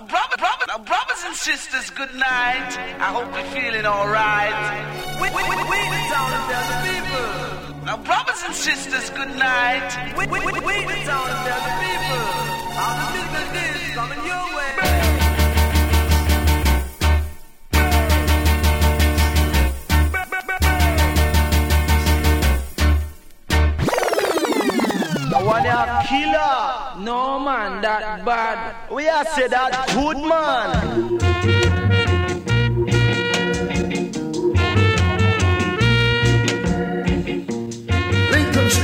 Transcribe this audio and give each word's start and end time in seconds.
Now, 0.00 0.06
brother, 0.06 0.36
brother, 0.38 0.64
now, 0.66 0.78
brothers 0.78 1.22
and 1.26 1.36
sisters, 1.36 1.90
good 1.90 2.14
night. 2.14 2.72
I 3.00 3.12
hope 3.12 3.28
you're 3.36 3.52
feeling 3.52 3.84
alright. 3.84 4.56
We, 5.20 5.28
we, 5.28 5.42
we, 5.44 5.56
we 5.60 5.78
the 5.92 6.00
town 6.08 6.30
the 6.40 6.76
people. 6.88 7.84
Now, 7.84 7.98
brothers 7.98 8.42
and 8.46 8.54
sisters, 8.54 9.10
good 9.10 9.36
night. 9.36 10.16
We, 10.16 10.26
we, 10.26 10.40
we, 10.40 10.52
we 10.52 10.86
the 10.88 11.04
town 11.04 11.28
the 11.28 11.76
people. 11.84 12.24
All 12.80 12.96
the 12.96 13.28
business 13.28 13.76
is 13.76 13.94
coming 13.94 14.24
your 14.24 14.56
way. 14.56 14.70
killer. 26.08 26.79
No 27.00 27.38
man, 27.40 27.80
that 27.80 28.24
bad. 28.26 28.90
We 28.92 29.08
are 29.08 29.24
say 29.24 29.48
that 29.48 29.88
good 29.94 30.18
man. 30.18 31.18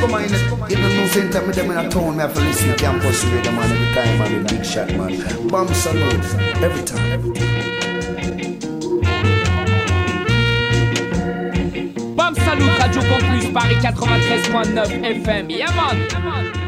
Come 0.00 0.14
on, 0.14 0.22
even 0.70 0.96
no 0.96 1.06
same 1.08 1.30
time 1.30 1.46
with 1.46 1.56
them 1.56 1.70
in 1.70 1.77
a 1.77 1.88
town, 1.88 2.16
me 2.16 2.22
have 2.22 2.34
to 2.34 2.41
listen 2.41 2.68
to 2.68 2.77
campus 2.77 3.24
radio, 3.24 3.52
man, 3.52 3.70
every 3.72 3.94
time, 3.94 4.19
man, 4.19 4.44
with 4.44 4.48
big 4.50 4.64
shot, 4.64 4.88
man. 4.94 5.48
Bomb 5.48 5.69
salute, 5.74 6.24
every 6.62 6.83
time. 6.84 7.12
Every 7.12 7.33
time. 7.34 7.56
Bam 12.16 12.34
Salut, 12.34 12.78
Radio 12.80 13.02
Campus, 13.02 13.46
Paris 13.52 13.78
93.9 13.86 15.22
FM. 15.22 15.50
Yeah, 15.50 15.70
man. 15.77 15.96
Me 16.52 16.66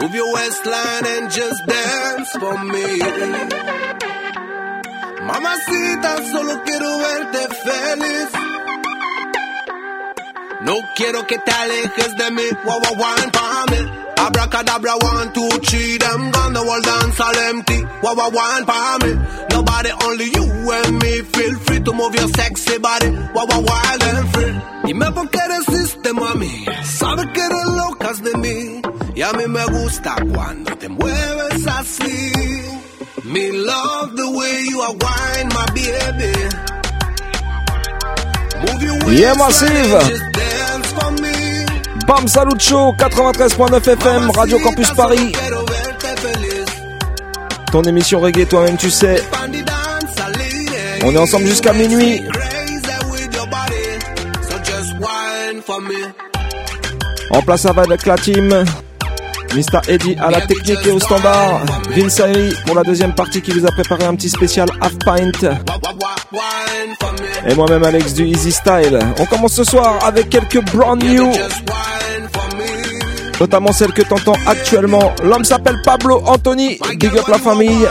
Move 0.00 0.14
your 0.14 0.32
waistline 0.34 1.06
and 1.06 1.30
just 1.30 1.66
dance 1.66 2.30
for 2.38 2.56
me. 2.64 2.98
Mamacita, 5.22 6.22
solo 6.30 6.62
quiero 6.64 6.98
verte 6.98 7.54
feliz. 7.64 8.28
No 10.60 10.74
quiero 10.96 11.26
que 11.26 11.38
te 11.38 11.50
alejes 11.50 12.16
de 12.16 12.30
mí. 12.30 12.44
Wow, 12.64 12.80
wow, 12.96 13.16
me. 13.16 13.97
Abracadabra, 14.18 14.94
one, 15.00 15.32
two, 15.32 15.48
three, 15.60 15.96
them 15.98 16.30
gone 16.30 16.52
the 16.52 16.62
world 16.62 16.84
dance 16.84 17.20
all 17.20 17.38
empty. 17.50 17.80
Wow, 18.02 18.30
wine 18.30 18.64
for 18.66 18.98
me. 19.04 19.12
Nobody, 19.50 19.90
only 20.04 20.26
you 20.26 20.44
and 20.78 20.98
me. 21.02 21.22
Feel 21.22 21.54
free 21.64 21.80
to 21.80 21.92
move 21.92 22.14
your 22.14 22.28
sexy 22.28 22.78
body. 22.78 23.10
Wow, 23.34 23.46
wild 23.46 24.02
and 24.02 24.28
free. 24.34 24.54
Dime 24.86 25.12
por 25.12 25.28
qué 25.30 25.40
resiste, 25.48 26.12
mami. 26.12 26.66
Sabes 26.84 27.26
que 27.32 27.40
eres 27.40 27.64
locas 27.66 28.22
de 28.22 28.34
mí. 28.38 28.82
Y 29.14 29.22
a 29.22 29.32
mí 29.32 29.46
me 29.46 29.64
gusta 29.66 30.16
cuando 30.32 30.76
te 30.76 30.88
mueves 30.88 31.66
así. 31.66 32.32
Me 33.24 33.52
love 33.52 34.16
the 34.16 34.30
way 34.30 34.64
you 34.70 34.80
are 34.80 34.94
wine, 34.94 35.48
my 35.54 35.66
baby. 35.74 36.32
Move 38.62 38.82
your 38.82 38.98
waist 39.06 39.20
Yeah, 39.20 39.34
massive. 39.34 40.57
Bam 42.08 42.26
Salut 42.26 42.58
Show 42.58 42.94
93.9 42.96 43.84
FM 43.84 44.30
Radio 44.30 44.58
Campus 44.60 44.90
Paris. 44.92 45.32
Ton 47.70 47.82
émission 47.82 48.18
reggae 48.20 48.48
toi-même 48.48 48.78
tu 48.78 48.90
sais. 48.90 49.22
On 51.04 51.14
est 51.14 51.18
ensemble 51.18 51.44
jusqu'à 51.44 51.74
minuit. 51.74 52.22
En 57.30 57.42
place 57.42 57.66
avec 57.66 58.06
la 58.06 58.16
team 58.16 58.64
Mr. 59.54 59.80
Eddie 59.88 60.16
à 60.18 60.30
la 60.30 60.40
technique 60.42 60.78
et 60.86 60.90
au 60.90 61.00
standard 61.00 61.60
Vince 61.90 62.22
pour 62.66 62.74
la 62.74 62.82
deuxième 62.82 63.14
partie 63.14 63.40
qui 63.42 63.50
vous 63.52 63.66
a 63.66 63.70
préparé 63.70 64.04
un 64.04 64.14
petit 64.14 64.28
spécial 64.28 64.68
Half 64.80 64.98
Pint. 65.04 65.56
Et 67.46 67.54
moi-même 67.54 67.84
Alex 67.84 68.14
du 68.14 68.24
Easy 68.26 68.52
Style 68.52 68.98
On 69.18 69.26
commence 69.26 69.54
ce 69.54 69.64
soir 69.64 69.98
avec 70.04 70.28
quelques 70.28 70.62
brand 70.72 71.02
new. 71.02 71.30
Notamment 73.40 73.72
celle 73.72 73.92
que 73.92 74.02
t'entends 74.02 74.36
actuellement 74.46 75.12
L'homme 75.22 75.44
s'appelle 75.44 75.80
Pablo 75.84 76.22
Anthony 76.26 76.78
Big 76.98 77.16
up 77.16 77.28
la 77.28 77.38
famille 77.38 77.86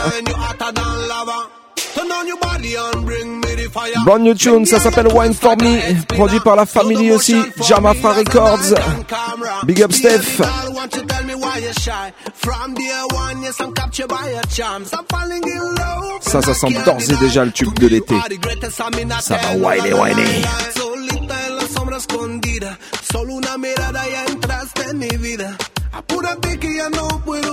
Brand 4.05 4.21
new 4.21 4.33
tune, 4.33 4.65
ça 4.65 4.79
s'appelle 4.79 5.07
Wine 5.13 5.33
For 5.33 5.57
Me 5.57 6.05
Produit 6.05 6.39
par 6.39 6.55
la 6.55 6.65
famille 6.65 7.11
aussi 7.11 7.35
Jamafa 7.67 8.13
Records 8.13 8.73
Big 9.63 9.81
up 9.81 9.91
Steph. 9.91 10.41
Ça, 16.21 16.41
ça 16.41 16.53
sent 16.53 16.67
d'ores 16.85 17.09
et 17.09 17.15
déjà 17.17 17.45
le 17.45 17.51
tube 17.51 17.77
de 17.79 17.87
l'été. 17.87 18.15
Ça 19.21 19.37
va 19.37 19.55
whiner, 19.55 19.93
whiner. 19.93 20.43
No 26.89 27.19
puedo. 27.25 27.47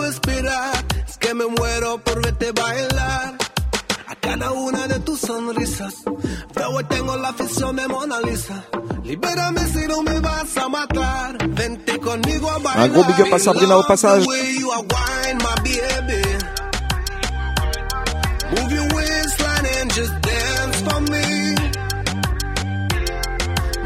Cada 4.24 4.52
una 4.52 4.88
de 4.88 4.98
tus 5.00 5.20
sonrisas, 5.20 5.94
y 6.80 6.84
tengo 6.84 7.16
la 7.16 7.28
afición 7.28 7.76
de 7.76 7.86
Mona 7.86 8.20
Lisa. 8.20 8.64
Libérame 9.04 9.60
si 9.66 9.86
no 9.86 10.02
me 10.02 10.18
vas 10.20 10.56
a 10.56 10.68
matar, 10.68 11.36
vente 11.50 11.98
conmigo 11.98 12.50
a 12.50 12.58
bailar. 12.58 12.88
Un 12.88 12.92
gros 12.94 13.06
big 13.06 13.26
up 13.26 13.34
à 13.34 13.38
Sabrina 13.38 13.76
au 13.76 13.84
passage. 13.84 14.24
The 14.24 14.28
way 14.28 14.56
you 14.58 14.70
are 14.70 14.82
wine, 14.82 15.38
my 15.38 15.54
baby. 15.62 16.22
Move 18.50 18.72
your 18.72 18.88
waistline 18.94 19.66
and 19.80 19.92
just 19.92 20.12
dance 20.22 20.80
for 20.86 21.00
me. 21.12 21.54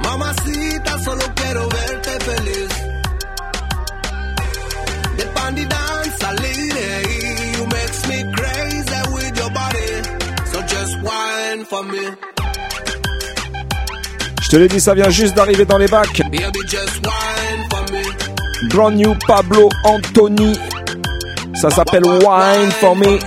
Mamacita, 0.03 0.99
solo 1.05 1.25
quiero 1.35 1.69
verte 1.69 2.21
feliz. 2.21 2.69
The 5.17 5.27
pandy 5.35 5.65
Je 14.43 14.49
te 14.49 14.57
l'ai 14.57 14.69
dit, 14.69 14.81
ça 14.81 14.95
vient 14.95 15.11
juste 15.11 15.35
d'arriver 15.35 15.67
dans 15.67 15.77
les 15.77 15.87
bacs. 15.87 16.23
Brand 18.71 18.95
new 18.95 19.15
Pablo 19.27 19.69
Anthony. 19.85 20.59
Ça 21.55 21.71
s'appelle 21.71 22.05
Wine 22.05 22.71
For 22.81 22.97
Me. 22.97 23.19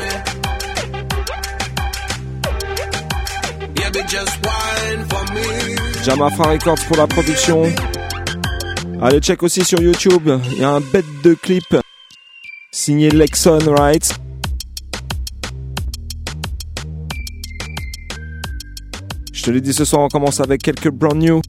Jamafa 6.04 6.44
Records 6.44 6.86
pour 6.88 6.98
la 6.98 7.08
production. 7.08 7.72
Allez, 9.02 9.20
check 9.20 9.44
aussi 9.44 9.64
sur 9.64 9.80
YouTube. 9.82 10.30
Il 10.52 10.60
y 10.60 10.64
a 10.64 10.70
un 10.70 10.82
bête 10.82 11.06
de 11.24 11.36
clip 11.36 11.76
signé 12.72 13.12
Lexon 13.12 13.60
Right? 13.68 14.16
Je 19.42 19.48
te 19.48 19.50
l'ai 19.50 19.62
dit 19.62 19.74
ce 19.74 19.86
soir, 19.86 20.04
on 20.04 20.08
commence 20.08 20.40
avec 20.40 20.62
quelques 20.62 20.92
brand 20.92 21.18
new. 21.18 21.42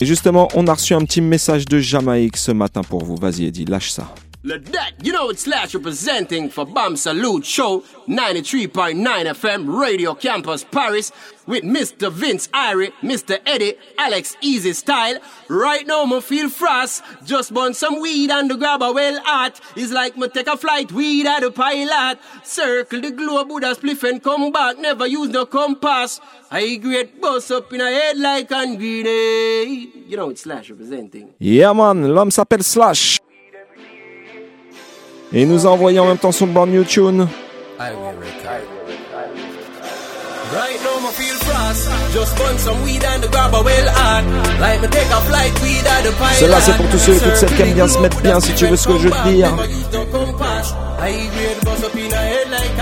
Et 0.00 0.06
justement, 0.06 0.48
on 0.54 0.66
a 0.66 0.72
reçu 0.72 0.94
un 0.94 1.00
petit 1.00 1.20
message 1.20 1.66
de 1.66 1.78
Jamaïque 1.78 2.38
ce 2.38 2.52
matin 2.52 2.80
pour 2.80 3.04
vous. 3.04 3.16
Vas-y, 3.16 3.44
Eddie, 3.44 3.66
lâche 3.66 3.90
ça. 3.90 4.14
Le 4.46 4.58
that, 4.58 4.92
you 5.02 5.10
know 5.10 5.30
it's 5.30 5.44
Slash 5.44 5.74
representing 5.74 6.50
for 6.50 6.66
Bam 6.66 6.96
Salute 6.96 7.46
Show 7.46 7.80
93.9 8.06 8.94
FM 9.02 9.80
Radio 9.80 10.14
Campus 10.14 10.62
Paris 10.64 11.12
with 11.46 11.64
Mr. 11.64 12.12
Vince 12.12 12.48
Irie, 12.48 12.92
Mr. 13.00 13.40
Eddie, 13.46 13.72
Alex 13.96 14.36
Easy 14.42 14.74
Style. 14.74 15.16
Right 15.48 15.86
now, 15.86 16.04
me 16.04 16.20
feel 16.20 16.50
frost. 16.50 17.02
Just 17.24 17.54
burn 17.54 17.72
some 17.72 18.02
weed 18.02 18.30
and 18.30 18.50
the 18.50 18.56
grab 18.56 18.82
a 18.82 18.92
well 18.92 19.18
hot. 19.24 19.62
It's 19.76 19.90
like 19.90 20.18
me 20.18 20.28
take 20.28 20.48
a 20.48 20.58
flight, 20.58 20.92
weed 20.92 21.26
at 21.26 21.40
the 21.40 21.50
pilot. 21.50 22.18
Circle 22.42 23.00
the 23.00 23.12
globe 23.12 23.50
with 23.50 23.64
a 23.64 23.74
spliff 23.74 24.06
and 24.06 24.22
come 24.22 24.52
back. 24.52 24.78
Never 24.78 25.06
use 25.06 25.30
no 25.30 25.46
compass. 25.46 26.20
I 26.50 26.76
great 26.76 27.18
bust 27.18 27.50
up 27.50 27.72
in 27.72 27.80
a 27.80 27.90
head 27.90 28.18
like 28.18 28.50
a 28.50 28.76
grenade. 28.76 30.04
You 30.06 30.18
know 30.18 30.28
it's 30.28 30.42
Slash 30.42 30.68
representing. 30.68 31.32
Yeah 31.38 31.72
man, 31.72 32.06
l'homme 32.12 32.30
s'appelle 32.30 32.62
Slash. 32.62 33.23
Et 35.34 35.42
il 35.42 35.48
nous 35.48 35.66
a 35.66 35.70
envoyé 35.70 35.98
en 35.98 36.06
même 36.06 36.18
temps 36.18 36.30
son 36.30 36.46
brand 36.46 36.70
new 36.70 36.84
tune. 36.84 37.26
Right 40.54 40.78
now, 40.84 40.94
I 41.00 41.12
feel 41.12 41.34
frost. 41.40 41.88
Just 42.12 42.36
burn 42.38 42.56
some 42.58 42.80
weed 42.84 43.02
and 43.04 43.28
grab 43.32 43.52
a 43.52 43.62
well 43.62 43.88
hard. 43.88 44.24
Like 44.60 44.80
me 44.80 44.86
take 44.86 45.10
a 45.10 45.20
flight, 45.22 45.52
weed 45.60 45.84
at 45.84 46.04
the 46.04 46.12
pilot. 46.12 46.38
Celle-là, 46.38 46.60
c'est 46.60 46.76
pour 46.76 46.86
tous 46.88 46.98
ceux 46.98 47.14
et 47.14 47.18
toutes 47.18 47.34
celles 47.34 47.52
qui 47.56 47.62
aiment 47.62 47.72
bien 47.72 47.88
se 47.88 47.98
mettre 47.98 48.20
bien, 48.20 48.38
si 48.38 48.52
tu 48.54 48.66
veux 48.66 48.76
ce 48.76 48.86
que 48.86 48.98
je 48.98 49.08
veux 49.08 49.10
te 49.10 49.28
dire. 49.28 49.48
I 50.96 51.10
grade 51.34 51.84
up 51.84 51.94
in 51.96 52.12
a 52.12 52.16
head 52.16 52.48
like 52.50 52.76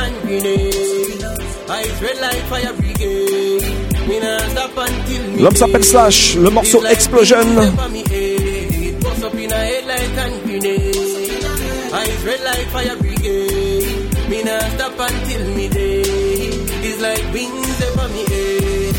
like 2.21 2.43
fire 2.51 2.75
brigade. 2.75 3.63
L'homme 5.39 5.57
s'appelle 5.57 5.85
Slash, 5.85 6.37
le 6.37 6.51
morceau 6.51 6.85
Explosion. 6.85 7.39
Eyes 12.03 12.25
red 12.27 12.43
like 12.43 12.67
fire 12.75 12.97
brigade. 12.97 14.29
Me 14.29 14.43
nah 14.43 14.59
stop 14.75 14.99
until 14.99 15.43
me 15.55 15.69
day. 15.69 16.03
It's 16.83 17.01
like 17.01 17.23
wings 17.33 17.79
over 17.87 18.09
me 18.11 18.23
head. 18.27 18.95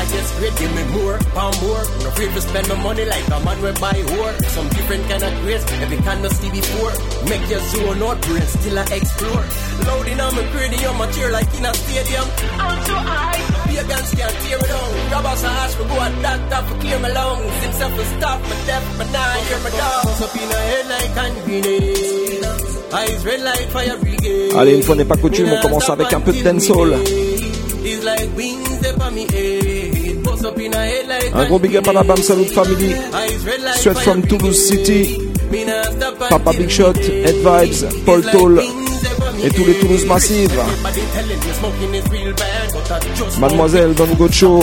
I 0.00 0.04
just 0.08 0.30
great, 0.38 0.56
give 0.56 0.72
me 0.72 0.84
more, 0.96 1.18
pound 1.36 1.56
more. 1.60 1.84
No 2.00 2.08
afraid 2.08 2.32
to 2.32 2.40
spend 2.40 2.68
my 2.68 2.76
money 2.80 3.04
like 3.04 3.28
a 3.28 3.38
man 3.44 3.60
will 3.60 3.76
buy 3.76 3.92
whore. 3.92 4.34
Some 4.56 4.68
different 4.72 5.04
kind 5.10 5.22
of 5.22 5.32
grace, 5.42 5.64
every 5.84 5.98
kind 5.98 6.24
of 6.24 6.32
see 6.32 6.50
before. 6.50 6.92
Make 7.28 7.44
your 7.50 7.60
zone 7.60 8.02
out, 8.08 8.20
brain 8.24 8.46
still 8.56 8.78
I 8.78 8.84
explore. 8.88 9.44
Loading 9.84 10.20
on 10.20 10.34
my 10.36 10.44
cranium, 10.52 10.96
my 10.96 11.10
chair 11.12 11.30
like 11.32 11.52
in 11.52 11.66
a 11.66 11.74
stadium. 11.74 12.26
I'm 12.56 12.78
so 12.88 12.96
high, 13.04 13.40
guns 13.84 14.14
can't 14.16 14.36
tear 14.48 14.60
it. 14.64 15.08
Grab 15.12 15.26
us 15.26 15.44
a 15.44 15.48
hash, 15.48 15.76
we 15.76 15.84
go 15.84 15.96
a 16.00 16.08
doctor 16.24 16.60
for 16.68 16.80
clear 16.80 16.98
my 17.00 17.12
lungs. 17.12 17.52
I 17.80 17.88
for 17.90 18.06
stop 18.16 18.40
my 18.40 18.56
death, 18.64 19.12
now 19.12 19.28
I 19.28 19.38
hear 19.44 19.60
my 19.60 19.70
dog. 19.76 20.08
Up 20.24 20.36
in 20.36 20.48
a 20.48 20.60
head 20.70 20.86
like 20.88 21.12
hand 21.20 22.29
Allez, 24.56 24.74
une 24.74 24.82
fois 24.82 24.94
n'est 24.96 25.04
pas 25.04 25.16
coutume, 25.16 25.48
on 25.52 25.60
commence 25.60 25.88
avec 25.88 26.12
un 26.12 26.20
peu 26.20 26.32
de 26.32 26.42
dancehall. 26.42 26.94
Head. 27.82 28.30
Head 30.70 31.34
Un 31.34 31.44
gros 31.46 31.58
big 31.58 31.76
up 31.76 31.88
à 31.88 31.92
la 31.92 32.02
Bam 32.02 32.16
Salut 32.18 32.44
Family. 32.46 32.94
Straight 33.76 33.98
from 33.98 34.22
Toulouse 34.22 34.66
City. 34.68 35.18
Papa 36.28 36.52
Big 36.52 36.68
Shot, 36.70 36.94
me 36.94 37.24
Ed 37.24 37.36
Vibes, 37.42 37.86
Paul 38.04 38.22
Toll 38.30 38.60
et 39.42 39.50
tous 39.50 39.64
les 39.64 39.74
Toulouse 39.74 40.06
Massive. 40.06 40.52
Everybody 40.52 41.00
telling 41.12 41.38
me 41.38 41.52
smoking 41.54 41.94
is 41.94 42.08
real 42.10 42.32
bad, 42.34 42.72
but 42.72 42.90
I 42.90 43.14
just 43.16 43.40
Mademoiselle 43.40 43.94
Don 43.94 44.14
Gocho, 44.16 44.62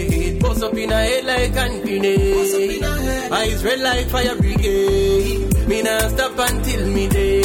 Buzz 0.51 0.63
up 0.63 0.73
in 0.73 0.91
a 0.91 0.95
head 0.95 1.23
like 1.23 1.53
hand 1.53 1.81
grenade. 1.81 2.83
Eyes 3.31 3.63
red 3.63 3.79
like 3.79 4.07
fire 4.09 4.35
brigade. 4.35 5.67
Me 5.69 5.81
nah 5.81 6.09
stop 6.09 6.37
until 6.37 6.87
me 6.87 7.07
day. 7.07 7.39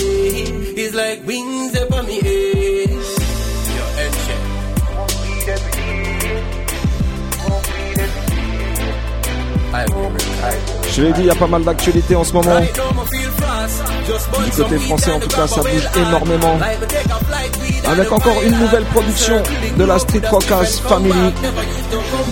It's 0.75 0.93
like 0.93 1.25
wings 1.25 1.75
upon 1.81 2.05
me 2.07 2.19
head. 2.21 2.91
Yo, 3.77 3.85
head 3.99 4.13
check. 4.27 4.43
Je 10.93 11.03
l'ai 11.03 11.13
dit, 11.13 11.21
il 11.21 11.27
y 11.27 11.31
a 11.31 11.35
pas 11.35 11.47
mal 11.47 11.63
d'actualités 11.63 12.17
en 12.17 12.25
ce 12.25 12.33
moment. 12.33 12.59
Du 14.45 14.51
côté 14.51 14.79
français, 14.79 15.13
en 15.13 15.21
tout 15.21 15.29
cas, 15.29 15.47
ça 15.47 15.61
bouge 15.61 15.89
énormément. 15.95 16.59
Avec 17.89 18.11
encore 18.11 18.43
une 18.43 18.59
nouvelle 18.59 18.85
production 18.87 19.43
de 19.77 19.85
la 19.85 19.99
Street 19.99 20.23
Rockers 20.29 20.81
Family. 20.89 21.33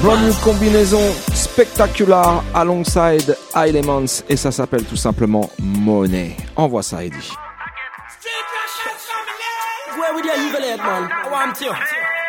Brand 0.02 0.20
new 0.20 0.34
combinaison 0.42 1.00
spectaculaire 1.32 2.42
alongside 2.54 3.36
Elements 3.54 4.22
et 4.28 4.36
ça 4.36 4.50
s'appelle 4.50 4.84
tout 4.84 4.96
simplement 4.96 5.48
Money. 5.60 6.36
Envoie 6.56 6.82
ça, 6.82 7.04
Eddie. 7.04 7.32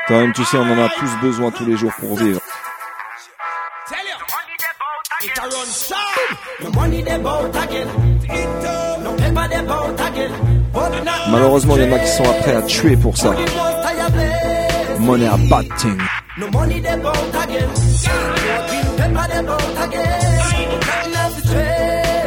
Toi-même, 0.07 0.33
tu 0.33 0.45
sais, 0.45 0.57
on 0.57 0.62
en 0.62 0.86
a 0.86 0.89
tous 0.89 1.18
besoin 1.21 1.51
tous 1.51 1.66
les 1.66 1.78
jours 1.78 1.94
pour 2.00 2.16
vivre. 2.18 2.39
It 5.25 5.39
a 5.39 5.42
run. 5.42 5.66
No 6.62 6.69
money 6.71 7.01
they 7.01 7.18
bout 7.18 7.56
again. 7.56 7.88
No 9.01 9.16
paper 9.16 9.48
they 9.50 9.62
bout 9.66 10.00
again. 10.00 10.55
Malheureusement, 11.30 11.75
il 11.77 11.83
y 11.83 11.89
en 11.89 11.95
a 11.95 12.00
qui 12.00 12.10
sont 12.10 12.24
prêts 12.42 12.56
à 12.56 12.62
tuer 12.62 12.95
pour 12.98 13.18
ça. 13.18 13.33
Money 15.00 15.27
a 15.27 15.38
bad 15.50 15.66
thing. 15.77 15.98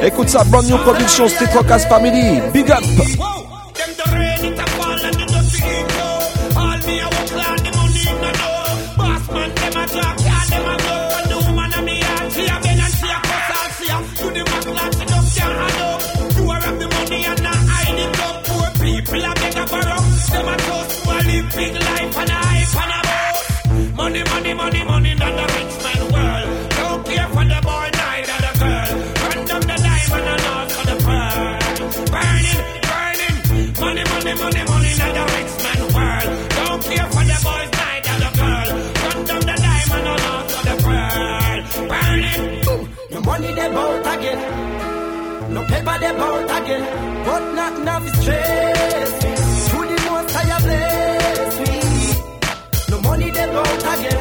Écoute 0.03 0.29
ça, 0.29 0.45
brand 0.45 0.65
new 0.67 0.79
production 0.79 1.29
Street 1.29 1.51
Rockers 1.55 1.89
Family. 1.89 2.41
Big 2.53 2.71
up! 2.71 2.85
Money, 24.49 24.57
money, 24.57 24.85
money, 24.85 25.13
not 25.15 25.33
the 25.37 25.45
rich 25.55 25.77
man 25.85 26.01
world. 26.11 26.49
Don't 26.71 27.05
care 27.05 27.29
for 27.29 27.45
the 27.45 27.61
boy, 27.69 27.89
neither 28.01 28.39
the 28.47 28.53
girl. 28.59 28.91
Run 29.21 29.39
down 29.45 29.61
the 29.61 29.77
diamond 29.85 30.29
and 30.33 30.47
also 30.49 30.81
the 30.89 30.97
pearl. 31.05 31.53
Burning, 32.15 32.61
burning. 32.89 33.37
Money, 33.79 34.05
money, 34.09 34.35
money, 34.41 34.63
money, 34.73 34.93
not 34.97 35.13
the 35.17 35.25
rich 35.37 35.55
man 35.65 35.81
world. 35.93 36.29
Don't 36.57 36.81
care 36.89 37.09
for 37.13 37.25
the 37.29 37.39
boys, 37.45 37.71
neither 37.77 38.17
the 38.25 38.31
girl. 38.41 38.69
Run 39.05 39.19
down 39.29 39.43
the 39.49 39.57
diamond 39.67 40.07
and 40.13 40.25
also 40.33 40.59
the 40.69 40.75
pearl. 40.85 41.61
Burning. 41.93 42.43
No 43.13 43.19
money 43.21 43.51
they 43.53 43.69
bout 43.69 44.07
again. 44.17 44.41
No 45.53 45.61
paper 45.69 45.97
they 46.01 46.13
bout 46.21 46.51
again. 46.63 46.85
But 47.27 47.43
not 47.53 47.73
enough 47.81 48.07
is 48.07 48.15
stress. 48.23 49.11
To 49.69 49.77
the 49.77 49.97
most 50.09 50.37
I 50.37 50.59
bless 50.65 51.53
me. 51.61 51.77
No 52.91 52.97
money 53.03 53.31
they 53.31 53.47
bout 53.53 53.85
again. 53.93 54.18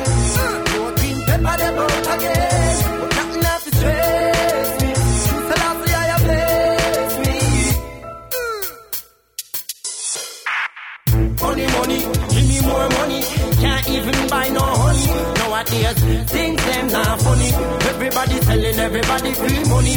Nowadays, 15.87 16.31
things 16.31 16.65
them 16.65 16.87
not 16.89 17.21
funny. 17.21 17.49
Everybody 17.87 18.41
selling, 18.41 18.79
everybody 18.79 19.31
free 19.33 19.63
money. 19.71 19.95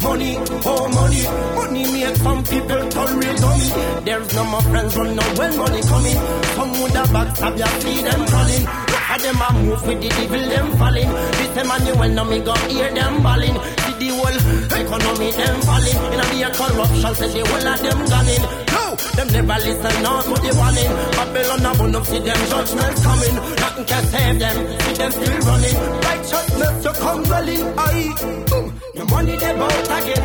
Money, 0.00 0.36
oh 0.64 0.88
money, 0.94 1.22
money 1.58 1.84
make 1.92 2.16
some 2.16 2.42
people 2.44 2.82
turn 2.88 3.18
real 3.18 3.36
dummy. 3.36 3.68
There's 4.04 4.34
no 4.34 4.44
more 4.44 4.62
friends 4.62 4.96
run 4.96 5.16
now 5.16 5.38
when 5.38 5.56
money 5.56 5.82
coming. 5.82 6.18
Some 6.54 6.70
would 6.80 6.92
have 6.92 7.58
ya, 7.58 7.66
see 7.82 8.02
them 8.02 8.26
crawling. 8.26 8.62
Look 8.62 9.10
at 9.10 9.20
them 9.20 9.42
a 9.42 9.48
move 9.58 9.86
with 9.86 10.00
the 10.02 10.08
devil, 10.08 10.48
them 10.48 10.68
falling. 10.78 11.10
This 11.10 11.96
when 11.98 12.14
now 12.14 12.24
me 12.24 12.38
go 12.38 12.54
hear 12.70 12.94
them 12.94 13.22
balling. 13.22 13.56
See 13.82 13.94
the 13.98 14.08
whole 14.14 14.38
economy 14.70 15.30
them 15.32 15.60
falling. 15.66 15.98
In 16.14 16.20
a 16.20 16.24
be 16.30 16.42
a 16.42 16.50
corruption, 16.54 17.14
say 17.18 17.28
the 17.34 17.42
whole 17.48 17.68
of 17.68 17.78
them 17.82 18.00
gunning. 18.06 18.42
No, 18.69 18.69
them 19.16 19.28
never 19.28 19.58
listen 19.64 20.02
now 20.02 20.20
to 20.22 20.34
the 20.44 20.50
warning. 20.58 20.92
Babylon 21.16 21.66
a 21.66 21.70
bun 21.78 21.96
up, 21.96 22.04
see 22.06 22.18
them 22.18 22.40
judgment 22.50 22.96
coming. 23.02 23.36
Nothing 23.62 23.84
can 23.90 24.04
save 24.12 24.38
them, 24.38 24.56
see 24.80 24.94
them 25.00 25.12
still 25.12 25.38
running. 25.48 25.76
Righteousness 26.08 26.84
you 26.84 26.92
come 27.02 27.22
dwelling. 27.24 27.64
Aye, 27.78 28.14
boom. 28.50 28.66
No 28.96 29.04
money 29.06 29.36
they 29.36 29.52
bout 29.60 29.90
again. 29.98 30.24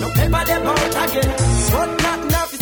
No 0.00 0.08
paper 0.16 0.42
they 0.48 0.58
bout 0.66 0.96
again. 1.04 1.30
But 1.72 1.90
not 2.02 2.18
enough 2.26 2.52
is. 2.54 2.60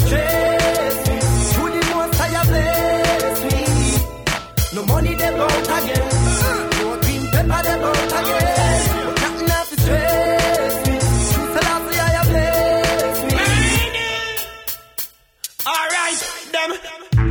To 1.54 1.62
the 1.75 1.83
most 1.95 2.21
I 2.21 2.45
bless 2.50 3.38
me. 3.47 4.76
No 4.76 4.80
money 4.87 5.14
they 5.14 5.30
bout 5.37 5.69
again. 5.78 6.19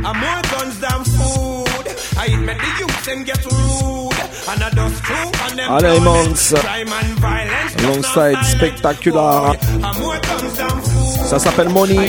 I'm 0.02 0.16
more 0.18 0.42
guns 0.50 0.80
than 0.80 1.04
food. 1.04 1.86
I 2.16 2.26
admit 2.26 2.56
the 2.58 2.70
youth 2.80 3.04
them 3.04 3.24
get 3.24 3.44
rude. 3.44 4.14
And 4.48 4.62
I 4.62 4.70
and 5.46 5.58
them 5.58 5.70
and 6.92 7.18
violence. 7.20 7.74
just 7.74 7.84
alongside. 7.84 8.44
Spectacular. 8.44 9.52
And. 9.52 9.60
Ça 11.28 11.38
s'appelle 11.38 11.68
I 11.68 11.72
Money. 11.72 12.08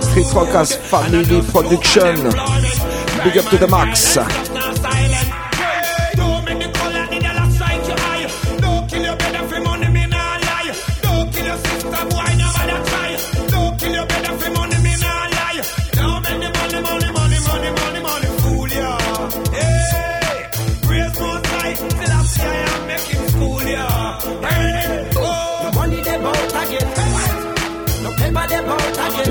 Street 0.00 0.32
Rockers 0.34 0.72
Family 0.90 1.42
Production. 1.52 2.16
Big 3.22 3.38
up 3.38 3.48
to 3.50 3.58
the 3.58 3.68
max. 3.68 4.18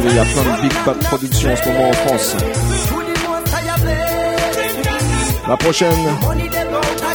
Il 0.04 0.16
y 0.16 0.20
a 0.20 0.24
plein 0.24 0.44
de 0.44 0.62
Big 0.62 0.74
Bad 0.86 0.98
Productions 1.00 1.52
en 1.52 1.56
ce 1.56 1.70
moment 1.70 1.90
en 1.90 1.94
France. 1.94 2.36
La 5.48 5.58
prochaine, 5.58 5.94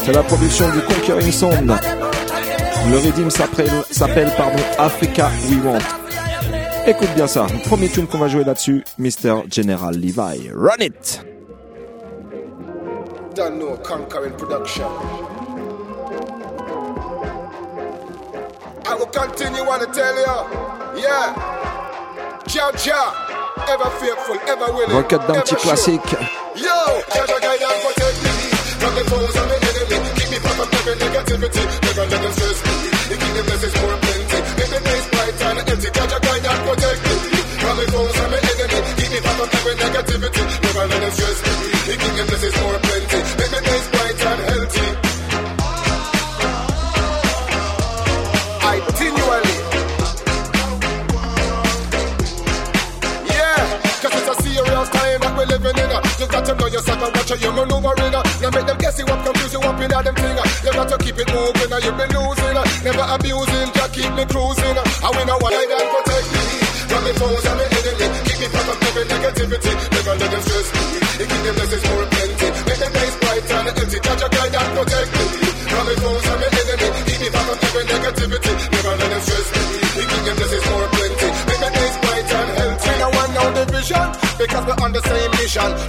c'est 0.05 0.13
la 0.13 0.23
production 0.23 0.69
du 0.71 0.81
Conquering 0.83 1.33
Sound. 1.33 1.73
Le 2.91 2.97
rythme 2.99 3.31
s'appelle, 3.31 4.31
pardon, 4.37 4.63
Africa 4.79 5.31
We 5.49 5.59
Want. 5.65 5.79
Écoute 6.87 7.09
bien 7.17 7.27
ça. 7.27 7.47
Premier 7.65 7.89
tune 7.89 8.07
qu'on 8.07 8.19
va 8.19 8.29
jouer 8.29 8.45
là-dessus, 8.45 8.85
Mr. 8.99 9.43
General 9.51 9.93
Levi. 9.93 10.51
Run 10.55 10.81
it! 10.81 11.25
Production. 14.39 14.87
I 18.89 18.95
will 18.95 19.07
continue 19.07 19.65
yeah. 20.97 21.56
Rocket 24.93 25.21
d'un 25.27 25.41
petit 25.41 25.57
classique. 25.57 26.17
Yo, 26.57 26.71
guide 27.41 27.63
and 41.03 41.46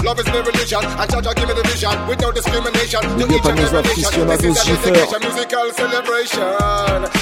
Love 0.07 0.23
is 0.23 0.27
my 0.27 0.39
religion. 0.39 0.79
And 0.79 1.09
Judge 1.11 1.35
give 1.35 1.47
me 1.49 1.53
the 1.53 1.67
vision. 1.67 1.91
With 2.07 2.21
no 2.23 2.31
discrimination. 2.31 3.03
To 3.03 3.27
each 3.27 3.43
and 3.43 3.59
every 3.59 3.83
nation. 3.91 4.23
This 4.23 4.39
is 4.39 4.55
a 4.55 4.87
dedication, 4.87 5.19
musical 5.19 5.67
celebration. 5.75 6.47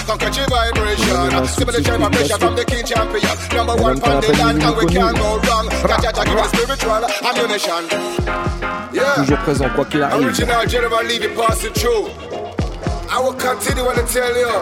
Your 0.06 0.46
vibration. 0.54 1.18
Madame 1.18 1.50
Give 1.58 1.66
me 1.66 1.74
the 1.74 1.82
Souti, 1.82 1.98
generation 1.98 2.38
from 2.38 2.54
the 2.54 2.66
king 2.70 2.86
champion. 2.86 3.36
Number 3.58 3.76
one 3.82 3.98
from 3.98 4.22
the 4.22 4.30
land, 4.38 4.62
and 4.62 4.78
we 4.78 4.86
can't 4.86 5.18
go 5.18 5.42
wrong. 5.50 5.66
Bra, 5.82 5.98
Jah 5.98 6.14
give 6.14 6.38
me 6.38 6.46
spiritual 6.46 7.02
ammunition. 7.26 7.82
Yeah. 8.94 9.18
Toujours 9.18 9.42
présent, 9.42 9.70
quoi 9.74 9.86
qu'il 9.90 10.04
arrive. 10.06 10.22
Original 10.22 10.70
General 10.70 11.04
Levy 11.10 11.30
passing 11.34 11.74
through. 11.74 12.06
I 13.10 13.18
will 13.18 13.34
continue 13.34 13.82
to 13.82 14.04
tell 14.14 14.36
you. 14.38 14.54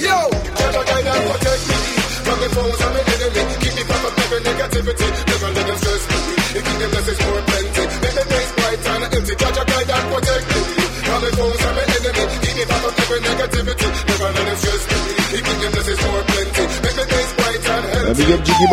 Yo, 0.00 0.16
Jah 0.56 0.80
guide 0.80 1.12
and 1.12 1.28
protect 1.28 1.60
me 1.68 1.76
from 2.24 2.40
the 2.40 2.48
foes 2.56 2.80
and 2.80 2.94
the 2.96 3.02
enemy. 3.20 3.42
Keep 3.60 3.74
me 3.76 3.84
from 3.84 4.16
every 4.16 4.40
negativity. 4.48 5.08
Never 5.28 5.52
let 5.52 5.66
them 5.68 5.76
stress 5.76 6.08
me. 6.08 6.17
You 6.58 6.74
the 6.78 6.86
blessings 6.92 7.20
more 7.26 7.42
plenty. 7.48 7.82
Make 8.02 8.14
the 8.18 8.24
days 8.28 8.50
bright 8.58 8.80
and 8.88 9.02
empty. 9.16 9.34
Jah 9.38 9.64
guide 9.70 9.90
and 9.96 10.06
protect 10.12 10.44
me 10.48 10.60
from 11.06 11.20
the 11.24 11.30
foes 11.38 11.62
and 11.68 11.76
the 11.78 11.84
enemy. 11.96 12.24
Keep 12.42 12.54
me 12.58 12.64
from 12.68 12.92
every 13.02 13.20
negativity. 13.28 13.88
Never 14.08 14.28
let 14.36 14.44
them 14.48 14.56
stress 14.58 14.84
me. 14.90 14.98
You 15.34 15.42
the 15.62 15.68
blessings 15.72 16.00
more 16.06 16.22
plenty. 16.28 16.64
Make 16.82 16.96
the 16.98 17.04
days 17.12 17.30
bright 17.38 17.64
and 17.74 17.84
La 17.84 17.92
healthy. 17.94 18.24
Big 18.24 18.32
up 18.34 18.42
Jiggy. 18.46 18.66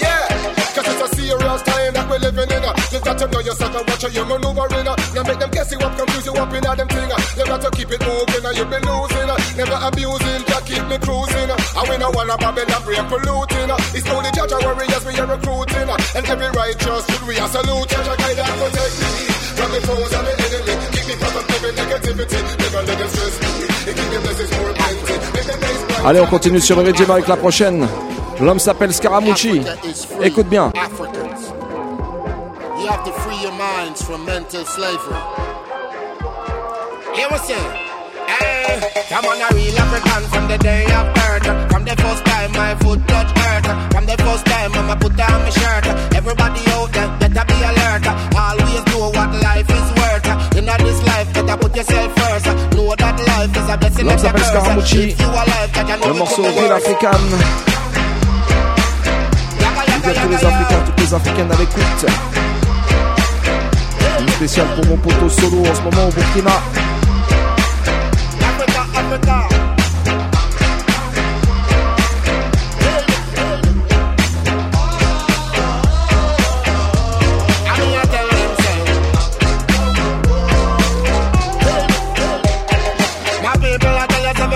Yeah, 0.00 0.26
cause 0.74 0.86
it's 0.88 1.02
a 1.02 1.08
time 1.64 1.92
that 1.94 2.04
living 2.18 2.50
in. 2.50 2.64
uh. 2.64 2.74
You 2.92 3.00
know 3.32 3.40
yourself 3.40 3.74
and 3.76 3.86
watch 3.88 4.02
how 4.02 4.08
you're 4.08 4.26
maneuvering. 4.26 4.88
uh. 4.88 4.96
Now 5.14 5.22
make 5.24 5.38
them 5.38 5.50
guess 5.50 5.70
you 5.72 5.78
up, 5.78 5.96
confuse 5.96 6.26
you 6.26 6.32
up 6.34 6.52
in 6.52 6.66
all 6.66 6.76
them 6.76 6.88
thing. 6.88 7.10
To 7.54 7.70
keep 7.70 7.90
it 7.94 8.02
moving, 8.02 8.42
been 8.42 8.82
losing. 8.82 9.28
uh. 9.30 9.36
Never 9.56 9.78
abusing, 9.86 10.42
just 10.46 10.66
keep 10.66 10.82
me 10.90 10.98
cruising. 10.98 11.50
uh. 11.50 12.10
Wanna 12.14 12.36
Babylon 12.36 12.82
brain 12.82 13.04
polluting. 13.06 13.70
uh. 13.70 13.94
It's 13.94 14.08
only 14.10 14.30
judge 14.34 14.52
warriors 14.62 15.04
we 15.06 15.14
are 15.18 15.26
recruiting. 15.30 15.88
And 16.16 16.24
every 16.26 16.50
righteous 16.50 17.02
should 17.06 17.24
we 17.26 17.38
are 17.38 17.48
salute. 17.48 17.88
Judge 17.88 18.08
our 18.08 18.16
guide 18.16 18.38
and 18.42 18.56
protect 18.58 18.94
me 18.98 19.10
from 19.56 19.70
the 19.72 19.80
foes 19.86 20.12
and 20.12 20.26
the 20.26 20.34
enemy. 20.42 20.74
Keep 20.92 21.06
me 21.06 21.14
from 21.22 21.44
every 21.54 21.72
negativity. 21.78 22.38
Never 22.58 22.82
let 22.82 22.98
them 22.98 23.08
stress 23.14 23.36
me. 23.40 23.48
They 23.86 23.94
keep 23.94 24.10
the 24.10 24.20
blessings 24.26 24.52
more 24.58 24.72
plenty. 24.74 25.14
Make 25.32 25.46
the 25.46 25.56
days 25.62 25.82
bright. 25.86 26.04
Allez, 26.06 26.20
on 26.20 26.26
continue 26.26 26.60
sur 26.60 26.76
le 26.76 26.82
rhythm 26.82 27.10
avec 27.10 27.28
la 27.28 27.36
prochaine. 27.36 27.86
L'homme 28.40 28.58
s'appelle 28.58 28.92
Scaramucci. 28.92 29.62
Écoute 30.22 30.48
bien. 30.48 30.72
Africans. 30.76 31.52
You 32.80 32.88
have 32.88 33.04
to 33.04 33.12
free 33.22 33.40
your 33.42 33.52
minds 33.52 34.02
from 34.02 34.24
mental 34.26 34.64
slavery. 34.64 35.45
Hear 37.26 37.34
I'm 37.34 37.44
saying? 37.44 37.72
Hey, 38.30 39.02
come 39.10 39.24
on, 39.26 39.42
a 39.42 39.48
real 39.50 39.78
African 39.82 40.22
from 40.30 40.46
the 40.46 40.58
day 40.58 40.86
birth. 40.86 41.70
From 41.72 41.82
the 41.82 41.96
first 41.98 42.24
time 42.24 42.52
my 42.52 42.74
foot 42.78 43.02
touch 43.08 43.34
earth. 43.50 43.66
From 43.90 44.06
the 44.06 44.16
first 44.22 44.46
time 44.46 44.70
I'ma 44.74 44.94
put 44.94 45.18
on 45.18 45.42
my 45.42 45.50
shirt. 45.50 45.86
Everybody 46.14 46.62
out 46.70 46.92
there 46.92 47.10
better 47.18 47.44
be 47.50 47.58
alert. 47.66 48.06
Always 48.30 48.82
know 48.94 49.10
what 49.10 49.30
life 49.42 49.66
is 49.66 49.88
worth. 49.98 50.28
In 50.54 50.66
this 50.70 51.02
life, 51.02 51.26
better 51.34 51.56
put 51.58 51.74
yourself 51.74 52.14
first. 52.14 52.46
Know 52.78 52.94
that 52.94 53.18
life 53.18 53.50
is 53.58 53.68
a 53.70 53.76
blessing. 53.76 54.06
And 54.06 54.22
a 54.22 54.30
curse. 54.30 54.92
If 54.94 55.18
you 55.18 55.26
alive, 55.26 55.72
that 55.74 55.88
you 55.88 55.96
know 55.98 56.06
Le 56.06 56.14
morceau 56.14 56.42
Real. 56.46 56.72
African. 56.78 57.22
Tous 59.98 60.28
les 60.30 60.44
Africains, 60.46 60.82
toutes 60.86 61.00
les 61.00 61.14
Africaines 61.14 61.50
à 61.50 61.56
l'écoute. 61.58 62.06
Une 64.20 64.28
spéciale 64.28 64.68
pour 64.76 64.86
mon 64.86 64.96
poteau 64.98 65.28
solo 65.28 65.66
en 65.66 65.74
ce 65.74 65.82
moment 65.82 66.06
au 66.06 66.12
Burkina. 66.12 66.85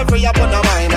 Be 0.05 0.11
free 0.11 0.27
mind. 0.65 0.93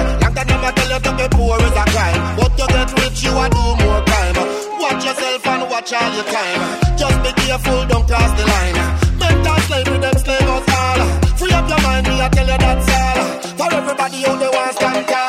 Tell 0.75 0.89
you 0.89 1.00
to 1.00 1.12
be 1.17 1.27
poor 1.36 1.58
is 1.58 1.77
a 1.77 1.86
crime. 1.93 2.36
But 2.38 2.58
you 2.58 2.67
get 2.67 2.89
rich, 3.00 3.24
you 3.24 3.32
a 3.32 3.50
do 3.50 3.63
more 3.84 4.01
crime. 4.05 4.36
Watch 4.79 5.05
yourself 5.05 5.48
and 5.48 5.70
watch 5.70 5.93
all. 5.93 6.98
Just 6.98 7.17
be 7.24 7.32
careful, 7.41 7.86
don't 7.88 8.08
cross 8.08 8.32
the 8.39 8.46
line. 8.46 8.77
Mental 9.20 9.58
slavery, 9.67 10.00
them 10.00 10.17
slave 10.17 10.50
us 10.55 10.70
all. 10.70 11.00
Free 11.38 11.51
up 11.51 11.70
your 11.70 11.82
mind, 11.82 12.08
me 12.08 12.22
I 12.22 12.29
tell 12.29 12.48
you 12.48 12.58
that's 12.58 12.92
the 14.13 14.29
only 14.29 14.46
there 14.46 15.03
can. 15.05 15.22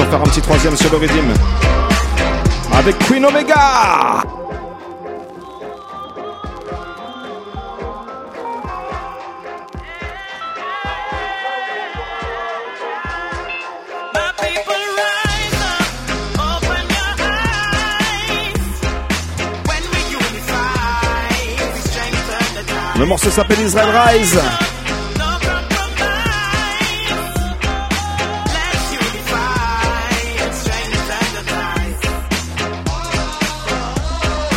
Allez, 0.00 0.08
on 0.08 0.10
va 0.10 0.10
s'en 0.10 0.10
faire 0.10 0.20
un 0.20 0.24
petit 0.24 0.40
troisième 0.40 0.76
sur 0.76 0.90
le 0.90 0.96
rythme. 0.98 1.34
Avec 2.72 2.98
Queen 3.00 3.24
Omega. 3.24 4.22
Le 22.98 23.06
morceau 23.06 23.30
s'appelle 23.30 23.60
Israel 23.60 23.88
Rise. 23.96 24.38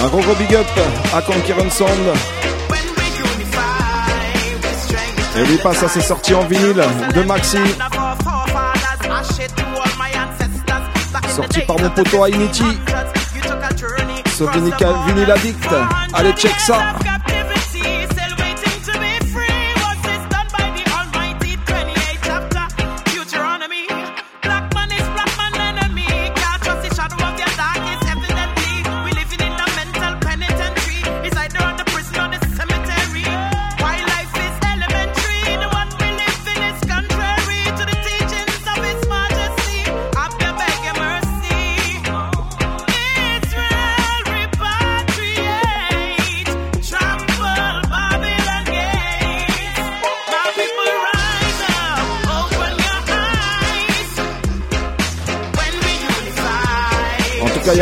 Un 0.04 0.08
gros 0.08 0.20
gros 0.20 0.36
big 0.36 0.54
up 0.54 0.68
à 1.14 1.22
Conqueror 1.22 1.72
Sound. 1.72 1.90
Et 5.38 5.46
lui 5.46 5.58
passe 5.60 5.82
à 5.82 5.88
ses 5.88 6.02
sorties 6.02 6.34
en 6.34 6.44
vinyle 6.46 6.84
de 7.16 7.22
Maxi, 7.24 7.58
sorti 11.34 11.62
par 11.62 11.80
mon 11.80 11.90
poteau 11.92 12.26
Hainiti. 12.26 12.64
You 12.64 13.42
took 13.42 13.64
a 13.64 13.76
journey 13.78 14.22
Ce 14.28 14.44
vinyle 15.08 15.32
addict. 15.32 15.70
Allez, 16.14 16.34
check 16.34 16.60
ça. 16.60 16.80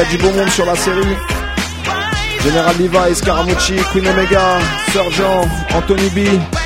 Y 0.01 0.03
a 0.03 0.09
du 0.09 0.17
bon 0.17 0.31
monde 0.33 0.49
sur 0.49 0.65
la 0.65 0.75
série. 0.75 1.15
Général 2.43 2.75
Levi, 2.79 3.15
Scaramucci, 3.15 3.75
Queen 3.91 4.07
Omega, 4.07 4.59
Sergent, 4.91 5.47
Anthony 5.73 6.09
B. 6.09 6.60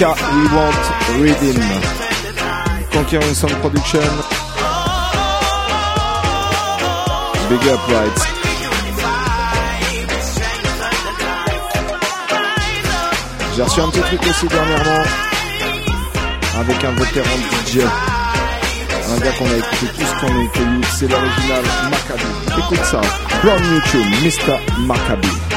We 0.00 0.04
want 0.06 0.78
rhythm. 1.18 1.58
Conquering 2.92 3.34
Sound 3.34 3.54
Production. 3.54 3.98
Big 7.48 7.66
up, 7.66 7.80
right? 7.88 8.18
J'ai 13.56 13.62
reçu 13.64 13.80
un 13.80 13.88
petit 13.88 14.00
truc 14.02 14.20
aussi 14.30 14.46
dernièrement 14.46 15.02
avec 16.60 16.84
un 16.84 16.92
vétéran 16.92 17.36
DJ. 17.66 17.78
Un 19.10 19.18
gars 19.18 19.32
qu'on 19.32 19.46
a 19.46 19.56
écouté 19.56 19.86
tous 19.96 20.14
quand 20.20 20.28
on 20.30 20.44
était 20.44 20.60
youth, 20.60 20.86
c'est 20.96 21.08
l'original 21.08 21.64
Maccabi. 21.90 22.56
Écoute 22.56 22.84
ça, 22.84 23.00
Brown 23.42 23.60
YouTube, 23.64 24.06
Mr. 24.22 24.60
Maccabi. 24.86 25.47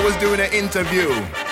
I 0.00 0.02
was 0.02 0.16
doing 0.16 0.40
an 0.40 0.50
interview, 0.54 1.10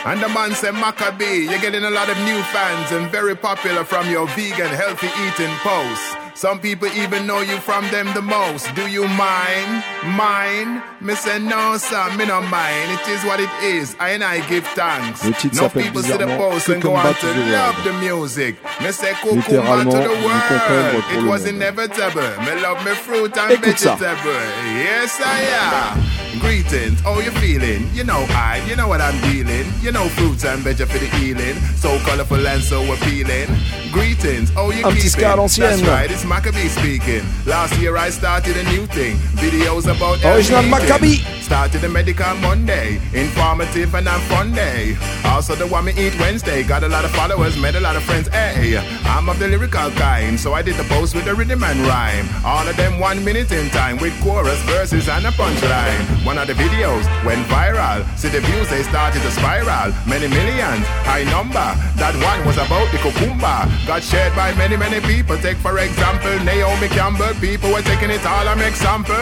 and 0.08 0.22
the 0.22 0.28
man 0.30 0.54
said, 0.54 0.72
Maccabee, 0.72 1.44
you're 1.44 1.60
getting 1.60 1.84
a 1.84 1.90
lot 1.90 2.08
of 2.08 2.16
new 2.24 2.40
fans 2.48 2.92
and 2.92 3.10
very 3.12 3.36
popular 3.36 3.84
from 3.84 4.08
your 4.08 4.26
vegan, 4.28 4.72
healthy 4.72 5.08
eating 5.28 5.54
posts. 5.60 6.16
Some 6.32 6.58
people 6.58 6.88
even 6.96 7.26
know 7.26 7.40
you 7.40 7.58
from 7.58 7.84
them 7.90 8.06
the 8.14 8.22
most. 8.22 8.74
Do 8.74 8.86
you 8.86 9.06
mind? 9.06 9.84
Mind? 10.16 10.82
Me 11.02 11.14
say 11.14 11.38
no, 11.38 11.76
sir, 11.76 12.08
me 12.16 12.24
no 12.24 12.40
mind. 12.40 12.90
It 12.92 13.08
is 13.08 13.22
what 13.24 13.38
it 13.38 13.50
is. 13.62 13.94
I 14.00 14.10
and 14.16 14.24
I 14.24 14.40
give 14.48 14.66
thanks. 14.68 15.22
No 15.52 15.68
people 15.68 16.00
see 16.02 16.16
the 16.16 16.26
post 16.40 16.70
and 16.70 16.80
go 16.80 16.94
on 16.94 17.14
to 17.16 17.26
love 17.52 17.76
the 17.84 17.92
music. 18.00 18.56
Me 18.80 18.92
say 18.92 19.12
cucumber 19.20 19.84
to 19.92 19.98
the 20.08 20.16
world. 20.24 21.04
It 21.12 21.28
was 21.28 21.44
inevitable. 21.44 22.22
Me 22.46 22.62
love 22.62 22.82
me 22.82 22.94
fruit 22.94 23.36
and 23.36 23.60
vegetable. 23.62 24.40
Yes, 24.80 25.20
I 25.20 25.98
am. 26.00 26.17
Greetings, 26.40 27.00
how 27.00 27.18
you 27.20 27.30
feeling? 27.32 27.88
You 27.92 28.04
know 28.04 28.24
I, 28.30 28.62
you 28.68 28.76
know 28.76 28.86
what 28.88 29.00
I'm 29.00 29.18
dealing. 29.30 29.66
You 29.80 29.90
know 29.92 30.08
fruits 30.10 30.44
and 30.44 30.60
veg 30.62 30.76
for 30.76 30.98
the 30.98 31.06
healing. 31.18 31.56
So 31.76 31.98
colorful 32.06 32.46
and 32.46 32.62
so 32.62 32.82
appealing. 32.92 33.48
Greetings, 33.92 34.50
how 34.50 34.70
you 34.70 34.84
Un 34.84 34.92
petit 34.92 35.08
keeping? 35.08 35.10
ska 35.10 35.32
à 35.32 35.36
l'ancienne. 35.36 35.70
That's 35.70 35.82
right, 35.88 36.10
it's 36.10 36.24
Maccabee 36.24 36.68
speaking. 36.68 37.22
Last 37.46 37.76
year 37.80 37.96
I 37.96 38.10
started 38.10 38.56
a 38.56 38.62
new 38.70 38.86
thing. 38.86 39.16
Videos 39.36 39.86
about 39.86 40.22
Original 40.24 40.62
eating. 40.62 40.72
Maccabi. 40.72 41.42
Started 41.42 41.80
the 41.80 41.88
medical 41.88 42.34
Monday, 42.36 43.00
informative 43.14 43.94
and 43.94 44.06
a 44.06 44.18
fun 44.28 44.52
day. 44.52 44.96
Also 45.24 45.54
the 45.54 45.66
one 45.66 45.86
me 45.86 45.92
eat 45.96 46.14
Wednesday. 46.20 46.62
Got 46.62 46.82
a 46.84 46.88
lot 46.88 47.04
of 47.04 47.10
followers, 47.12 47.56
made 47.60 47.74
a 47.74 47.80
lot 47.80 47.96
of 47.96 48.02
friends. 48.04 48.28
Hey, 48.28 48.76
I'm 49.06 49.28
of 49.28 49.38
the 49.38 49.48
lyrical 49.48 49.90
kind, 49.92 50.38
so 50.38 50.52
I 50.52 50.62
did 50.62 50.76
the 50.76 50.84
post 50.84 51.14
with 51.14 51.24
the 51.24 51.34
rhythm 51.34 51.62
and 51.64 51.80
rhyme. 51.86 52.28
All 52.44 52.66
of 52.68 52.76
them 52.76 53.00
one 53.00 53.24
minute 53.24 53.50
in 53.50 53.70
time 53.70 53.96
with 53.98 54.12
chorus, 54.22 54.60
verses, 54.64 55.08
and 55.08 55.26
a 55.26 55.30
punchline. 55.30 56.26
One 56.28 56.36
of 56.36 56.46
the 56.46 56.52
videos 56.52 57.08
went 57.24 57.40
viral. 57.46 58.04
See 58.18 58.28
the 58.28 58.40
views 58.40 58.68
they 58.68 58.82
started 58.82 59.22
to 59.22 59.30
spiral. 59.30 59.94
Many 60.06 60.28
millions, 60.28 60.84
high 61.08 61.24
number. 61.24 61.68
That 61.96 62.12
one 62.20 62.44
was 62.44 62.58
about 62.58 62.92
the 62.92 62.98
cucumber. 62.98 63.64
Got 63.86 64.02
shared 64.02 64.36
by 64.36 64.52
many 64.52 64.76
many 64.76 65.00
people. 65.00 65.38
Take 65.38 65.56
for 65.56 65.78
example 65.78 66.38
Naomi 66.44 66.88
Campbell. 66.88 67.32
People 67.40 67.72
were 67.72 67.80
taking 67.80 68.10
it 68.10 68.20
all 68.26 68.46
an 68.46 68.60
example. 68.60 69.16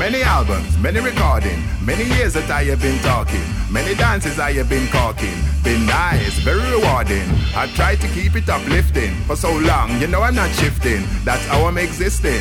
Many 0.00 0.22
albums, 0.22 0.78
many 0.78 0.98
recording, 0.98 1.62
many 1.84 2.04
years 2.04 2.32
that 2.32 2.50
I 2.50 2.64
have 2.64 2.80
been 2.80 2.98
talking, 3.00 3.44
many 3.70 3.94
dances 3.94 4.38
I 4.38 4.50
have 4.54 4.70
been 4.70 4.88
caulking. 4.88 5.36
Been 5.62 5.84
nice, 5.84 6.38
very 6.38 6.64
rewarding. 6.70 7.28
I've 7.54 7.74
tried 7.74 8.00
to 8.00 8.08
keep 8.08 8.34
it 8.34 8.48
uplifting 8.48 9.12
for 9.28 9.36
so 9.36 9.52
long, 9.52 10.00
you 10.00 10.06
know 10.06 10.22
I'm 10.22 10.34
not 10.34 10.48
shifting. 10.52 11.04
That's 11.22 11.44
how 11.48 11.66
I'm 11.66 11.76
existing. 11.76 12.40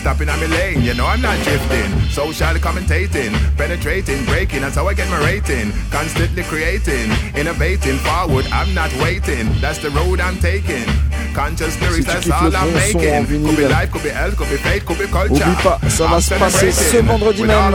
Stopping 0.00 0.30
on 0.30 0.40
my 0.40 0.46
lane, 0.46 0.80
you 0.80 0.94
know 0.94 1.04
I'm 1.04 1.20
not 1.20 1.36
drifting. 1.44 1.92
Social 2.08 2.56
commentating, 2.58 3.34
penetrating, 3.58 4.24
breaking, 4.24 4.62
that's 4.62 4.76
how 4.76 4.88
I 4.88 4.94
get 4.94 5.10
my 5.10 5.18
rating. 5.22 5.74
Constantly 5.90 6.42
creating, 6.44 7.12
innovating, 7.36 7.98
forward, 7.98 8.46
I'm 8.50 8.72
not 8.72 8.90
waiting. 9.02 9.52
That's 9.60 9.76
the 9.78 9.90
road 9.90 10.18
I'm 10.18 10.38
taking. 10.38 10.86
Conscious 11.34 11.78
lyrics, 11.82 12.06
that's 12.06 12.30
all 12.30 12.50
I'm 12.56 12.72
making. 12.72 13.26
Could 13.44 13.56
be 13.58 13.68
life, 13.68 13.90
could 13.92 14.02
be 14.02 14.08
health, 14.08 14.38
could 14.38 14.48
be 14.48 14.56
faith, 14.56 14.86
could 14.86 14.98
be 14.98 15.06
culture. 15.06 15.34
Oublie 15.34 15.54
pas, 15.62 15.78
ça 15.88 16.06
va 16.06 16.18
se 16.20 16.32
passer 16.34 16.72
ce 16.72 16.96
vendredi 17.02 17.42
même. 17.42 17.58
Quand 17.60 17.70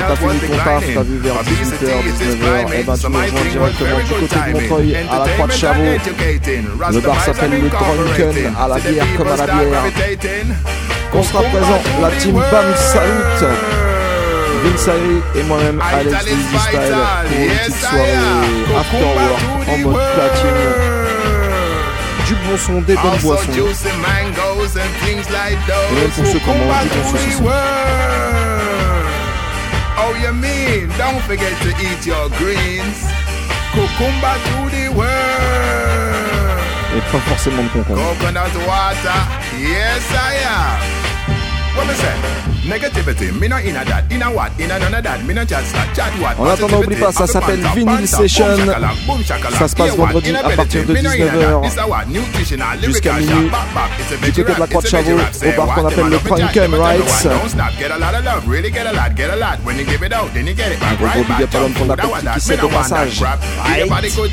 t'as 0.00 0.16
fini 0.16 0.38
ton 0.40 0.56
taf, 0.56 0.84
t'as 0.94 1.02
vu 1.02 1.18
vers 1.18 1.42
18h, 1.44 2.02
19h, 2.02 2.72
et 2.74 2.82
ben 2.82 2.96
tu 2.96 3.06
nous 3.08 3.18
rejoins 3.18 3.42
directement 3.42 3.98
du 3.98 4.04
côté 4.20 4.34
de 4.34 4.40
Montreuil 4.52 4.96
à 4.96 5.18
la 5.18 5.28
Croix 5.34 5.46
de 5.46 5.52
Chabot. 5.52 5.82
Le 6.92 7.00
bar 7.00 7.20
s'appelle 7.22 7.50
le 7.50 7.68
Drunken, 7.68 8.54
à 8.58 8.68
la 8.68 8.78
bière 8.78 9.06
comme 9.18 9.28
à 9.28 9.36
la 9.36 9.46
bière. 9.46 9.84
On 11.12 11.22
sera 11.22 11.42
présent, 11.42 11.80
la 12.00 12.10
team 12.12 12.34
BAM 12.34 12.74
Salute. 12.76 13.44
Vince 14.64 14.88
Harry 14.88 15.20
et 15.34 15.42
moi-même 15.42 15.80
Alex 15.80 16.16
Style 16.20 16.32
pour 16.32 17.38
une 17.38 17.48
petite 17.50 17.76
soirée 17.76 18.16
after 18.78 19.04
work 19.04 19.42
en 19.68 19.78
mode 19.78 20.00
platine 20.14 20.94
du 22.26 22.34
bon 22.36 22.56
son, 22.56 22.80
des 22.80 22.94
bonnes 22.94 23.18
boissons. 23.22 23.52
Et 23.52 23.56
même 25.94 26.10
pour 26.10 26.26
ceux 26.26 26.38
qui 26.38 26.46
mangent 26.48 26.82
du 26.82 26.88
bon 26.88 27.04
saucisson. 27.10 27.44
Oh, 29.96 30.12
you 30.22 30.32
mean? 30.32 30.88
Don't 30.98 31.20
forget 31.26 31.54
to 31.62 31.68
eat 31.82 32.06
your 32.06 32.28
greens. 32.38 32.98
Cucumber 33.72 34.36
to 34.44 34.70
the 34.70 34.88
world. 34.94 36.03
Et 36.96 37.00
pas 37.10 37.18
forcément 37.18 37.62
de 37.62 37.68
concombre. 37.68 38.00
What 41.76 41.86
me 41.86 41.94
say? 41.94 42.14
Negativity, 42.64 43.30
me 43.38 43.46
no 43.46 43.56
in 43.58 43.76
a 43.76 43.84
that, 43.84 44.10
in 44.10 44.22
a 44.22 44.30
what, 44.30 44.50
in 44.58 44.70
a 44.70 44.78
none 44.78 44.94
of 44.94 45.02
that, 45.04 45.22
me 45.24 45.34
no 45.34 45.44
chat 45.44 45.62
start, 45.66 45.94
chat 45.94 46.10
what? 46.18 46.38
En 46.38 46.46
attendant, 46.46 46.80
n'oublie 46.80 46.96
pas, 46.96 47.12
ça 47.12 47.26
s'appelle 47.26 47.60
Vinyl 47.76 48.08
Session. 48.08 48.46
Ça 49.58 49.68
se 49.68 49.74
passe 49.76 49.94
vendredi 49.96 50.34
à 50.34 50.48
partir 50.50 50.86
de 50.86 50.94
19h 50.94 52.82
jusqu'à 52.82 53.12
minuit. 53.14 53.50
du 54.22 54.32
côté 54.32 54.54
de 54.54 54.60
la 54.60 54.66
Croix 54.66 54.80
de 54.82 54.86
Chavaux 54.86 55.10
au 55.12 55.52
bar 55.56 55.74
qu'on 55.74 55.86
appelle 55.86 56.06
le 56.06 56.18
Drunken 56.18 56.74
Rights. 56.74 57.26
Un 60.80 60.94
gros 60.94 61.08
gros 61.08 61.24
big 61.24 61.42
up 61.42 61.54
à 61.54 61.58
l'homme 61.58 61.74
qu'on 61.74 61.90
appelle 61.90 62.30
qui 62.34 62.40
sait 62.40 62.60
au 62.62 62.68
passage. 62.68 63.22
Food 64.14 64.30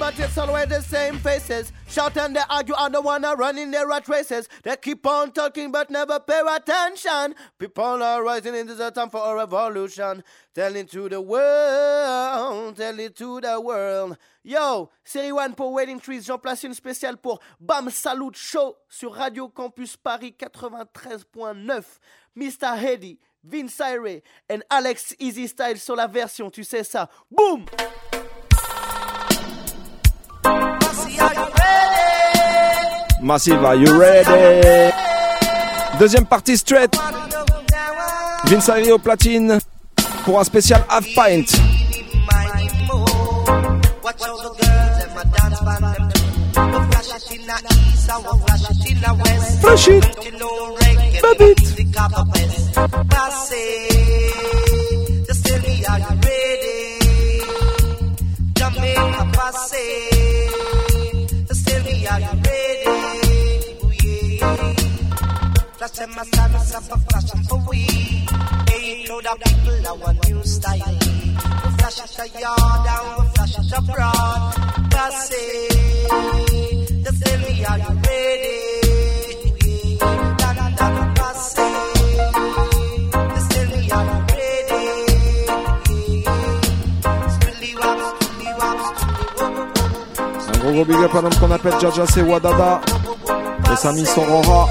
But 0.05 0.19
it's 0.19 0.37
always 0.37 0.67
the 0.67 0.81
same 0.81 1.17
faces. 1.17 1.71
Shout 1.87 2.15
and 2.17 2.35
they 2.35 2.41
argue, 2.47 2.75
I 2.77 2.89
don't 2.89 3.03
wanna 3.03 3.33
run 3.33 3.57
in 3.57 3.71
their 3.71 3.87
rat 3.87 4.07
races. 4.07 4.47
They 4.61 4.75
keep 4.75 5.03
on 5.07 5.31
talking, 5.31 5.71
but 5.71 5.89
never 5.89 6.19
pay 6.19 6.43
attention. 6.47 7.33
People 7.57 8.03
are 8.03 8.23
rising 8.23 8.53
in 8.53 8.67
this 8.67 8.77
time 8.91 9.09
for 9.09 9.25
a 9.25 9.35
revolution. 9.35 10.23
Tell 10.53 10.75
it 10.75 10.91
to 10.91 11.09
the 11.09 11.19
world, 11.19 12.77
tell 12.77 12.99
it 12.99 13.15
to 13.15 13.41
the 13.41 13.59
world. 13.59 14.15
Yo, 14.43 14.91
série 15.03 15.31
1 15.31 15.55
pour 15.55 15.73
Wedding 15.73 15.99
Trees, 15.99 16.21
j'en 16.27 16.37
place 16.37 16.63
une 16.63 16.75
spéciale 16.75 17.17
pour 17.17 17.39
Bam 17.59 17.89
Salut 17.89 18.35
Show 18.35 18.75
sur 18.87 19.11
Radio 19.11 19.49
Campus 19.49 19.97
Paris 19.97 20.35
93.9. 20.39 21.83
Mr. 22.35 22.77
Heady, 22.77 23.17
Vince 23.43 23.79
Irie 23.79 24.21
and 24.51 24.59
Alex 24.69 25.15
Easy 25.17 25.47
Style 25.47 25.79
sur 25.79 25.95
la 25.95 26.05
version, 26.05 26.51
tu 26.51 26.63
sais 26.63 26.83
ça. 26.83 27.09
Boom! 27.31 27.65
Massive, 33.25 33.65
are 33.65 33.75
you 33.75 33.99
ready? 33.99 34.93
Deuxième 35.97 36.27
partie 36.27 36.55
straight. 36.55 36.95
Vince 38.45 38.69
Ayri 38.69 38.91
au 38.91 38.99
platine 38.99 39.57
pour 40.23 40.39
un 40.39 40.43
spécial 40.43 40.85
half 40.87 41.03
pint. 41.15 41.43
Flash 49.59 49.87
it 49.87 50.05
flash 53.09 53.47
it 53.51 55.25
just 61.47 61.67
tell 61.67 61.81
me 61.83 62.05
are 62.07 62.19
you 62.19 62.27
ready? 62.27 62.44
Flash 65.77 66.09
my 66.15 66.23
sons 66.23 66.75
up 66.75 66.83
a 66.91 66.97
flashing 66.99 67.43
for 67.43 67.59
we. 67.69 67.85
They 68.67 69.05
know 69.07 69.21
that 69.21 69.37
people 69.39 69.87
are 69.87 69.97
one 69.97 70.17
new 70.27 70.43
style. 70.43 70.99
Flash 71.77 71.99
at 71.99 72.09
the 72.09 72.39
yard 72.39 72.87
and 72.87 73.35
flash 73.35 73.57
at 73.59 73.65
the 73.69 73.79
broad. 73.91 74.53
Just 74.91 75.19
say, 75.29 75.67
just 77.03 77.23
tell 77.23 77.39
are 77.65 77.77
you 77.79 78.01
ready? 78.01 78.65
Gros 90.65 90.73
gros 90.73 90.85
big 90.85 90.97
up 90.97 91.15
à 91.15 91.21
l'homme 91.21 91.35
qu'on 91.35 91.51
appelle 91.51 91.79
Jaja 91.79 92.05
c'est 92.07 92.21
Wadada. 92.21 92.81
Sorora. 94.05 94.67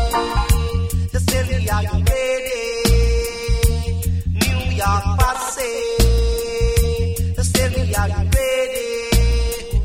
Just 1.12 1.26
tell 1.28 1.46
me 1.46 1.68
are 1.68 1.82
you 1.82 2.04
ready? 2.10 2.62
New 4.26 4.60
York 4.76 5.04
passe. 5.18 5.68
Just 7.36 7.54
tell 7.54 7.70
me 7.70 7.94
are 7.94 8.08
you 8.08 8.22
ready? 8.34 8.88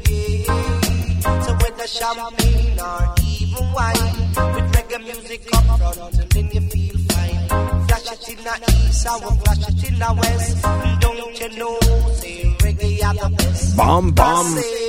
Yeah. 0.10 1.42
So 1.42 1.52
whether 1.62 1.88
champagne 1.88 2.80
or 2.80 3.02
even 3.28 3.66
wine, 3.74 4.10
with 4.56 4.70
reggae 4.74 5.00
music 5.04 5.42
up 5.54 5.64
front, 5.78 6.18
and 6.18 6.30
then 6.32 6.46
you 6.54 6.62
feel 6.70 6.98
fine. 7.10 7.42
Flash 7.88 8.12
it 8.14 8.30
in 8.30 8.40
the 8.44 8.54
east, 8.88 9.08
I 9.08 9.10
will 9.18 9.36
flash 9.42 9.64
it 9.68 9.84
in 9.88 10.00
the 10.00 10.10
west. 10.18 10.64
Don't 11.02 11.40
you 11.40 11.50
know, 11.60 11.80
say 12.14 12.38
reggae 12.60 13.04
are 13.04 13.14
the 13.14 13.36
best. 13.36 13.78
Bam, 13.78 14.12
bam. 14.12 14.89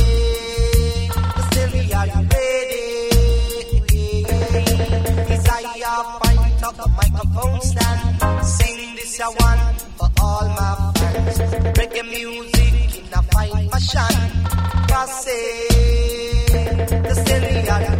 Still 1.52 1.70
we 1.72 1.82
have 1.90 2.08
to. 2.12 2.40
Desire 5.28 6.00
find 6.20 6.64
up 6.64 6.74
the 6.76 6.88
microphone 6.96 7.60
stand. 7.60 8.00
Sing 8.44 8.96
this 8.96 9.20
a 9.20 9.22
one 9.26 9.60
for 9.98 10.08
all 10.22 10.48
my 10.48 10.92
friends. 10.96 11.38
Reggae 11.76 12.04
music 12.08 12.98
in 12.98 13.12
a 13.12 13.22
fine 13.22 13.68
fashion. 13.68 14.14
That's 14.88 15.26
it. 15.28 15.36
Still 17.16 17.42
we 17.42 17.60
have 17.68 17.99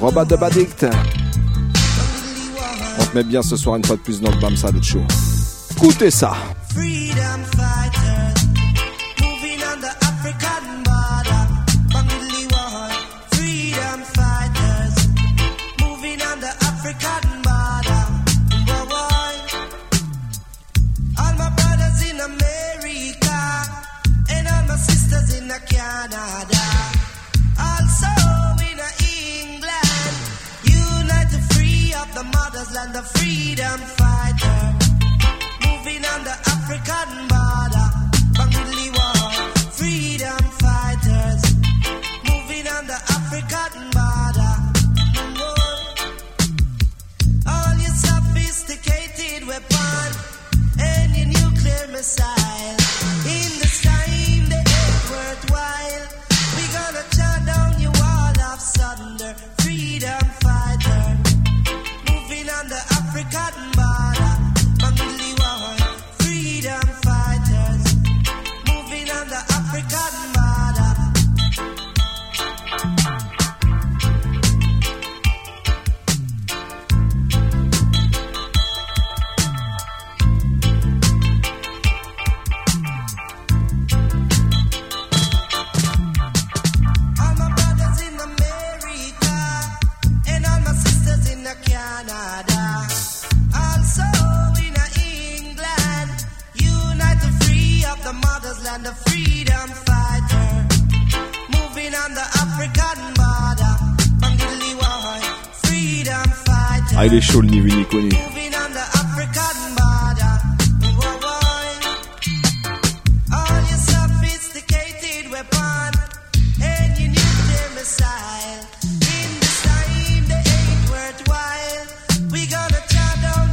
Robot 0.00 0.24
de 0.24 0.36
Badict. 0.36 0.86
On 2.98 3.04
te 3.04 3.14
met 3.14 3.22
bien 3.22 3.42
ce 3.42 3.54
soir 3.54 3.76
une 3.76 3.84
fois 3.84 3.96
de 3.96 4.00
plus 4.00 4.18
dans 4.20 4.30
le 4.30 4.40
Bam 4.40 4.56
Salut 4.56 4.82
Show. 4.82 5.02
Écoutez 5.76 6.10
ça. 6.10 6.32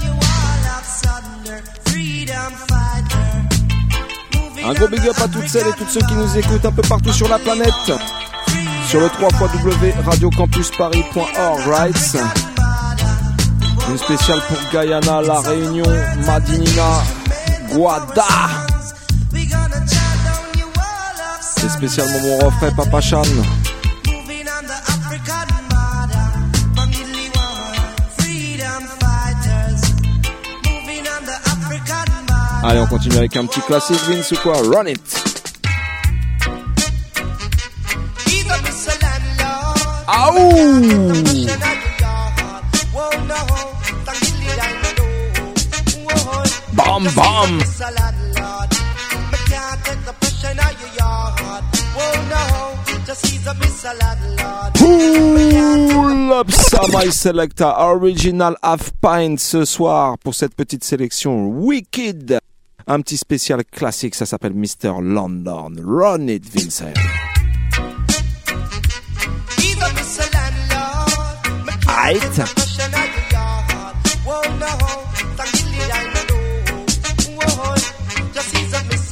Your 0.04 0.12
wall 0.12 0.66
of 0.76 0.84
thunder. 1.02 1.64
Freedom 1.86 2.52
fighter. 2.68 3.30
Un 4.66 4.74
gros 4.74 4.90
big 4.90 5.08
up 5.08 5.16
à 5.24 5.28
toutes 5.30 5.48
celles 5.48 5.68
et 5.68 5.74
tous 5.78 5.88
ceux 5.88 6.02
qui 6.02 6.16
nous 6.16 6.38
écoutent 6.38 6.66
un 6.66 6.74
peu 6.74 6.82
partout 6.82 7.14
sur 7.14 7.30
la 7.30 7.40
planète. 7.40 7.72
Sur 8.90 9.00
le 9.00 9.08
3 9.08 9.30
radiocampusparis.org, 10.06 11.68
right? 11.68 12.57
Une 13.90 13.98
spéciale 13.98 14.42
pour 14.48 14.58
Guyana, 14.70 15.22
La 15.22 15.40
Réunion, 15.40 15.86
Madinina, 16.26 17.04
Guada. 17.72 18.26
C'est 21.42 21.70
spécialement 21.70 22.20
mon 22.20 22.46
refrain 22.46 22.72
Papa 22.72 23.00
Chan. 23.02 23.22
Allez, 32.64 32.80
on 32.80 32.88
continue 32.88 33.18
avec 33.18 33.38
un 33.38 33.46
petit 33.46 33.62
classique, 33.62 34.02
Vince 34.10 34.32
ou 34.34 34.36
quoi? 34.44 34.58
Run 34.58 34.88
it! 34.88 35.24
Aouh! 40.08 41.67
Mr. 53.54 53.94
Landlord. 54.02 54.74
Pull 54.74 56.34
up 56.34 56.48
my 56.92 57.10
selector. 57.10 57.74
Original 57.78 58.56
half 58.64 58.92
pint 59.02 59.40
ce 59.40 59.66
soir 59.66 60.18
pour 60.18 60.34
cette 60.34 60.56
petite 60.56 60.84
sélection 60.84 61.48
Wicked. 61.48 62.40
Un 62.88 63.02
petit 63.02 63.18
spécial 63.18 63.64
classique, 63.66 64.16
ça 64.16 64.26
s'appelle 64.26 64.54
Mr. 64.54 65.02
London. 65.02 65.76
Run 65.84 66.28
it, 66.28 66.46
Vincent. 66.46 66.94
Aight. 71.90 72.42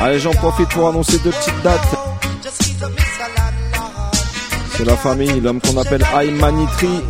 Allez, 0.00 0.18
j'en 0.18 0.32
profite 0.32 0.68
pour 0.68 0.88
annoncer 0.88 1.18
deux 1.18 1.30
petites 1.30 1.62
dates. 1.62 1.80
C'est 4.76 4.84
la 4.84 4.96
famille, 4.96 5.40
l'homme 5.40 5.60
qu'on 5.60 5.80
appelle 5.80 6.04
Aïmanitri 6.14 7.00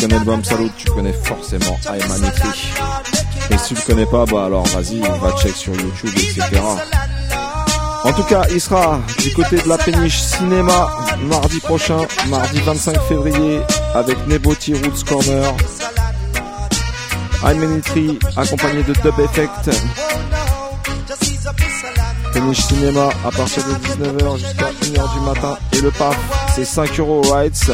Connais 0.00 0.44
Salut, 0.44 0.70
tu 0.78 0.90
connais 0.90 1.12
forcément 1.12 1.78
Aymanitri. 1.92 2.72
Et 3.50 3.58
si 3.58 3.74
tu 3.74 3.74
le 3.74 3.86
connais 3.86 4.06
pas, 4.06 4.24
bah 4.24 4.46
alors 4.46 4.66
vas-y, 4.68 4.98
va 5.00 5.36
check 5.36 5.54
sur 5.54 5.74
YouTube, 5.74 6.10
etc. 6.16 6.42
En 8.04 8.12
tout 8.14 8.22
cas, 8.22 8.44
il 8.50 8.60
sera 8.60 8.98
du 9.18 9.30
côté 9.34 9.58
de 9.58 9.68
la 9.68 9.76
péniche 9.76 10.18
cinéma 10.18 10.90
mardi 11.28 11.60
prochain, 11.60 11.98
mardi 12.28 12.60
25 12.60 12.98
février, 13.02 13.60
avec 13.94 14.26
Neboti 14.26 14.72
Roots 14.72 15.04
Corner. 15.06 15.54
Aymanitri 17.46 18.18
accompagné 18.36 18.82
de 18.82 18.94
Dub 18.94 19.20
Effect. 19.20 19.70
Péniche 22.32 22.60
cinéma 22.60 23.10
à 23.26 23.30
partir 23.30 23.62
de 23.64 23.74
19h 23.74 24.38
jusqu'à 24.38 24.70
1h 24.70 25.12
du 25.12 25.20
matin. 25.26 25.58
Et 25.72 25.80
le 25.82 25.90
PAF, 25.90 26.16
c'est 26.54 26.64
5 26.64 26.98
euros 27.00 27.20
rights. 27.22 27.70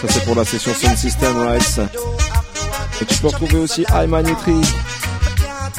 Ça 0.00 0.08
c'est 0.08 0.24
pour 0.24 0.34
la 0.34 0.44
session 0.44 0.74
Sound 0.74 0.96
System 0.96 1.36
Rights. 1.38 1.80
Et 3.00 3.04
tu 3.04 3.18
peux 3.18 3.28
retrouver 3.28 3.58
aussi 3.58 3.84
Aymanitri 3.94 4.60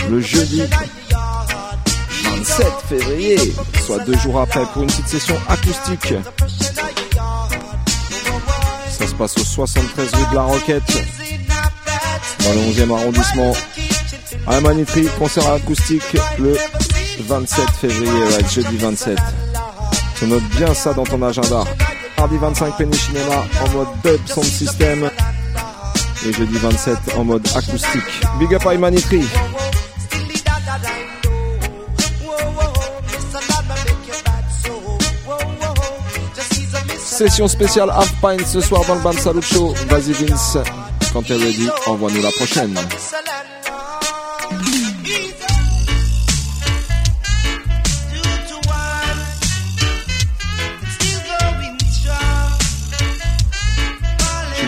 le 0.10 0.20
jeudi 0.22 0.64
27 2.24 2.68
février, 2.90 3.54
soit 3.86 4.00
deux 4.00 4.18
jours 4.18 4.42
après, 4.42 4.64
pour 4.74 4.84
une 4.84 4.88
petite 4.88 5.08
session 5.08 5.36
acoustique. 5.48 6.14
Ça 8.90 9.08
se 9.08 9.14
passe 9.14 9.38
au 9.38 9.44
73 9.44 10.12
rue 10.14 10.30
de 10.32 10.36
la 10.36 10.44
Roquette, 10.44 10.98
dans 12.44 12.54
le 12.54 12.60
11e 12.72 12.96
arrondissement. 12.96 13.54
Aymanitri, 14.50 15.08
concert 15.20 15.52
acoustique 15.52 16.18
le 16.40 16.58
27 17.20 17.70
février, 17.82 18.12
jeudi 18.50 18.78
27. 18.78 19.18
Tu 20.18 20.26
notes 20.26 20.50
bien 20.56 20.74
ça 20.74 20.94
dans 20.94 21.04
ton 21.04 21.22
agenda. 21.22 21.64
Mardi 22.18 22.38
25 22.38 22.78
Penny 22.78 22.98
Cinéma 22.98 23.46
en 23.64 23.70
mode 23.74 23.88
dub 24.04 24.28
sound 24.28 24.46
system. 24.46 25.10
Et 26.26 26.34
jeudi 26.34 26.58
27 26.58 26.98
en 27.16 27.24
mode 27.24 27.48
acoustique. 27.56 28.02
Big 28.40 28.54
up 28.54 28.66
Aymanitri. 28.66 29.24
Session 36.98 37.48
spéciale 37.48 37.90
Half 37.90 38.14
Pint 38.22 38.46
ce 38.46 38.62
soir 38.62 38.84
dans 38.86 38.96
le 38.96 39.02
Bam 39.02 39.18
Salut 39.18 39.42
Show. 39.42 39.74
Vas-y 39.90 40.14
Vince, 40.14 40.58
quand 41.14 41.24
t'es 41.24 41.34
ready, 41.34 41.68
envoie-nous 41.88 42.22
la 42.22 42.32
prochaine. 42.32 42.78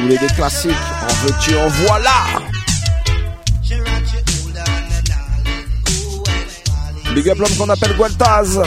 Voulais 0.10 0.28
des 0.28 0.34
classiques, 0.34 0.72
en 1.04 1.14
veux-tu, 1.24 1.56
en 1.56 1.68
voilà 1.68 2.26
Big 7.14 7.30
up 7.30 7.38
l'homme 7.38 7.56
qu'on 7.56 7.70
appelle 7.70 7.96
Gualtaz. 7.96 8.60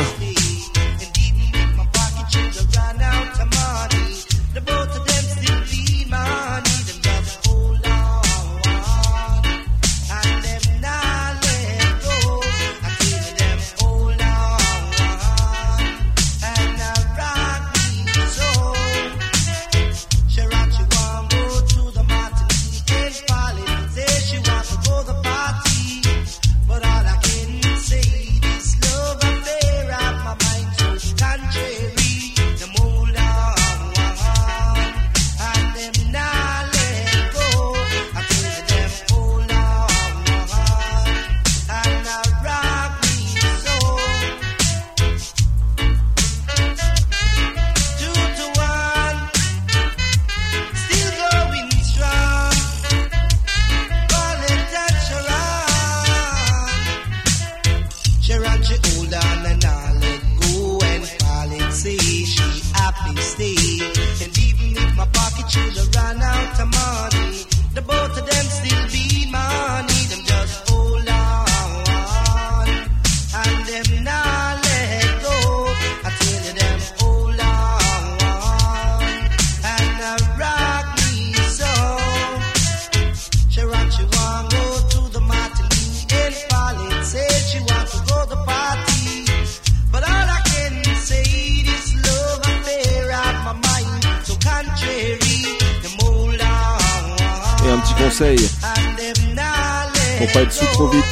Pas 100.32 100.42
être 100.42 100.52
sous 100.52 100.66
trop 100.66 100.88
vite, 100.88 101.04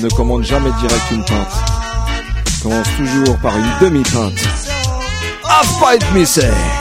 ne 0.00 0.08
commande 0.10 0.44
jamais 0.44 0.70
direct 0.80 1.10
une 1.10 1.24
pinte. 1.24 1.52
Commence 2.62 2.88
toujours 2.96 3.36
par 3.38 3.56
une 3.56 3.70
demi-pinte. 3.80 4.38
Half 5.44 6.12
missé. 6.14 6.42
Mais 6.42 6.79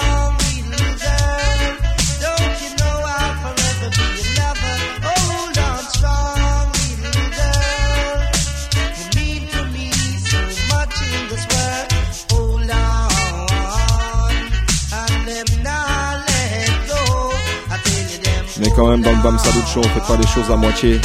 même, 18.89 19.01
dans 19.01 19.11
le 19.11 19.21
Bam 19.21 19.37
Salut 19.37 19.65
Show, 19.71 19.81
on 19.83 19.89
fait 19.89 20.07
pas 20.07 20.17
les 20.17 20.27
choses 20.27 20.49
à 20.51 20.55
moitié. 20.55 20.99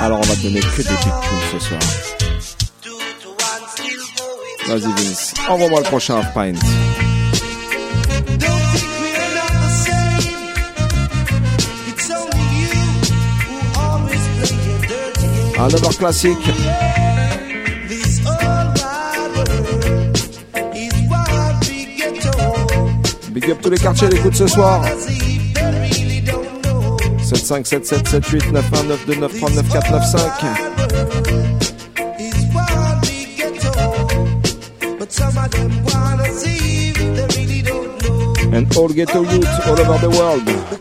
Alors 0.00 0.18
on 0.18 0.26
va 0.26 0.34
te 0.34 0.42
donner 0.42 0.60
que 0.60 0.82
des 0.82 0.88
big 0.88 0.98
tunes 0.98 1.38
ce 1.52 1.58
soir. 1.58 1.80
Vas-y 4.66 4.92
Vince, 4.92 5.34
envoie-moi 5.48 5.80
le 5.80 5.86
prochain 5.86 6.16
Half 6.18 6.34
Pint. 6.34 6.54
Un 15.58 15.68
number 15.68 15.98
classique. 15.98 16.50
Big 23.30 23.50
up 23.50 23.58
tous 23.62 23.70
les 23.70 23.78
quartiers 23.78 24.08
d'écoute 24.08 24.34
ce 24.34 24.46
soir. 24.46 24.82
5 27.50 27.66
7 27.66 27.84
7 27.84 28.06
7 28.06 28.36
8 28.36 28.52
9 28.52 28.62
1 28.62 28.88
9 28.88 28.98
2 29.06 29.18
9 29.18 29.28
3 29.28 29.40
9 29.40 29.40
4 29.40 29.50
9 29.50 29.64
5 29.64 30.80
And 38.54 38.76
all 38.76 38.88
ghetto 38.88 39.22
youth 39.22 39.66
all 39.66 39.80
over 39.80 39.98
the 39.98 40.10
world. 40.10 40.79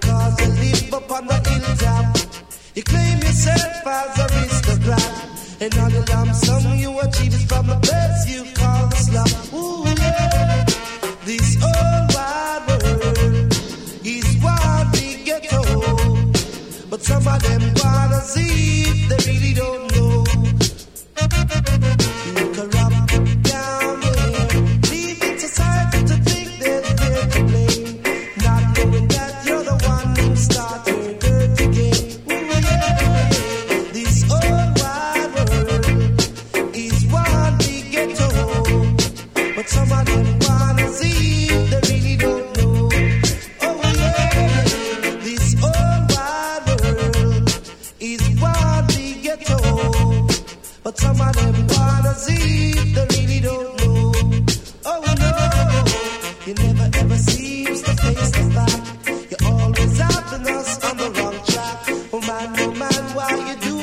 why 63.14 63.36
you 63.49 63.55
do 63.55 63.78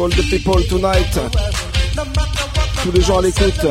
all 0.00 0.08
the 0.08 0.22
people 0.30 0.62
tonight. 0.68 1.18
Tous 2.82 2.92
les 2.92 3.02
gens 3.02 3.18
à 3.18 3.22
l'écoute, 3.22 3.66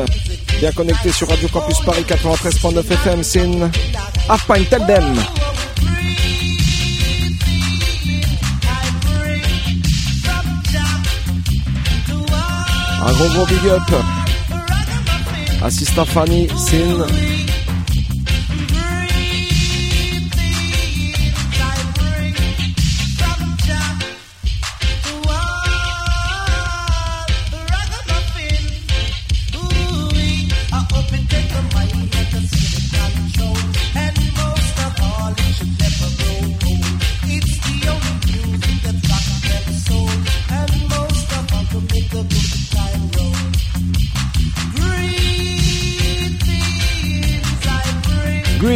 bien 0.60 0.72
connectés 0.72 1.12
sur 1.12 1.28
Radio 1.28 1.48
Campus 1.48 1.78
Paris 1.80 2.04
93.9 2.06 2.80
FM, 2.80 3.22
Sin, 3.22 3.70
half 4.28 4.46
pint, 4.46 4.64
tell 4.68 4.86
them. 4.86 5.16
Un 13.04 13.12
gros 13.12 13.28
gros 13.28 13.46
big 13.46 13.66
up 13.68 13.94
à 15.62 15.70
Sister 15.70 16.04
Fanny, 16.06 16.48
Sin, 16.56 17.06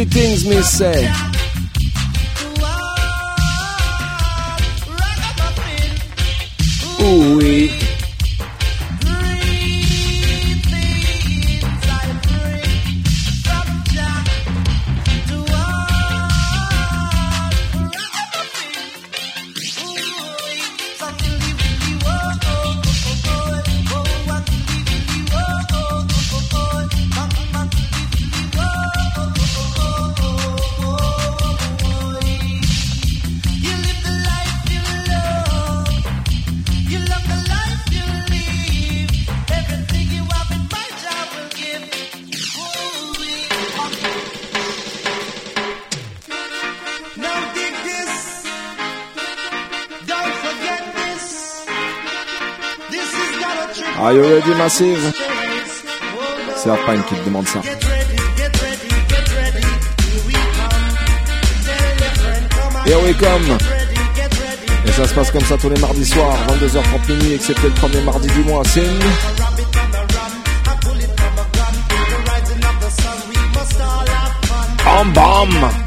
things 0.09 0.45
me 0.45 0.61
say. 0.61 1.26
C'est 54.69 54.85
la 56.65 56.75
qui 57.03 57.15
te 57.15 57.25
demande 57.25 57.47
ça. 57.47 57.61
Et 62.85 62.95
we 62.95 63.15
come 63.17 63.57
Et 64.85 64.91
ça 64.91 65.07
se 65.07 65.13
passe 65.13 65.31
comme 65.31 65.45
ça 65.45 65.57
tous 65.57 65.69
les 65.69 65.79
mardis 65.79 66.05
soirs, 66.05 66.35
22h30 66.49 67.11
minuit, 67.13 67.33
excepté 67.35 67.67
le 67.67 67.73
premier 67.75 68.01
mardi 68.01 68.27
du 68.27 68.39
mois. 68.41 68.63
C'est. 68.65 68.83
Bam 74.83 75.13
bam! 75.13 75.86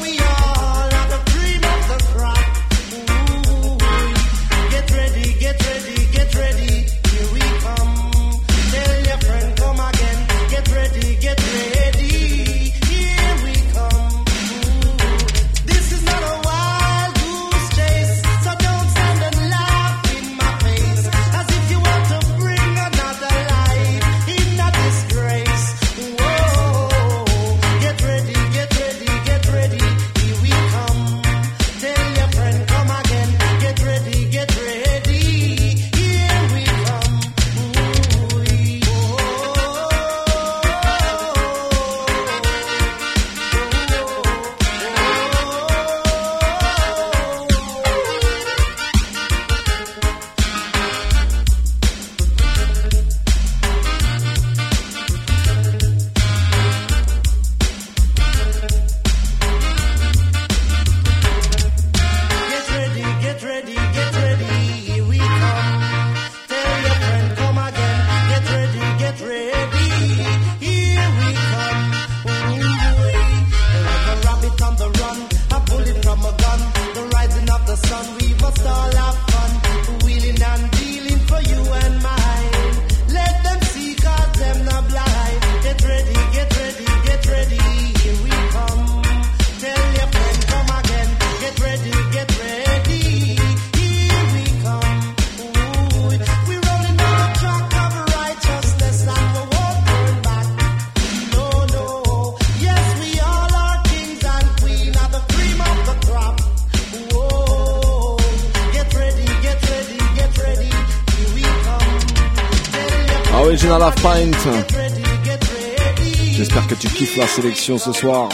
J'espère 116.37 116.67
que 116.67 116.75
tu 116.75 116.87
kiffes 116.87 117.17
la 117.17 117.25
sélection 117.25 117.79
ce 117.79 117.91
soir. 117.91 118.29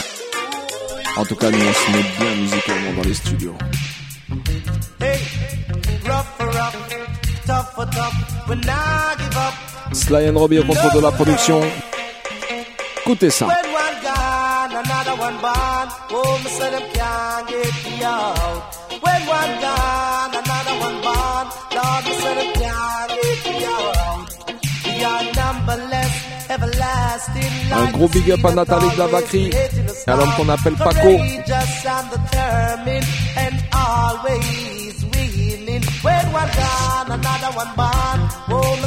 En 1.16 1.24
tout 1.24 1.36
cas, 1.36 1.50
nous 1.50 1.58
on 1.58 1.74
se 1.74 1.92
met 1.92 2.04
bien 2.20 2.36
musicalement 2.36 2.94
dans 2.98 3.08
les 3.08 3.14
studios. 3.14 3.56
Sly 9.94 10.30
and 10.30 10.38
Robbie 10.38 10.60
au 10.60 10.66
contrôle 10.66 10.94
de 10.94 11.00
la 11.00 11.12
production. 11.12 11.62
Écoutez 13.06 13.30
ça. 13.30 13.48
Un 27.72 27.92
gros 27.92 28.08
big 28.08 28.32
up 28.32 28.46
à 28.46 28.52
Nathalie 28.52 28.90
de 28.92 29.00
la 29.00 29.08
Vacry 29.08 29.50
et 29.50 30.10
à 30.10 30.16
l'homme 30.16 30.32
qu'on 30.36 30.50
appelle 30.50 30.76
Paco. 30.76 31.18
When 36.04 36.32
one 36.32 36.50
gone, 36.56 37.12
another 37.12 37.52
one 37.56 37.74
born. 37.76 38.20
Oh. 38.50 38.78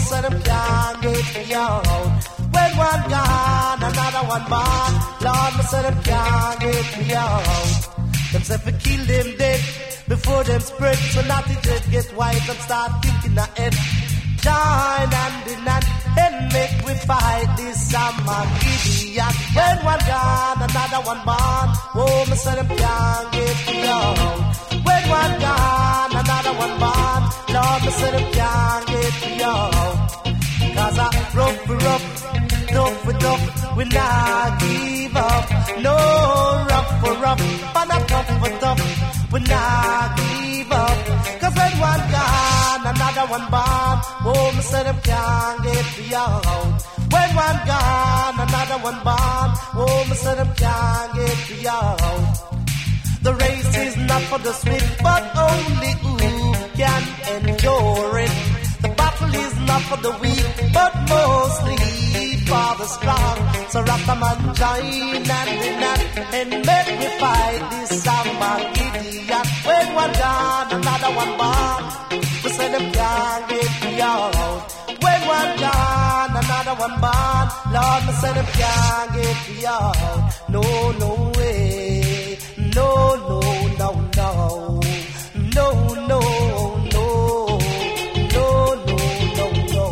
When 2.53 2.73
one 2.79 3.05
another 3.83 4.25
one. 4.29 4.45
Lord, 5.21 5.53
me 5.57 5.63
say 5.71 5.83
them 5.83 5.99
can't 6.03 6.99
me 6.99 7.15
out. 7.15 7.91
Them 8.33 8.43
say 8.43 8.59
kill 8.79 9.05
them 9.07 9.37
dead 9.37 9.61
before 10.09 10.45
them 10.45 10.61
spread. 10.61 10.97
So 10.97 11.23
not 11.23 11.45
the 11.47 11.55
get 11.91 12.17
white 12.17 12.49
and 12.49 12.59
start 12.61 12.93
thinking 13.03 13.39
ahead. 13.39 14.10
Join 14.43 15.11
hand 15.19 15.47
in 15.53 15.69
and 16.25 16.53
make 16.53 16.75
we 16.87 16.95
fight 17.09 17.49
this 17.59 17.93
idiot. 17.93 19.35
When 19.57 19.77
one 19.85 20.03
gone, 20.11 20.59
another 20.67 21.01
one 21.11 21.23
born. 21.29 21.69
Oh, 21.95 22.25
me 22.29 22.37
say 22.37 22.55
them 22.55 22.69
can't 22.69 23.33
get 23.33 23.59
me 23.69 23.87
out. 23.87 24.17
When 24.87 25.03
one 25.21 25.35
gone, 25.45 26.13
another 26.23 26.55
one 26.63 26.75
born. 26.83 27.23
Lord, 27.55 27.81
me 27.85 27.91
say 28.01 28.11
them 28.17 28.27
can't 28.33 28.87
get 28.87 29.43
out. 29.43 30.21
Cause 30.77 30.99
I 30.99 31.09
rough 31.37 31.59
for 31.67 31.77
rough, 31.77 32.05
tough 32.69 32.97
for 33.05 33.13
tough, 33.13 33.77
we 33.77 33.85
not 33.85 34.61
give 34.61 35.17
up. 35.17 35.45
No, 35.87 35.97
rough 36.71 36.91
for 37.01 37.15
rough, 37.25 37.43
but 37.75 37.85
not 37.85 38.09
tough 38.09 38.29
for 38.41 38.53
tough, 38.61 39.33
we 39.33 39.41
not 39.41 40.17
give 40.17 40.73
up. 40.73 41.30
When 43.21 43.29
one 43.29 43.51
born. 43.51 43.97
Oh, 44.25 44.53
me 44.57 44.63
say 44.63 44.83
them 44.83 44.99
can't 45.05 45.63
get 45.63 45.87
me. 45.99 46.09
When 47.13 47.31
one 47.37 47.61
gone, 47.69 48.35
another 48.49 48.79
one 48.89 49.01
born. 49.05 49.49
Oh, 49.77 50.07
me 50.09 50.17
say 50.17 50.35
them 50.37 50.51
can't 50.57 51.13
get 51.13 51.39
me. 51.51 51.61
The 53.21 53.35
race 53.35 53.77
is 53.77 53.97
not 54.09 54.23
for 54.23 54.39
the 54.39 54.53
swift, 54.55 55.03
but 55.03 55.23
only 55.37 55.93
who 56.01 56.17
can 56.81 57.03
endure 57.35 58.19
it. 58.21 58.33
The 58.81 58.89
battle 58.89 59.35
is 59.35 59.55
not 59.69 59.83
for 59.83 59.99
the 59.99 60.13
weak, 60.23 60.73
but 60.73 60.93
mostly 61.13 61.77
for 62.49 62.71
the 62.81 62.87
strong. 62.87 63.37
So 63.69 63.85
Rastaman 63.85 64.39
join 64.61 65.25
hand 65.29 65.51
in 65.69 65.75
hand 65.85 66.03
and 66.39 66.51
make 66.65 66.91
me 67.01 67.09
fight 67.21 67.63
this 67.71 68.01
idiot. 68.01 69.47
When 69.67 69.95
one 69.95 70.13
gone, 70.15 70.73
another 70.73 71.11
one 71.21 71.33
born. 71.37 72.30
We 72.43 72.51
say 72.51 72.69
them 72.73 72.93
can't 72.93 73.49
get 73.51 73.71
me 73.85 74.01
out. 74.01 74.73
When 75.03 75.21
one 75.37 75.53
gone, 75.65 76.31
another 76.43 76.75
one 76.85 76.97
born. 77.05 77.47
Lord, 77.75 78.01
me 78.07 78.13
say 78.21 78.33
them 78.33 78.47
can't 78.61 79.13
get 79.15 79.39
me 79.51 79.67
out. 79.67 80.33
No, 80.49 80.63
no 81.03 81.33
way. 81.37 82.39
No, 82.77 82.89
no, 83.29 83.41
no, 83.81 83.91
no. 84.17 84.81
No, 85.57 85.67
no, 86.11 86.21
no. 86.95 87.59
No, 88.35 88.47
no, 88.89 88.97
no, 89.39 89.47
no. 89.75 89.87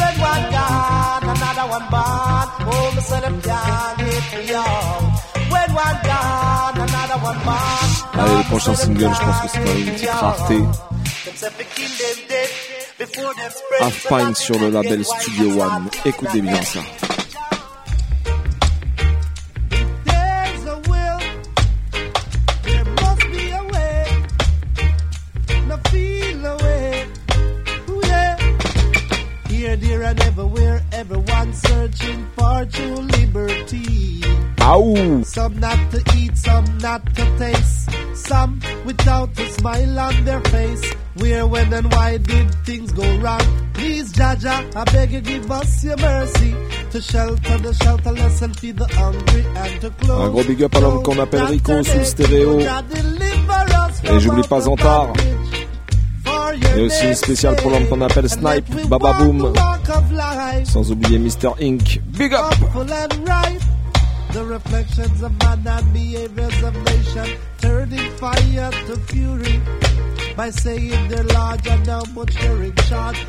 When 0.00 0.14
one 0.30 0.44
gone, 0.56 1.24
another 1.34 1.66
one 1.76 1.86
born. 1.94 2.46
Oh, 2.72 2.92
me 2.96 3.02
say 3.02 3.20
them 3.20 3.40
can't 3.42 3.98
get 3.98 4.24
me 4.38 4.54
out. 4.54 5.02
When 5.52 5.68
one 5.84 5.98
gone, 6.08 6.76
another 6.88 7.18
one 7.28 7.40
born. 7.44 7.83
Allez, 8.16 8.36
le 8.36 8.48
prochain 8.48 8.74
single, 8.74 9.10
je 9.12 9.20
pense 9.20 9.40
que 9.42 9.48
c'est 9.48 9.64
pas 9.64 9.78
une 9.78 9.90
petite 9.92 10.10
rareté. 10.10 10.60
Half 13.80 14.06
Pint 14.08 14.34
sur 14.34 14.58
le 14.58 14.70
label 14.70 15.04
Studio 15.04 15.60
One. 15.60 15.88
Écoutez 16.04 16.40
bien 16.40 16.62
ça. 16.62 16.80
Searching 31.54 32.26
for. 32.34 33.13
Some 34.64 35.60
not 35.60 35.76
to 35.90 36.02
eat, 36.16 36.38
some 36.38 36.64
not 36.78 37.04
to 37.16 37.38
taste. 37.38 37.90
Some 38.14 38.60
without 38.86 39.38
a 39.38 39.46
smile 39.50 39.98
on 39.98 40.24
their 40.24 40.40
face. 40.40 40.90
Where, 41.16 41.46
when, 41.46 41.70
and 41.74 41.92
why 41.92 42.16
did 42.16 42.54
things 42.64 42.90
go 42.92 43.04
wrong? 43.18 43.42
Please, 43.74 44.10
Jaja, 44.14 44.74
I 44.74 44.84
beg 44.84 45.12
you, 45.12 45.20
give 45.20 45.50
us 45.50 45.84
your 45.84 45.98
mercy. 45.98 46.54
To 46.92 47.00
shelter 47.02 47.58
the 47.58 47.74
shelterless 47.74 48.40
and 48.40 48.58
feed 48.58 48.78
the 48.78 48.86
hungry 48.86 49.44
and 49.54 49.80
to 49.82 49.90
clothe. 49.90 50.22
Un 50.22 50.30
gros 50.30 50.44
big 50.44 50.62
up 50.62 50.74
à 50.76 50.80
l'homme 50.80 51.02
qu'on 51.02 51.18
appelle 51.18 51.44
Rico 51.44 51.82
sous 51.82 52.04
stéréo. 52.04 52.60
Et 52.60 54.20
j'oublie 54.20 54.48
pas 54.48 54.62
Zantar. 54.62 55.12
Et 56.74 56.80
aussi 56.80 57.06
une 57.06 57.14
spéciale 57.14 57.56
pour 57.56 57.70
l'homme 57.70 57.86
qu'on 57.88 58.00
appelle 58.00 58.30
Snipe, 58.30 58.88
Bababoom. 58.88 59.52
Sans 60.64 60.90
oublier 60.90 61.18
Mr. 61.18 61.50
Inc. 61.60 62.00
Big 62.16 62.32
up! 62.32 62.54
The 64.34 64.44
reflections 64.44 65.22
of 65.22 65.32
and 65.40 65.92
behaviors 65.92 66.62
of 66.64 66.74
nation 66.86 67.38
turning 67.58 68.10
fire 68.16 68.72
to 68.86 68.96
fury 69.06 69.60
by 70.36 70.50
saying 70.50 71.06
they're 71.06 71.22
large 71.22 71.64
and 71.68 71.86
how 71.86 72.02
much 72.16 72.34
they're 72.34 72.56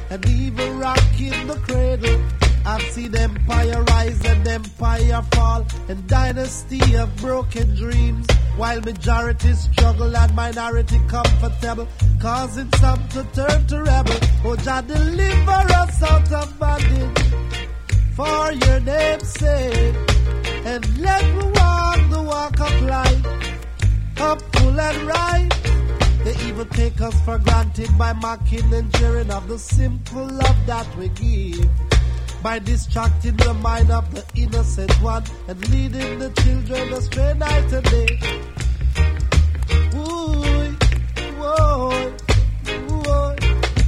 and 0.09 0.25
even 0.27 0.79
rocking 0.79 1.45
the 1.45 1.61
cradle. 1.61 2.19
I've 2.65 2.81
seen 2.89 3.15
empire 3.15 3.83
rise 3.83 4.25
and 4.25 4.47
empire 4.47 5.21
fall. 5.33 5.67
And 5.89 6.07
dynasty 6.07 6.95
of 6.95 7.15
broken 7.17 7.75
dreams. 7.75 8.25
While 8.57 8.81
majority 8.81 9.53
struggle 9.53 10.17
and 10.17 10.35
minority 10.35 10.99
comfortable. 11.07 11.87
Causing 12.19 12.71
some 12.77 13.07
to 13.09 13.23
turn 13.25 13.67
to 13.67 13.83
rebel. 13.83 14.19
Oh, 14.43 14.55
Jah 14.55 14.81
deliver 14.81 15.51
us 15.51 16.01
out 16.01 16.31
of 16.31 16.57
bondage 16.57 17.25
for 18.15 18.51
your 18.53 18.79
name's 18.79 19.29
sake. 19.29 19.95
And 20.65 20.83
let 20.99 21.23
me 21.35 21.43
walk 21.43 21.99
the 22.09 22.23
walk 22.25 22.59
of 22.59 22.81
life, 22.83 23.25
up 24.19 24.41
and 24.55 25.07
right. 25.07 25.49
They 26.23 26.35
even 26.47 26.67
take 26.69 26.99
us 27.01 27.19
for 27.21 27.37
granted 27.39 27.95
by 27.97 28.13
mocking 28.13 28.73
and 28.73 28.91
jeering 28.95 29.29
of 29.29 29.47
the 29.47 29.59
simple 29.59 30.25
love 30.25 30.59
that 30.65 30.87
we 30.97 31.09
give. 31.09 31.69
By 32.41 32.59
distracting 32.59 33.35
the 33.37 33.53
mind 33.55 33.91
of 33.91 34.05
the 34.13 34.23
innocent 34.35 34.91
one 35.01 35.23
and 35.47 35.69
leading 35.69 36.19
the 36.19 36.29
children 36.41 36.93
astray 36.93 37.33
night 37.33 37.73
and 37.73 37.85
day. 37.91 38.19
Ooh, 39.95 40.75
whoa, 41.39 42.13
whoa. 42.89 43.35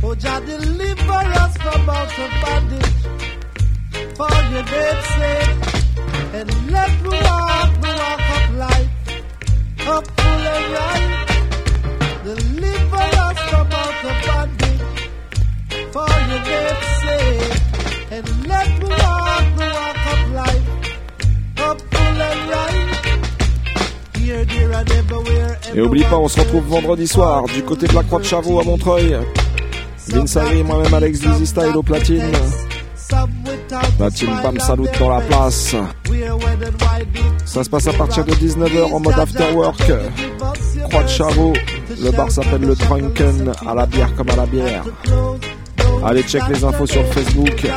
Oh, 0.04 0.16
Jah 0.16 0.40
deliver 0.46 1.12
us 1.12 1.58
from 1.58 1.90
out 1.90 2.20
of 2.20 2.32
bondage 2.42 2.87
for 4.18 4.34
your 4.52 4.66
name's 4.74 5.08
sake. 5.18 5.54
And 6.38 6.50
let 6.76 6.92
me 7.04 7.10
walk 7.10 7.72
the 7.84 7.92
walk 8.02 8.24
of 8.38 8.46
life, 8.66 8.92
up 9.88 10.06
full 10.18 10.46
and 10.56 10.68
right. 10.78 11.12
Deliver 12.26 13.06
us 13.26 13.40
from 13.50 13.68
out 13.82 13.98
of 14.10 14.18
bondage 14.28 14.84
for 15.94 16.12
your 16.30 16.42
name's 16.50 16.90
sake. 17.04 17.58
And 18.16 18.26
let 18.48 18.68
me 18.82 18.90
walk 18.90 19.46
the 19.60 19.68
walk 19.78 20.02
of 20.14 20.22
life, 20.42 20.66
up 21.68 21.80
full 21.92 22.22
and 22.30 22.42
right. 22.56 22.90
Here, 24.18 24.46
there, 24.46 24.74
and 24.80 24.92
everywhere. 24.92 25.58
Et 25.76 25.82
oublie 25.82 26.04
pas, 26.06 26.18
on 26.18 26.28
se 26.28 26.40
retrouve 26.40 26.66
vendredi 26.66 27.08
soir 27.08 27.46
du 27.46 27.62
côté 27.62 27.88
de 27.88 27.94
la 27.94 28.02
Croix 28.02 28.20
de 28.20 28.26
Chavaux 28.26 28.60
à 28.60 28.64
Montreuil. 28.64 29.16
Vince 30.08 30.38
Harry, 30.38 30.64
moi-même 30.64 30.94
Alex 30.94 31.20
Dizzy 31.20 31.46
Style 31.46 31.76
au 31.76 31.84
platine. 31.84 32.32
La 34.00 34.12
team 34.12 34.30
Bam 34.44 34.60
Salut 34.60 34.88
dans 35.00 35.10
la 35.10 35.22
place. 35.22 35.76
Ça 37.46 37.64
se 37.64 37.70
passe 37.70 37.88
à 37.88 37.94
partir 37.94 38.24
de 38.26 38.32
19h 38.34 38.94
en 38.94 39.00
mode 39.00 39.20
after 39.20 39.52
work. 39.54 39.82
Croix 40.90 41.04
de 41.04 41.08
Chavaux. 41.08 41.54
Le 42.04 42.12
bar 42.12 42.30
s'appelle 42.30 42.62
le 42.62 42.76
Drunken, 42.76 43.52
à 43.66 43.74
la 43.74 43.86
bière 43.88 44.14
comme 44.16 44.30
à 44.30 44.36
la 44.36 44.46
bière. 44.46 44.84
Allez, 46.06 46.24
check 46.24 46.44
les 46.50 46.64
infos 46.64 46.86
sur 46.86 47.04
Facebook. 47.08 47.68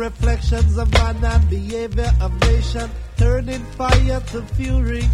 Reflections 0.00 0.78
of 0.78 0.90
man 0.92 1.24
and 1.24 1.50
behavior 1.50 2.10
of 2.20 2.32
nation 2.40 2.90
turning 3.20 3.62
fire 3.76 4.20
to 4.32 4.40
fury 4.56 5.04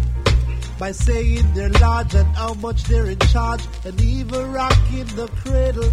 by 0.79 0.93
saying 0.93 1.43
they're 1.53 1.69
large 1.81 2.15
and 2.15 2.27
how 2.37 2.53
much 2.53 2.81
they're 2.85 3.07
in 3.07 3.19
charge 3.33 3.59
and 3.83 3.99
even 3.99 4.53
rocking 4.53 5.03
the 5.19 5.27
cradle. 5.43 5.91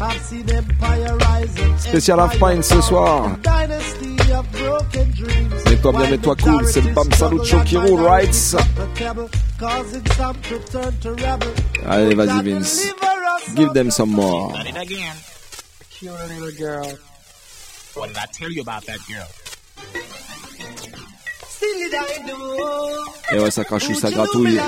I've 0.00 0.20
seen 0.22 0.50
empire 0.50 1.16
rise 1.18 1.56
and 1.60 1.74
Spécial 1.78 2.18
half 2.18 2.36
pint 2.40 2.64
ce 2.64 2.80
soir. 2.82 3.38
dynasty 3.42 4.16
of 4.32 4.50
broken 4.50 5.08
dreams. 5.12 5.64
Mets-toi 5.66 5.92
bien, 5.92 6.10
mets-toi 6.10 6.34
cool, 6.42 6.66
c'est 6.66 6.80
le 6.80 6.92
Bam 6.94 7.12
Salut 7.12 7.44
Show 7.44 7.60
qui 7.60 7.76
roule, 7.76 8.00
right? 8.00 8.34
Causing 9.58 10.06
some 10.16 10.36
to 10.48 10.58
turn 10.72 10.92
to 11.02 11.10
rebel. 11.12 11.52
Allez, 11.86 12.14
vas-y 12.16 12.42
Vince. 12.42 12.92
Give 13.54 13.72
them 13.72 13.92
some 13.92 14.10
more. 14.10 14.52
Done 14.52 14.66
it 14.66 14.76
again. 14.76 15.16
Cute 15.90 16.12
little 16.28 16.50
girl. 16.58 16.98
What 17.94 18.08
did 18.08 18.16
I 18.16 18.26
tell 18.32 18.50
you 18.50 18.62
about 18.62 18.84
that 18.86 18.98
girl? 19.06 19.28
Et 23.34 23.38
ouais, 23.38 23.50
ça 23.50 23.64
crachouille, 23.64 23.96
ça 23.96 24.10
gratouille. 24.10 24.60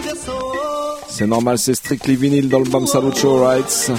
C'est 1.09 1.27
normal, 1.27 1.59
c'est 1.59 1.75
strictly 1.75 2.17
vinyle 2.17 2.49
dans 2.49 2.59
le 2.61 2.65
Bam 2.69 2.87
Salut 2.87 3.15
Show, 3.15 3.45
right? 3.45 3.93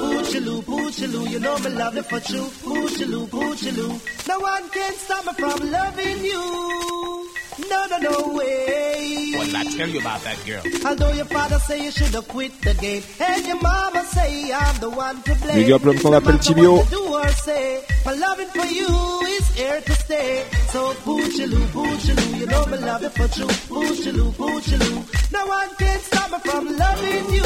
Poochiloo, 0.00 0.62
poochiloo, 0.62 1.26
you 1.30 1.38
know 1.38 1.56
me 1.58 1.70
love 1.70 1.94
you 1.96 2.02
for 2.02 2.20
true. 2.20 2.50
Poochiloo, 2.64 3.26
poochiloo. 3.28 3.92
No 4.28 4.38
one 4.40 4.68
can 4.72 4.92
stop 4.94 5.24
me 5.26 5.32
from 5.38 5.70
loving 5.70 6.24
you. 6.24 7.28
No, 7.70 7.86
no, 7.86 7.98
no 7.98 8.34
way. 8.34 9.32
What 9.36 9.46
did 9.46 9.54
I 9.56 9.64
tell 9.76 9.88
you 9.88 10.00
about 10.00 10.22
that 10.22 10.38
girl? 10.46 10.62
Although 10.86 11.12
your 11.12 11.24
father 11.26 11.58
say 11.58 11.84
you 11.84 11.90
should 11.90 12.14
have 12.14 12.26
quit 12.28 12.52
the 12.62 12.74
game, 12.74 13.02
and 13.20 13.46
your 13.46 13.60
mama 13.60 14.04
say 14.04 14.52
I'm 14.52 14.80
the 14.80 14.90
one 14.90 15.22
to 15.22 15.34
blame. 15.36 15.56
Big 15.56 15.70
up 15.70 15.84
l'homme 15.84 15.98
qu'on 16.00 16.14
appelle 16.14 16.38
Tibio. 16.38 16.88
do 16.90 17.00
or 17.14 17.28
say, 17.28 17.82
my 18.06 18.14
loving 18.14 18.48
for 18.48 18.64
you 18.66 18.88
is 19.36 19.48
here 19.54 19.80
to 19.80 19.92
stay. 19.94 20.44
So 20.68 20.92
poochiloo, 21.04 21.66
poochiloo, 21.74 22.38
you 22.40 22.46
know 22.46 22.64
me 22.66 22.78
love 22.78 23.02
you 23.02 23.10
for 23.10 23.28
true. 23.28 23.46
Poochiloo, 23.46 24.32
poochiloo, 24.32 25.32
no 25.32 25.46
one 25.46 25.68
can 25.76 25.98
stop 26.00 26.30
me 26.32 26.38
from 26.50 26.76
loving 26.76 27.34
you. 27.34 27.42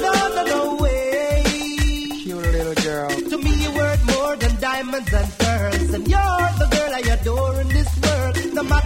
No, 0.00 0.12
no, 0.34 0.44
no 0.44 0.74
way. 0.82 1.42
Cute 2.22 2.36
little 2.42 2.74
girl. 2.82 3.08
To 3.30 3.38
me 3.38 3.52
you're 3.62 3.72
worth 3.74 4.18
more 4.18 4.36
than 4.36 4.60
diamonds 4.60 5.12
and 5.12 5.38
pearls, 5.38 5.94
and 5.94 6.08
you're 6.08 6.50
the 6.58 6.68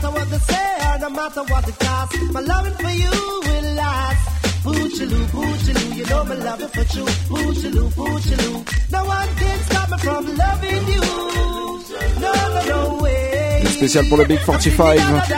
matter 0.05 0.19
what 0.19 0.31
they 0.31 0.39
say 0.39 0.77
or 0.87 0.99
no 0.99 1.11
matter 1.11 1.43
what 1.45 1.69
it 1.69 1.79
costs, 1.79 2.19
my 2.33 2.41
loving 2.41 2.75
for 2.75 2.91
you 2.91 3.11
will 3.11 3.75
last. 3.75 4.29
Poochiloo, 4.65 5.25
poochiloo, 5.35 5.97
you 5.97 6.05
know 6.07 6.25
me 6.25 6.37
love 6.37 6.61
you 6.61 6.69
for 6.69 6.85
true. 6.85 7.05
Poochiloo, 7.31 7.89
poochiloo, 7.95 8.91
no 8.93 9.05
one 9.05 9.29
can 9.37 9.59
stop 9.61 9.91
me 9.91 9.99
from 9.99 10.37
loving 10.37 10.87
you. 10.95 11.01
No, 12.21 12.33
no, 12.55 12.61
no 12.69 13.03
way. 13.03 13.61
Une 13.63 13.69
spéciale 13.69 14.09
pour 14.09 14.19
le 14.19 14.25
Big 14.25 14.39
45. 14.41 14.79
What 14.79 15.27
did 15.27 15.35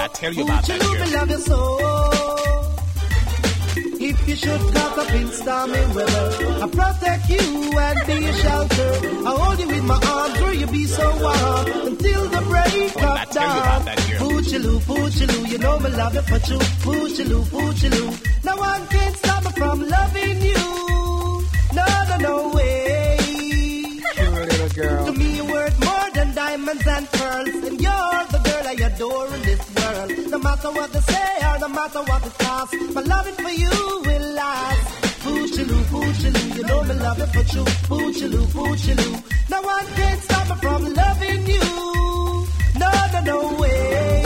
I 0.00 0.08
tell 0.12 0.32
you 0.32 0.42
about 0.44 0.66
that 0.66 0.80
Poochiloo, 0.80 0.96
girl? 0.98 1.12
love 1.20 1.30
you 1.30 1.38
so. 1.38 1.78
If 4.06 4.28
you 4.28 4.36
should 4.36 4.60
caught 4.74 4.98
up 4.98 5.10
in 5.14 5.28
stormy 5.32 5.80
weather, 5.94 6.60
I'll 6.60 6.68
protect 6.68 7.30
you 7.30 7.78
and 7.78 8.06
be 8.06 8.14
your 8.24 8.34
shelter. 8.34 8.73
I 9.26 9.30
hold 9.36 9.58
you 9.60 9.68
with 9.68 9.84
my 9.84 9.94
arms 10.14 10.40
where 10.40 10.54
you 10.54 10.66
be 10.66 10.84
so 10.84 11.06
warm 11.22 11.86
until 11.88 12.28
the 12.28 12.40
break 12.50 12.94
What 12.94 12.96
did 12.96 13.04
I 13.04 13.22
of 13.22 13.30
tell 13.30 13.42
you 13.42 13.62
dawn. 13.62 13.66
about 13.66 13.84
that 13.86 13.98
girl? 14.10 14.20
Poochiloo, 14.30 14.78
poochiloo, 14.88 15.48
you 15.50 15.58
know 15.58 15.78
me 15.80 15.90
love 15.90 16.14
you 16.14 16.22
for 16.22 16.38
true. 16.46 16.58
Poochiloo, 16.84 17.42
poochiloo, 17.54 18.44
no 18.44 18.56
one 18.56 18.86
can 18.88 19.14
stop 19.14 19.44
me 19.44 19.50
from 19.52 19.88
loving 19.88 20.42
you. 20.42 20.64
No, 21.78 21.84
no, 22.10 22.16
no 22.18 22.48
way. 22.54 23.16
Cute 24.14 24.32
little 24.32 24.68
girl. 24.70 25.06
To 25.06 25.12
me, 25.12 25.36
you're 25.36 25.46
worth 25.46 25.78
more 25.84 26.10
than 26.14 26.34
diamonds 26.34 26.86
and 26.86 27.08
pearls, 27.12 27.48
and 27.68 27.80
you're 27.80 28.24
the 28.34 28.40
girl 28.44 28.64
I 28.66 28.76
adore 28.88 29.34
in 29.34 29.42
this 29.42 29.62
world. 29.76 30.30
No 30.30 30.38
matter 30.38 30.70
what 30.70 30.92
they 30.92 31.00
say 31.00 31.30
or 31.48 31.58
no 31.60 31.68
matter 31.68 32.02
what 32.02 32.26
it 32.26 32.38
costs, 32.38 32.76
my 32.94 33.00
loving 33.00 33.34
for 33.34 33.50
you 33.50 33.70
will 34.06 34.32
last. 34.34 35.03
Poochiloo, 35.24 35.84
poochiloo, 35.90 36.56
you 36.56 36.62
know 36.64 36.82
me 36.84 36.94
love 36.94 37.18
you 37.18 37.26
for 37.26 37.44
true. 37.50 37.64
Poochiloo, 37.88 38.46
poochiloo, 38.54 39.22
no 39.50 39.62
one 39.62 39.86
can 39.96 40.20
stop 40.20 40.48
me 40.50 40.56
from 40.62 40.94
loving 40.94 41.46
you. 41.46 42.46
No, 42.78 42.90
no, 43.12 43.20
no 43.24 43.56
way. 43.60 44.23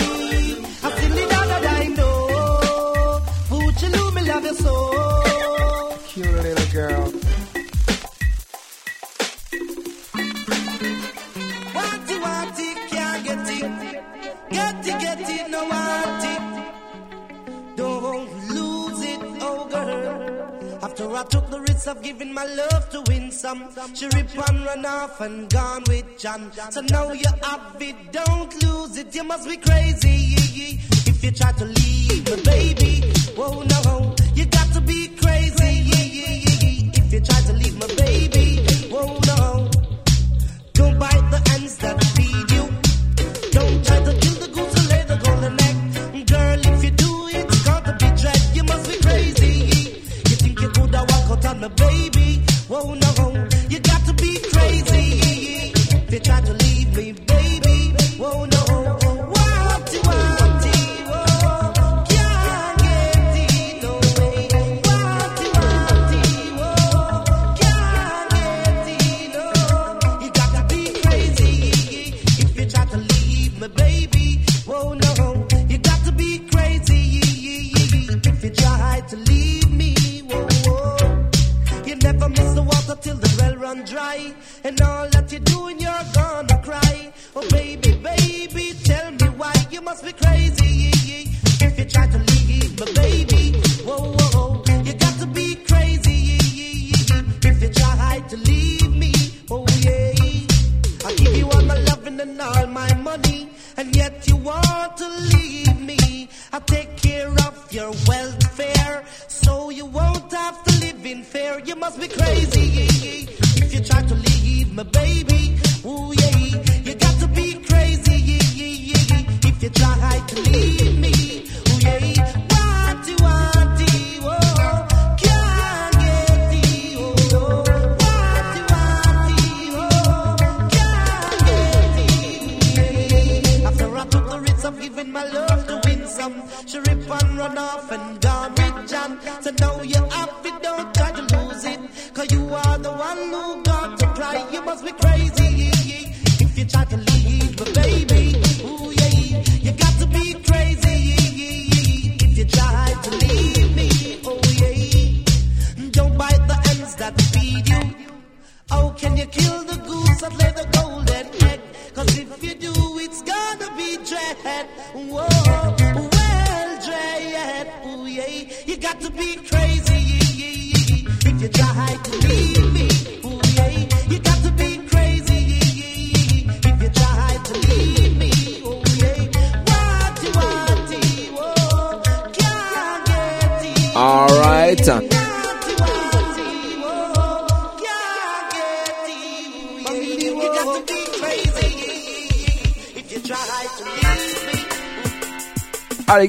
I 21.18 21.24
took 21.24 21.50
the 21.50 21.60
risk 21.60 21.88
of 21.88 22.00
giving 22.00 22.32
my 22.32 22.44
love 22.44 22.90
to 22.90 23.00
win 23.08 23.32
some, 23.32 23.70
she 23.92 24.06
rip 24.06 24.48
and 24.48 24.64
run 24.64 24.86
off 24.86 25.20
and 25.20 25.50
gone 25.50 25.82
with 25.88 26.16
John. 26.16 26.52
So 26.70 26.80
now 26.80 27.10
you 27.10 27.26
have 27.42 27.76
it, 27.80 28.12
don't 28.12 28.62
lose 28.62 28.96
it. 28.96 29.12
You 29.12 29.24
must 29.24 29.48
be 29.48 29.56
crazy 29.56 30.36
if 31.10 31.24
you 31.24 31.32
try 31.32 31.50
to 31.50 31.64
leave 31.64 32.24
me, 32.24 32.42
baby. 32.44 33.12
Whoa, 33.34 33.62
no, 33.64 34.14
you 34.34 34.46
got 34.46 34.72
to 34.74 34.80
be 34.80 35.08
crazy 35.08 35.90
if 36.94 37.12
you 37.12 37.20
try 37.20 37.40
to 37.40 37.52
leave 37.52 37.74
me, 37.74 37.96
baby. 37.96 38.27
on 51.44 51.60
the 51.60 51.68
blade. 51.68 52.07
And 84.68 84.82
all 84.82 85.17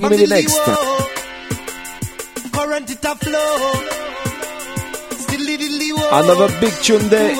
me. 0.09 0.17
The 0.17 0.27
next. 0.27 0.59
Current 2.51 2.89
it 2.89 3.05
a 3.05 3.15
flow. 3.15 3.73
Still 5.17 5.45
diddly 5.47 5.89
whoa. 5.97 6.19
Another 6.23 6.59
big 6.59 6.73
tune 6.83 7.09
there. 7.09 7.35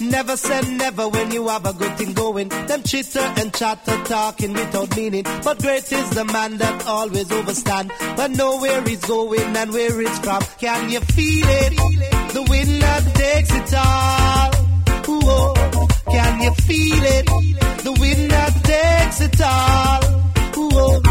Never 0.00 0.36
said 0.36 0.68
never 0.68 1.08
when 1.08 1.32
you 1.32 1.48
have 1.48 1.66
a 1.66 1.72
good 1.72 1.96
thing 1.98 2.12
going. 2.12 2.48
Them 2.48 2.82
chitter 2.84 3.18
and 3.18 3.52
chatter 3.52 3.96
talking 4.04 4.52
without 4.52 4.96
meaning. 4.96 5.24
But 5.42 5.58
great 5.58 5.90
is 5.90 6.10
the 6.10 6.24
man 6.24 6.58
that 6.58 6.86
always 6.86 7.30
overstand. 7.32 7.90
But 8.16 8.30
know 8.30 8.58
where 8.58 8.80
he's 8.82 9.04
going 9.04 9.56
and 9.56 9.72
where 9.72 10.00
it's 10.00 10.18
from. 10.20 10.42
Can 10.58 10.90
you 10.90 11.00
feel 11.00 11.46
it? 11.48 11.76
The 12.32 12.42
wind 12.48 12.82
that 12.82 13.14
takes 13.14 13.50
it 13.52 13.74
all. 13.74 14.52
Whoa. 15.20 15.54
Can 16.12 16.42
you 16.42 16.54
feel 16.54 17.02
it? 17.02 17.26
The 17.82 17.92
wind 17.98 18.30
that 18.30 18.54
takes 18.64 19.20
it 19.20 19.40
all. 19.40 20.02
Whoa. 20.70 21.07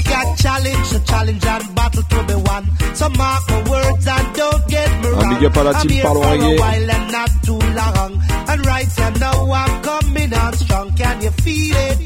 We 0.00 0.04
got 0.04 0.38
challenge, 0.38 0.92
a 0.94 1.00
challenge 1.00 1.44
and 1.44 1.74
battle 1.74 2.02
to 2.02 2.24
be 2.24 2.34
won. 2.34 2.64
So 2.94 3.08
mark 3.10 3.42
my 3.50 3.70
words 3.70 4.06
and 4.06 4.34
don't 4.34 4.66
get 4.68 5.02
me 5.02 5.08
wrong. 5.10 5.34
big 5.34 5.44
up 5.44 5.56
à 5.58 5.62
la 5.64 5.70
I'm 5.72 5.88
here 5.90 6.02
for 6.02 6.16
a 6.16 6.56
while 6.62 6.90
and 6.96 7.12
not 7.12 7.30
too 7.44 7.60
long. 7.80 8.12
And 8.48 8.64
right 8.64 8.88
here 8.96 9.12
now 9.20 9.52
I'm 9.52 9.82
coming 9.82 10.32
on 10.32 10.52
strong. 10.54 10.92
Can 10.94 11.20
you 11.20 11.30
feel 11.44 11.76
it? 11.76 11.98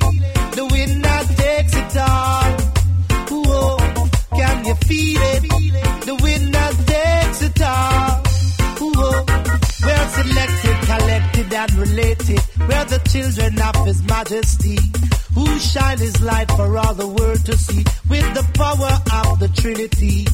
The 0.57 0.64
wind 0.72 1.05
that 1.05 1.26
takes 1.38 1.74
it 1.82 1.97
all. 1.97 2.51
Whoa. 3.30 3.76
Can 4.38 4.64
you 4.64 4.74
feel 4.88 5.22
it? 5.34 5.42
The 6.09 6.14
wind 6.20 6.53
that 6.53 6.74
takes 6.90 7.42
it 7.42 7.62
all. 7.62 8.22
Whoa. 8.82 9.24
We're 9.86 10.09
selected, 10.18 10.76
collected, 10.90 11.55
and 11.55 11.72
related. 11.74 12.40
We're 12.59 12.86
the 12.86 13.01
children 13.12 13.61
of 13.62 13.86
His 13.86 14.03
Majesty, 14.03 14.78
who 15.35 15.59
shine 15.59 15.99
His 15.99 16.20
light 16.22 16.51
for 16.53 16.76
all 16.78 16.95
the 16.95 17.09
world 17.09 17.45
to 17.47 17.57
see. 17.59 17.85
With 18.09 18.35
the 18.35 18.47
power 18.55 18.93
of 19.30 19.39
the 19.41 19.49
Trinity, 19.49 20.26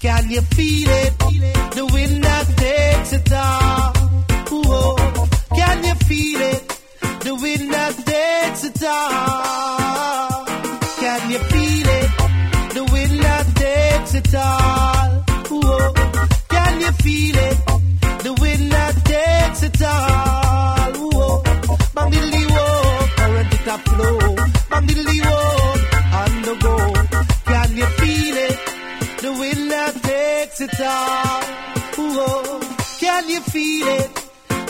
can 0.00 0.30
you 0.30 0.40
feel 0.40 0.88
it? 0.88 1.18
The 1.74 1.86
wind 1.92 2.24
that 2.24 2.46
takes 2.56 3.12
it 3.12 3.32
all. 3.32 3.92
Whoa. 4.50 4.96
Can 5.54 5.84
you 5.84 5.94
feel 5.94 6.40
it? 6.40 6.68
The 7.20 7.34
wind 7.34 7.72
that 7.72 7.94
takes 8.06 8.64
it 8.64 8.82
all. 8.84 10.44
Can 11.02 11.30
you 11.30 11.38
feel 11.38 11.88
it? 12.00 12.10
The 12.74 12.84
wind 12.92 13.22
that 13.22 13.46
takes 13.56 14.14
it 14.14 14.34
all. 14.34 15.08
Whoa. 15.50 15.92
Can 16.48 16.80
you 16.80 16.92
feel 16.92 17.36
it? 17.36 17.65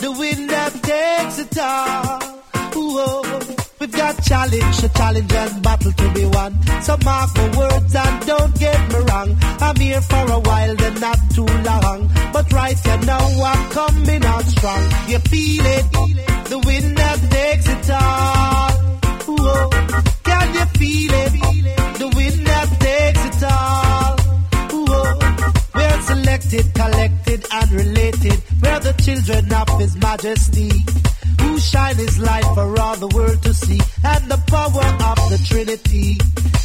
The 0.03 0.15
wind 0.19 0.51
that 0.51 0.73
takes 0.83 1.39
it 1.39 1.59
all. 1.59 2.27
We've 3.79 3.93
got 3.93 4.23
challenge, 4.25 4.83
a 4.83 4.89
challenge 4.89 5.33
and 5.33 5.63
battle 5.63 5.93
to 5.93 6.13
be 6.13 6.25
won. 6.27 6.53
So 6.83 6.97
mark 7.05 7.31
my 7.37 7.59
words 7.59 7.95
and 7.95 8.27
don't 8.27 8.59
get 8.59 8.81
me 8.93 8.99
wrong. 9.09 9.37
I'm 9.61 9.77
here 9.77 10.01
for 10.01 10.33
a 10.33 10.41
while, 10.41 10.75
then 10.77 11.01
not 11.01 11.19
too 11.35 11.47
long. 11.47 12.11
But 12.33 12.53
right 12.53 12.79
here 12.79 12.99
now 12.99 13.27
I'm 13.45 13.71
coming 13.71 14.25
out 14.25 14.45
strong. 14.45 14.83
You 15.09 15.19
feel 15.19 15.67
it? 15.67 16.16
His 29.87 29.97
Majesty. 29.99 30.73
Who 31.41 31.61
shine 31.61 31.95
His 31.95 32.19
light 32.19 32.49
for 32.57 32.69
all 32.81 32.97
the 32.97 33.07
world 33.15 33.41
to 33.43 33.55
see. 33.55 33.81
And 34.03 34.25
the 34.29 34.41
power 34.55 34.87
of 35.11 35.19
the 35.31 35.39
Trinity. 35.47 36.19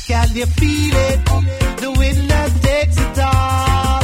Can 0.07 0.27
you 0.35 0.47
feel 0.59 0.95
it? 1.11 1.19
The 1.83 1.91
winner 2.01 2.45
takes 2.67 2.97
it 3.05 3.19
all. 3.19 4.01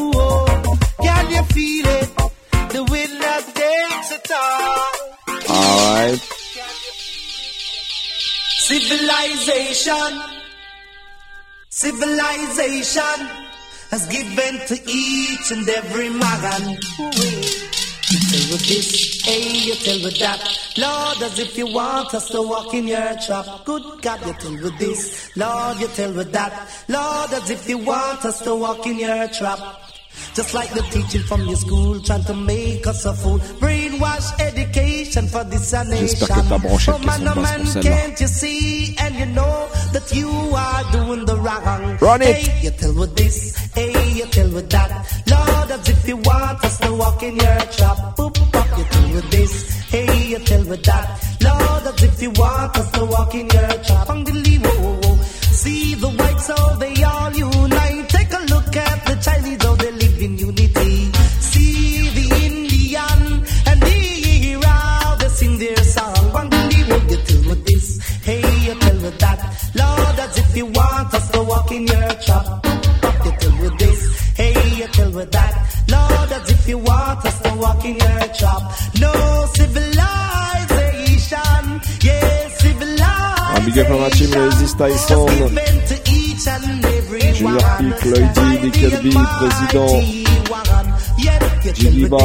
Whoa. 0.00 0.76
Can 1.02 1.24
you 1.36 1.42
feel 1.56 1.86
it? 2.00 2.08
The 2.76 2.82
winner 2.94 3.38
takes 3.60 4.10
it 4.16 4.30
all. 4.32 4.92
Alright. 5.56 6.20
Civilization, 8.70 10.12
civilization 11.68 13.18
has 13.90 14.06
given 14.06 14.54
to 14.68 14.74
each 14.88 15.52
and 15.52 15.68
every 15.68 16.08
man. 16.08 16.78
Tell 18.34 18.50
with 18.50 18.66
this, 18.66 19.22
hey, 19.22 19.58
you 19.58 19.74
tell 19.76 20.02
with 20.02 20.18
that. 20.18 20.42
Lord, 20.76 21.22
as 21.22 21.38
if 21.38 21.56
you 21.56 21.72
want 21.72 22.12
us 22.14 22.28
to 22.30 22.42
walk 22.42 22.74
in 22.74 22.88
your 22.88 23.14
trap. 23.24 23.46
Good 23.64 24.02
God, 24.02 24.26
you 24.26 24.32
tell 24.32 24.64
with 24.64 24.76
this. 24.76 25.30
Lord, 25.36 25.78
you 25.78 25.86
tell 25.86 26.12
with 26.12 26.32
that. 26.32 26.84
Lord, 26.88 27.32
as 27.32 27.48
if 27.48 27.68
you 27.68 27.78
want 27.78 28.24
us 28.24 28.42
to 28.42 28.56
walk 28.56 28.84
in 28.88 28.98
your 28.98 29.28
trap. 29.28 29.60
Just 30.34 30.52
like 30.52 30.70
the 30.70 30.82
teaching 30.90 31.22
from 31.22 31.42
your 31.42 31.56
school, 31.56 32.00
trying 32.00 32.24
to 32.24 32.34
make 32.34 32.84
us 32.88 33.04
a 33.04 33.14
fool. 33.14 33.38
Brainwash 33.38 34.40
education 34.40 34.93
for 35.22 35.44
this 35.44 35.72
a 35.72 35.84
nation. 35.84 36.06
J'espère 36.06 36.36
que 36.36 36.48
t'as 36.48 36.58
branché 36.58 36.92
Oh 36.94 36.98
le 36.98 37.06
man, 37.06 37.16
son 37.18 37.22
oh 37.22 37.34
basse 37.34 37.50
man, 37.50 37.62
pour 37.62 37.72
celle-là. 37.72 37.90
can't 37.90 38.20
you 38.20 38.28
see? 38.28 38.96
And 38.98 39.14
you 39.16 39.26
know 39.26 39.68
that 39.92 40.14
you 40.14 40.28
are 40.54 40.84
doing 40.92 41.24
the 41.24 41.36
wrong. 41.36 41.98
Run 42.00 42.22
it. 42.22 42.36
Hey, 42.36 42.64
you 42.64 42.70
tell 42.70 42.94
with 42.94 43.14
this. 43.16 43.54
Hey, 43.74 43.92
you 44.18 44.26
tell 44.26 44.50
with 44.50 44.68
that. 44.70 44.90
Lord, 45.30 45.70
as 45.70 45.88
if 45.88 46.08
you 46.08 46.16
want 46.16 46.64
us 46.64 46.78
to 46.78 46.94
walk 46.94 47.22
in 47.22 47.36
your 47.36 47.60
trap. 47.76 48.16
Boop, 48.16 48.52
bop, 48.52 48.78
you 48.78 48.84
tell 48.84 49.12
with 49.14 49.30
this. 49.30 49.70
Hey, 49.90 50.26
you 50.28 50.38
tell 50.40 50.64
with 50.64 50.82
that. 50.84 51.06
Lord, 51.42 51.86
as 51.94 52.02
if 52.02 52.22
you 52.22 52.30
want 52.30 52.76
us 52.76 52.90
to 52.92 53.04
walk 53.04 53.34
in 53.34 53.48
your 53.48 53.68
trap. 53.84 54.08
See 55.64 55.94
the 55.94 56.08
whites, 56.08 56.48
how 56.48 56.74
they 56.76 57.02
all 57.04 57.32
unite. 57.32 57.53
If 70.54 70.58
you 70.58 70.66
want 70.66 71.12
us 71.14 71.30
to 71.30 71.42
walk 71.42 71.72
in 71.72 71.84
your 71.86 72.08
trap. 72.24 72.46
You 73.24 73.32
tell 73.40 73.56
with 73.62 73.78
this. 73.78 74.20
Hey, 74.36 74.54
you 74.78 74.86
tell 74.86 75.10
with 75.10 75.32
that. 75.32 75.54
Lord, 75.90 76.32
as 76.32 76.50
if 76.50 76.68
you 76.68 76.78
want 76.78 77.24
us 77.26 77.40
to 77.42 77.54
walk 77.56 77.84
in 77.84 77.96
your 77.96 78.20
trap. 78.38 78.62
No 79.00 79.12
civilization. 79.54 81.80
Yes, 82.02 82.60
civilization. 82.60 83.56
Un 83.56 83.64
big 83.64 83.78
up 83.80 83.90
à 83.90 83.96
ma 83.98 84.10
team, 84.10 84.30
le 84.30 84.46
Easy 84.52 84.66
Style 84.68 84.98
Sound. 84.98 85.30
Given 85.30 85.80
to 85.90 85.96
each 86.18 86.46
and 86.46 86.84
every 86.84 87.20
Junior 87.32 87.56
one. 87.56 87.92
Peak, 88.00 88.14
Lloyd 88.14 88.32
D, 88.34 88.40
Nickel 88.62 88.90
B, 89.02 89.06
Président. 89.38 90.02
Jiggy 91.74 92.06
Ba. 92.08 92.18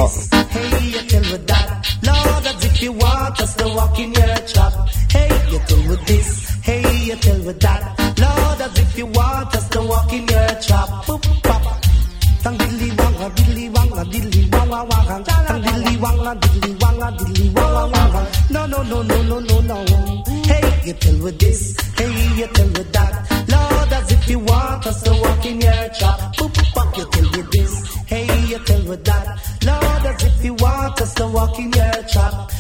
Hey, 0.52 0.90
you 0.94 1.02
tell 1.08 1.26
with 1.32 1.48
that. 1.48 1.68
Lord, 2.04 2.46
as 2.46 2.66
if 2.66 2.82
you 2.84 2.92
want 2.92 3.40
us 3.42 3.56
to 3.56 3.66
walk 3.70 3.98
in 3.98 4.14
your 4.14 4.36
trap. 4.52 4.74
Hey, 5.10 5.30
you 5.52 5.60
tell 5.68 5.84
with 5.90 6.06
this. 6.06 6.50
Hey, 6.62 6.84
you 7.06 7.16
tell 7.16 7.40
with 7.46 7.60
that. 7.62 7.99
In. 10.68 10.90
Boop, 11.06 11.44
pop. 11.44 11.64
Tang 12.44 12.58
diddly 12.58 12.90
wanga, 12.98 13.30
diddly 13.36 13.70
wanga, 13.74 14.04
diddly 14.12 14.44
wanga 14.50 14.80
wanga. 14.90 15.26
Tang 15.26 15.62
diddly 15.62 15.98
wanga, 15.98 16.40
diddly 16.42 16.74
wanga, 16.80 17.18
diddly 17.18 17.50
wanga 17.54 17.84
wanga. 17.94 18.52
No, 18.52 18.66
no, 18.66 18.84
no, 18.84 19.02
no, 19.04 19.22
no, 19.22 19.40
no, 19.40 19.60
no. 19.62 20.24
Hey, 20.46 20.82
you 20.86 20.94
tell 20.94 21.18
with 21.24 21.40
this. 21.40 21.76
Hey, 21.98 22.38
you 22.38 22.48
tell 22.48 22.68
with 22.68 22.92
that. 22.94 23.14
Lord, 23.50 23.94
as 23.94 24.12
if 24.12 24.30
you 24.30 24.40
want 24.40 24.88
us 24.88 25.02
to 25.04 25.12
walk 25.12 25.46
in 25.46 25.62
your 25.62 25.90
trap. 25.98 26.20
Boop, 26.38 26.74
pop, 26.74 26.98
you 26.98 27.06
tell 27.12 27.30
with 27.32 27.52
this. 27.52 27.96
Hey, 28.06 28.46
you 28.48 28.60
tell 28.60 28.84
with 28.84 29.04
that. 29.06 29.28
Lord, 29.66 30.06
as 30.06 30.24
if 30.24 30.44
you 30.46 30.54
want 30.54 31.02
us 31.02 31.14
to 31.16 31.28
walk 31.28 31.60
in 31.60 31.72
your 31.72 32.04
trap. 32.12 32.52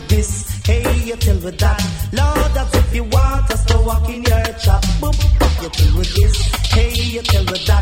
With 0.00 0.08
this, 0.08 0.66
hey, 0.66 1.04
you 1.04 1.16
tell 1.16 1.38
with 1.40 1.58
that. 1.58 1.80
Lord, 2.12 2.56
as 2.56 2.74
if 2.74 2.94
you 2.94 3.04
want 3.04 3.50
us 3.50 3.64
to 3.66 3.78
walk 3.78 4.08
in 4.08 4.22
your 4.22 4.44
trap. 4.62 4.82
Boop, 5.00 5.62
you 5.62 5.68
tell 5.68 5.98
with 5.98 6.14
this, 6.14 6.36
hey, 6.72 6.92
you 6.94 7.22
tell 7.22 7.44
with 7.44 7.66
that. 7.66 7.79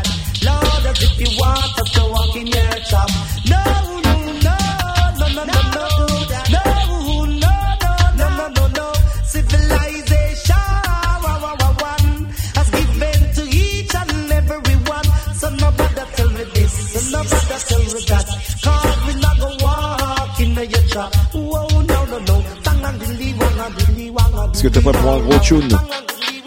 T'es 24.79 24.91
prêt 24.91 24.99
pour 24.99 25.11
un 25.11 25.19
gros 25.19 25.39
tune 25.39 25.77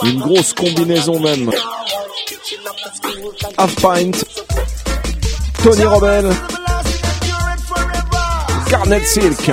Une 0.05 0.21
grosse 0.21 0.53
combinaison 0.53 1.21
même. 1.21 1.51
Half 3.59 3.77
Pint, 3.77 4.13
Tony 5.63 5.85
Robel, 5.85 6.33
Garnet 8.71 9.05
Silk. 9.05 9.51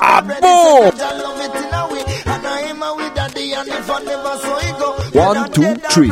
Ah 0.00 0.22
bon? 0.22 0.92
One, 5.12 5.50
two, 5.50 5.74
three. 5.90 6.10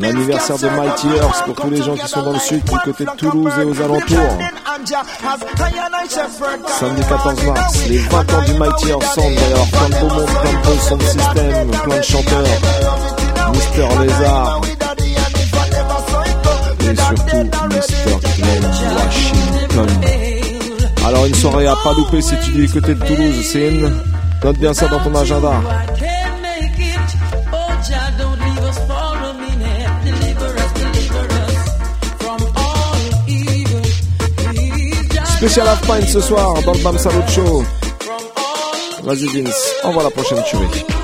L'anniversaire 0.00 0.58
de 0.58 0.68
Mighty 0.68 1.06
Earth 1.08 1.44
pour 1.44 1.54
tous 1.54 1.70
les 1.70 1.82
gens 1.82 1.94
qui 1.94 2.08
sont 2.08 2.22
dans 2.22 2.32
le 2.32 2.38
sud, 2.38 2.64
du 2.64 2.78
côté 2.84 3.04
de 3.04 3.10
Toulouse 3.16 3.52
et 3.60 3.64
aux 3.64 3.82
alentours. 3.82 4.38
Samedi 6.78 7.02
14 7.08 7.44
mars, 7.44 7.86
les 7.88 7.98
20 7.98 8.34
ans 8.34 8.42
du 8.42 8.54
Mighty 8.54 8.88
Earth 8.88 9.04
Sound 9.14 9.34
d'ailleurs. 9.34 9.66
Plein 9.66 9.88
de 9.88 9.94
beau 10.00 10.14
monde, 10.14 10.26
plein 10.26 10.52
de 10.52 10.66
beau 10.66 10.74
sound 10.88 11.02
system, 11.02 11.70
plein 11.84 11.98
de 11.98 12.02
chanteurs. 12.02 12.46
Mister 13.52 13.88
Lézard. 14.00 14.60
Et 16.80 16.96
surtout 16.96 17.50
Mister 17.74 18.16
Glenn 18.38 18.64
Washington. 18.96 19.88
Alors 21.06 21.26
une 21.26 21.34
soirée 21.34 21.66
à 21.66 21.76
pas 21.76 21.92
louper 21.92 22.22
si 22.22 22.34
tu 22.40 22.50
es 22.52 22.66
du 22.66 22.72
côté 22.72 22.94
de 22.94 23.04
Toulouse, 23.04 23.46
c'est 23.52 23.68
une... 23.68 23.92
Note 24.42 24.58
bien 24.58 24.74
ça 24.74 24.88
dans 24.88 24.98
ton 24.98 25.14
agenda. 25.14 25.52
Spécial 35.42 35.66
Half 35.66 35.84
Pint 35.88 36.06
ce 36.06 36.20
soir 36.20 36.54
dans 36.62 36.72
le 36.72 36.78
Bam 36.84 36.96
Salut 36.96 37.28
Show. 37.28 37.64
Vas-y 39.02 39.26
Vince, 39.26 39.74
envoie 39.82 40.04
la 40.04 40.10
prochaine 40.10 40.40
tuerie. 40.44 41.01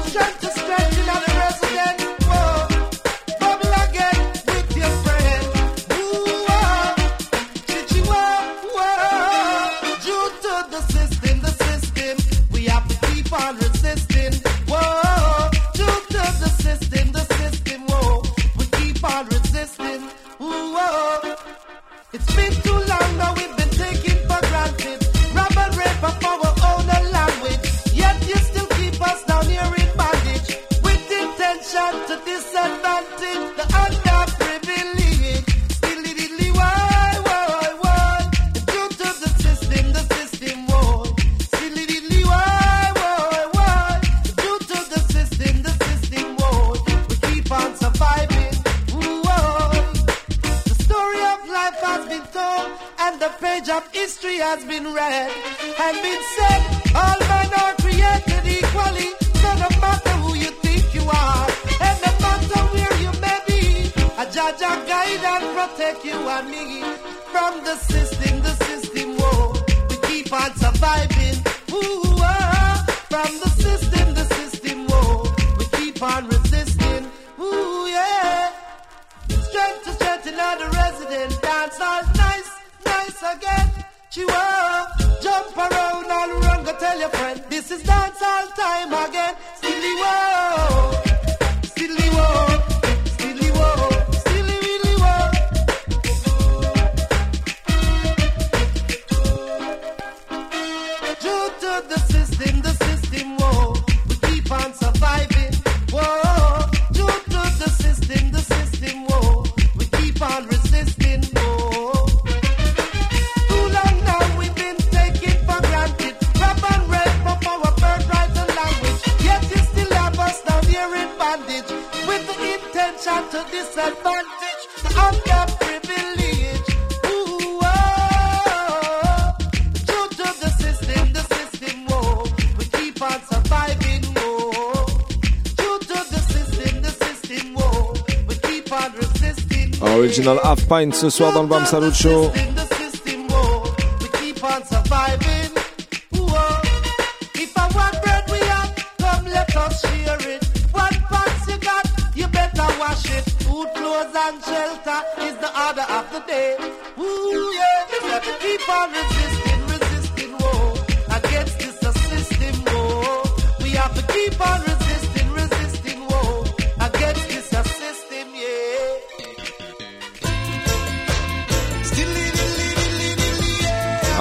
Original 139.98 140.38
Half 140.44 140.66
Pint 140.66 140.92
ce 140.92 141.10
soir 141.10 141.32
dans 141.32 141.42
le 141.42 141.48
Bam 141.48 141.66
Salut 141.66 141.92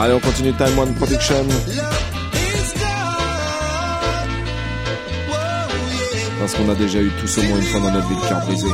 Allez, 0.07 0.15
on 0.15 0.19
continue 0.21 0.53
Time 0.53 0.79
One 0.79 0.93
Production. 0.93 1.45
Parce 6.39 6.53
qu'on 6.53 6.69
a 6.69 6.75
déjà 6.75 7.01
eu 7.01 7.11
tous 7.19 7.37
au 7.39 7.43
moins 7.43 7.57
une 7.57 7.63
fois 7.63 7.79
dans 7.81 7.91
notre 7.91 8.07
vie 8.07 8.15
le 8.15 8.29
cœur 8.29 8.45
brisé. 8.45 8.67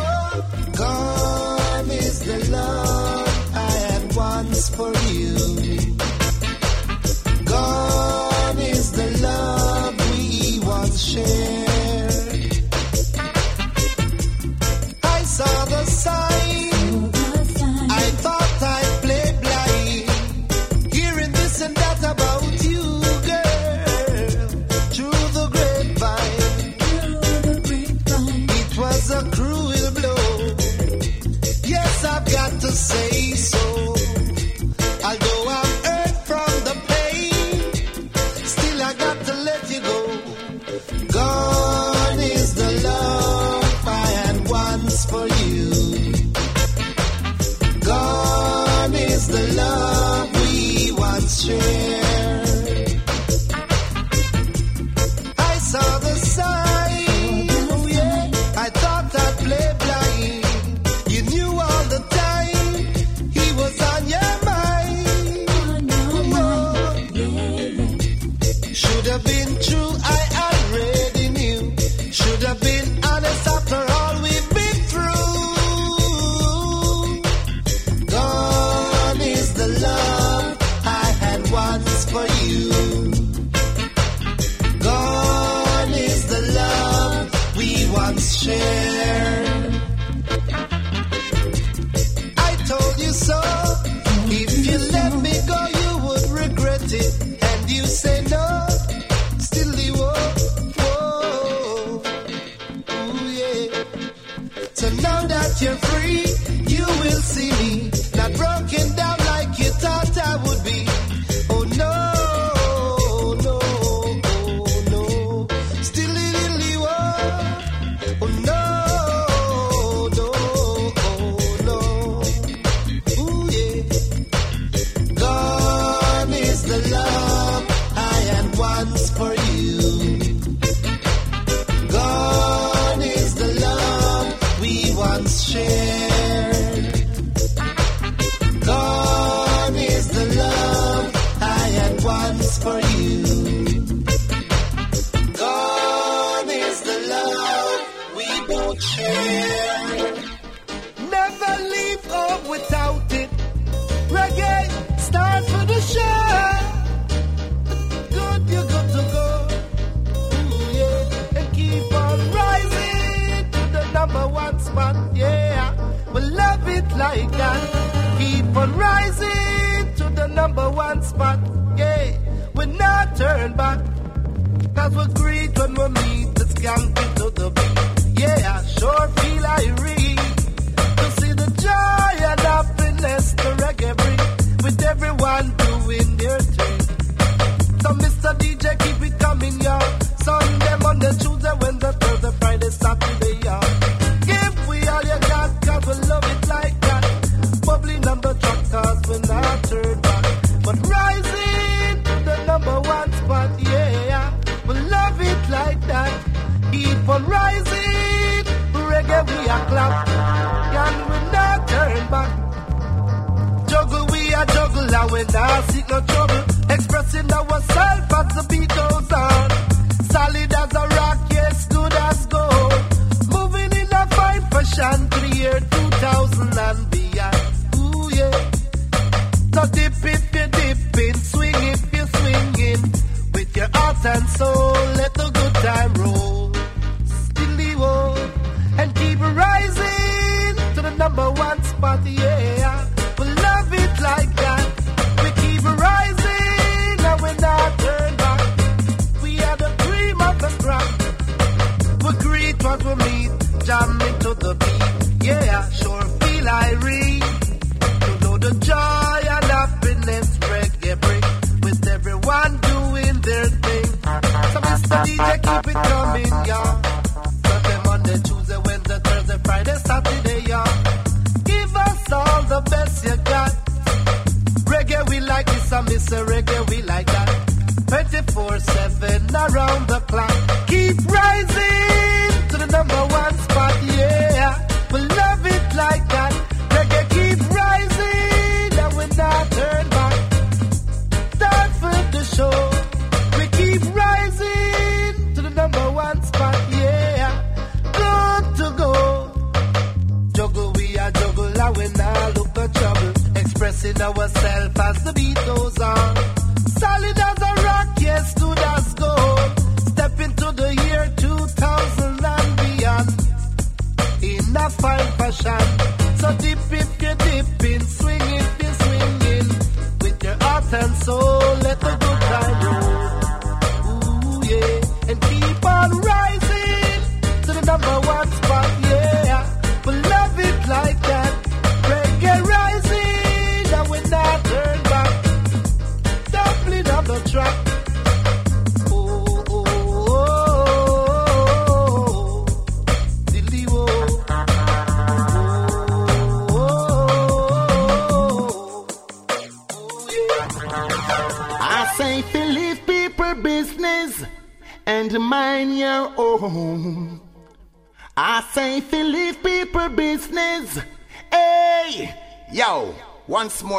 Oh 118.23 118.27
no. 118.27 118.52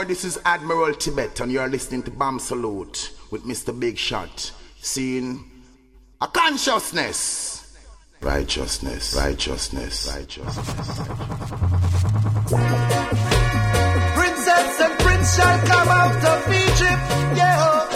more, 0.05 0.09
this 0.09 0.25
is 0.25 0.39
Admiral 0.45 0.95
Tibet, 0.95 1.41
and 1.41 1.51
you're 1.51 1.69
listening 1.69 2.03
to 2.03 2.11
Bomb 2.11 2.39
Salute 2.39 3.13
with 3.31 3.45
Mr. 3.45 3.79
Big 3.79 3.97
Shot. 3.97 4.53
Seeing 4.81 5.51
a 6.21 6.27
consciousness, 6.27 7.77
righteousness, 8.21 9.15
righteousness, 9.17 10.13
righteousness. 10.15 10.99
Princess 14.15 14.81
and 14.81 14.99
prince 15.01 15.37
shall 15.37 15.59
come 15.67 15.89
out 15.89 16.25
of 16.33 16.49
Egypt, 16.53 17.05
yeah. 17.39 17.89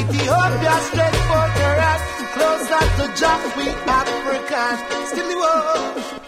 Ethiopia 0.00 0.74
straight 0.88 1.18
for 1.30 1.46
the 1.58 1.68
rat, 1.78 2.00
close 2.34 2.70
at 2.70 2.90
the 2.98 3.06
jack, 3.20 3.56
we 3.56 3.68
African, 3.98 5.06
still 5.06 5.28
the 5.28 5.36
world. 5.36 6.24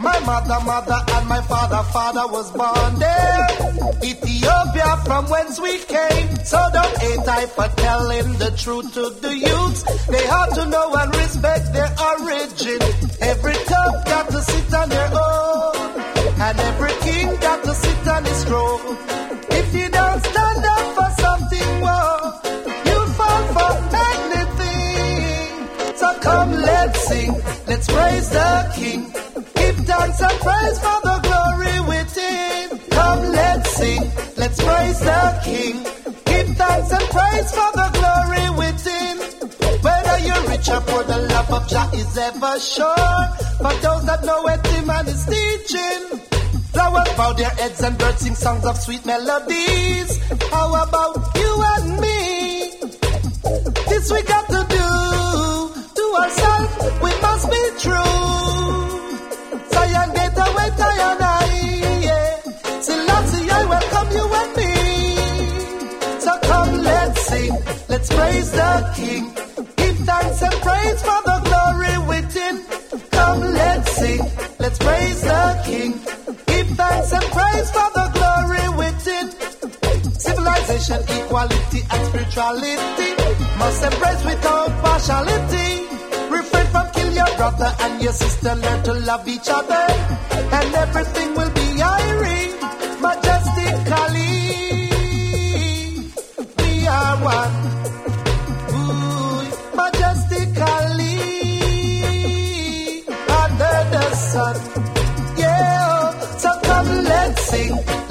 My 0.00 0.18
mother, 0.20 0.64
mother, 0.64 1.00
and 1.14 1.28
my 1.28 1.42
father, 1.42 1.82
father 1.90 2.26
was 2.32 2.52
born 2.52 2.98
there. 3.00 3.48
Ethiopia 4.04 4.27
from 5.08 5.26
whence 5.30 5.58
we 5.60 5.78
came. 5.78 6.28
So 6.44 6.58
don't 6.72 6.96
hate 6.98 7.26
I 7.26 7.46
for 7.46 7.68
telling 7.84 8.28
the 8.42 8.50
truth 8.62 8.92
to 8.94 9.04
the 9.24 9.34
youths. 9.36 9.82
They 10.06 10.24
ought 10.28 10.54
to 10.54 10.64
know 10.66 10.94
and 11.00 11.10
respect 11.16 11.72
their 11.72 11.92
origin. 12.10 12.80
Every 13.20 13.58
top 13.72 13.92
got 14.12 14.26
to 14.30 14.40
sit 14.42 14.74
on 14.74 14.88
their 14.88 15.10
own. 15.26 15.76
And 16.46 16.56
every 16.70 16.94
king 17.06 17.26
got 17.40 17.64
to 17.64 17.74
sit 17.74 18.08
on 18.14 18.24
his 18.24 18.44
throne. 18.44 18.96
If 19.60 19.74
you 19.74 19.88
don't 19.88 20.20
stand 20.30 20.64
up 20.76 20.86
for 20.96 21.10
something, 21.24 21.70
whoa, 21.84 22.12
you'll 22.86 23.10
fall 23.18 23.42
for 23.56 23.72
anything. 24.12 25.50
So 25.96 26.08
come, 26.20 26.52
let's 26.52 27.08
sing, 27.08 27.32
let's 27.66 27.86
praise 27.88 28.28
the 28.30 28.72
King. 28.76 29.02
Thanks 29.88 30.20
and 30.20 30.40
praise 30.40 30.78
for 30.80 31.00
the 31.08 31.27
praise 34.68 35.00
the 35.00 35.22
King. 35.48 35.76
Give 36.28 36.48
thanks 36.56 36.90
and 36.96 37.06
praise 37.16 37.50
for 37.56 37.70
the 37.80 37.88
glory 37.96 38.46
within. 38.62 39.16
Whether 39.86 40.16
you're 40.26 40.44
rich 40.50 40.68
or 40.68 40.80
poor, 40.88 41.02
the 41.04 41.18
love 41.32 41.50
of 41.56 41.68
Jah 41.68 41.88
is 41.94 42.16
ever 42.16 42.54
sure. 42.60 43.18
For 43.62 43.74
those 43.84 44.04
that 44.08 44.20
know 44.24 44.42
what 44.42 44.62
the 44.62 44.78
man 44.86 45.06
is 45.08 45.24
teaching. 45.34 46.02
Flowers 46.72 47.12
bow 47.16 47.32
their 47.32 47.50
heads 47.60 47.80
and 47.82 47.96
birds 47.98 48.20
sing 48.22 48.34
songs 48.34 48.64
of 48.64 48.76
sweet 48.76 49.04
melodies. 49.06 50.10
How 50.52 50.68
about 50.84 51.14
you 51.40 51.52
and 51.72 52.00
me? 52.00 52.18
This 53.88 54.12
we 54.12 54.22
got 54.22 54.46
to 54.54 54.60
do 54.76 54.88
to 55.98 56.04
ourselves. 56.22 56.72
We 57.02 57.10
must 57.22 57.50
be 57.50 57.62
true. 57.84 58.37
The 68.58 68.72
King. 68.98 69.24
Give 69.80 69.98
thanks 70.10 70.42
and 70.42 70.56
praise 70.66 71.00
for 71.08 71.20
the 71.30 71.36
glory 71.48 71.94
within. 72.12 72.54
Come, 73.16 73.40
let's 73.60 73.90
sing, 73.98 74.22
let's 74.58 74.78
praise 74.78 75.20
the 75.30 75.42
King. 75.68 75.92
Give 76.50 76.68
thanks 76.80 77.10
and 77.16 77.26
praise 77.36 77.68
for 77.76 77.88
the 77.98 78.06
glory 78.16 78.66
within. 78.82 79.26
Civilization, 80.26 81.00
equality, 81.16 81.80
and 81.92 82.00
spirituality 82.08 83.10
must 83.60 83.80
embrace 83.88 84.22
without 84.30 84.70
partiality. 84.84 85.68
Refrain 86.36 86.66
from 86.74 86.86
kill 86.96 87.12
your 87.20 87.30
brother 87.36 87.70
and 87.84 88.02
your 88.02 88.12
sister. 88.12 88.54
Learn 88.54 88.82
to 88.88 88.92
love 89.10 89.26
each 89.28 89.48
other, 89.48 89.84
and 90.58 90.74
everything 90.74 91.34
will 91.34 91.47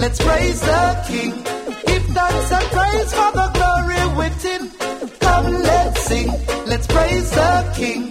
let's 0.07 0.19
praise 0.23 0.61
the 0.61 1.03
King. 1.07 1.31
Give 1.87 2.05
thanks 2.15 2.51
and 2.57 2.65
praise 2.77 3.11
for 3.17 3.29
the 3.39 3.47
glory 3.57 4.03
within. 4.15 4.61
Come, 5.19 5.51
let's 5.67 6.01
sing, 6.07 6.27
let's 6.65 6.87
praise 6.87 7.29
the 7.31 7.51
King. 7.75 8.01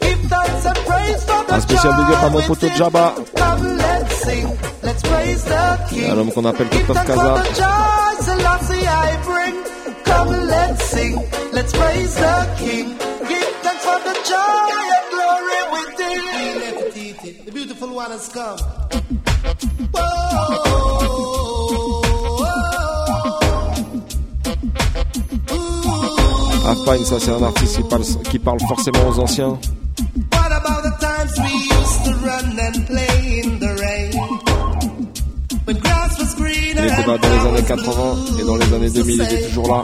Give 0.00 0.20
thanks 0.32 0.64
and 0.70 0.78
praise 0.88 1.22
for 1.28 1.40
the 1.44 1.52
Un 1.54 1.60
spécial 1.60 1.92
big 1.92 2.14
up 2.14 2.24
à 2.24 2.30
mon 2.30 2.42
poteau 2.42 2.68
Jabba, 2.78 3.14
Come, 3.36 3.76
let's 3.76 4.14
sing, 4.24 4.46
let's 4.82 5.02
praise 5.02 5.44
the 5.44 5.64
King. 5.90 6.10
un 6.10 6.18
homme 6.18 6.32
qu'on 6.32 6.44
appelle 6.46 6.68
Give 6.70 6.84
Christophe 6.86 7.06
thanks 7.06 7.22
for 7.22 7.36
Casa. 7.36 7.42
the 7.42 7.54
joy 7.60 8.12
Selassie 8.28 8.86
I 8.86 9.10
bring. 9.28 9.56
Come, 10.04 10.30
let's 10.48 10.84
sing, 10.84 11.14
let's 11.52 11.72
praise 11.74 12.14
the 12.14 12.36
King. 12.60 12.86
Give 13.28 13.52
thanks 13.64 13.84
for 13.84 13.98
the 14.08 14.14
joy 14.32 14.72
and 14.96 15.06
glory 15.12 15.60
within. 15.76 17.44
The 17.44 17.52
beautiful 17.52 17.94
one 17.94 18.10
has 18.10 18.28
come. 18.28 18.58
Alpine, 26.64 27.04
ça 27.04 27.16
c'est 27.18 27.30
un 27.30 27.42
artiste 27.42 27.76
qui 27.76 27.82
parle, 27.82 28.02
qui 28.30 28.38
parle 28.38 28.60
forcément 28.60 29.08
aux 29.08 29.18
anciens. 29.18 29.58
What 30.32 30.52
about 30.52 30.82
the 30.82 30.92
times 31.00 31.38
we 31.38 31.52
used 31.52 32.04
to 32.04 32.12
run 32.24 32.58
and 32.58 32.86
play 32.86 33.42
in 33.42 33.58
the 33.58 33.70
rain? 33.80 34.10
When 35.64 35.78
grass 35.78 36.18
was 36.18 36.34
greener 36.36 36.82
Il 36.82 36.86
était 36.86 37.02
and 37.04 37.12
là 37.12 37.18
dans 37.18 37.28
les 37.28 37.48
années 37.48 37.62
flowers 37.62 37.84
80 37.84 38.14
et 38.40 38.44
dans 38.44 38.56
les 38.56 38.74
années 38.74 38.90
2000 38.90 39.14
il 39.14 39.22
est 39.22 39.48
toujours 39.48 39.68
là. 39.68 39.82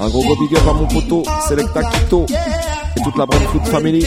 Un 0.00 0.08
gros 0.08 0.22
gros 0.22 0.36
big 0.36 0.56
up 0.56 0.62
à 0.68 0.72
mon 0.72 0.86
poteau, 0.86 1.22
Selecta 1.48 1.82
Kito 1.84 2.26
et 2.96 3.02
toute 3.02 3.16
la 3.16 3.26
Brand 3.26 3.42
Food 3.44 3.66
Family. 3.66 4.04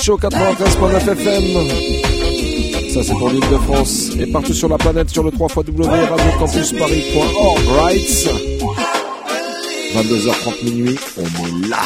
Show 0.00 0.16
93.9 0.16 1.12
FM. 1.12 1.44
Ça, 2.88 3.02
c'est 3.02 3.12
pour 3.12 3.28
l'île 3.28 3.46
de 3.50 3.58
France. 3.58 4.12
Et 4.18 4.24
partout 4.26 4.54
sur 4.54 4.66
la 4.68 4.78
planète, 4.78 5.10
sur 5.10 5.22
le 5.22 5.30
3 5.30 5.48
www.radiocampusparis.org. 5.54 7.60
Right 7.68 8.28
22h30 9.94 10.64
minuit, 10.64 10.98
on 11.18 11.24
est 11.24 11.68
là. 11.68 11.76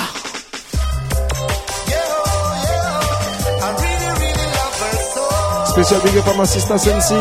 Spécial 5.66 6.00
big 6.02 6.16
up 6.18 6.28
à 6.32 6.36
ma 6.36 6.46
sister 6.46 6.78
Sensi. 6.78 7.14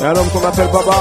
Et 0.00 0.04
un 0.04 0.16
homme 0.16 0.28
qu'on 0.30 0.44
appelle 0.44 0.66
Baba. 0.72 0.96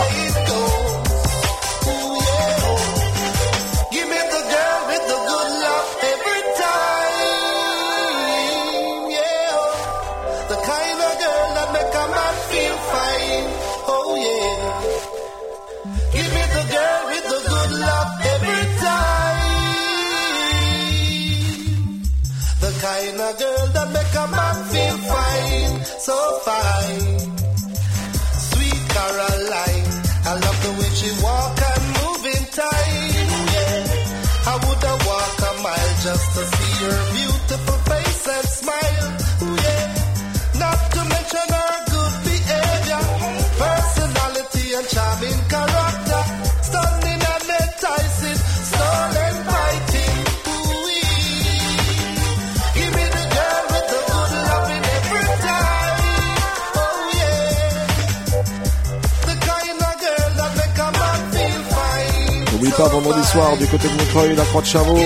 Freud 64.13 64.39
à 64.39 64.45
Croix 64.45 64.61
de 64.61 64.67
Chavot, 64.67 64.99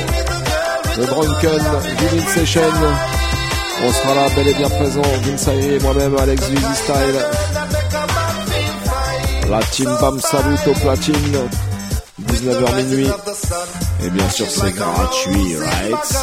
le 0.97 1.05
Drunken, 1.05 1.61
Session. 2.33 2.61
On 3.85 3.93
sera 3.93 4.15
là 4.15 4.27
bel 4.35 4.49
et 4.49 4.53
bien 4.53 4.69
présent, 4.69 5.01
Vince 5.23 5.81
moi-même, 5.81 6.17
Alex 6.17 6.43
Vizy 6.49 6.75
Style. 6.75 7.25
La 9.49 9.59
team 9.59 9.97
Bam 10.01 10.19
Salut 10.19 10.57
au 10.67 10.73
platine, 10.73 11.49
19h 12.21 12.75
minuit. 12.75 13.09
Et 14.03 14.09
bien 14.09 14.29
sûr, 14.29 14.47
c'est 14.49 14.75
gratuit, 14.75 15.55
right? 15.55 16.17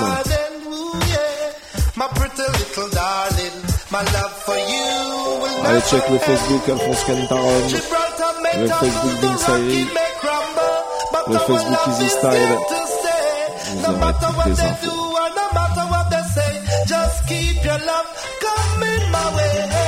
Allez, 5.65 5.81
check 5.89 6.03
le 6.11 6.19
Facebook 6.19 6.69
Alphonse 6.69 7.05
Cantaron, 7.05 7.63
le 8.61 8.69
Facebook 8.69 9.21
Vince 9.23 9.49
Le 11.27 11.39
Facebook 11.39 11.87
is 11.89 12.09
Style. 12.11 12.59
Vous 13.77 13.91
aurez 13.91 14.13
toutes 14.21 14.47
les 14.47 14.61
infos. 14.61 15.05
Just 16.87 17.27
keep 17.27 17.65
your 17.65 17.79
love 17.79 18.09
coming 18.41 19.11
my 19.11 19.37
way. 19.37 19.84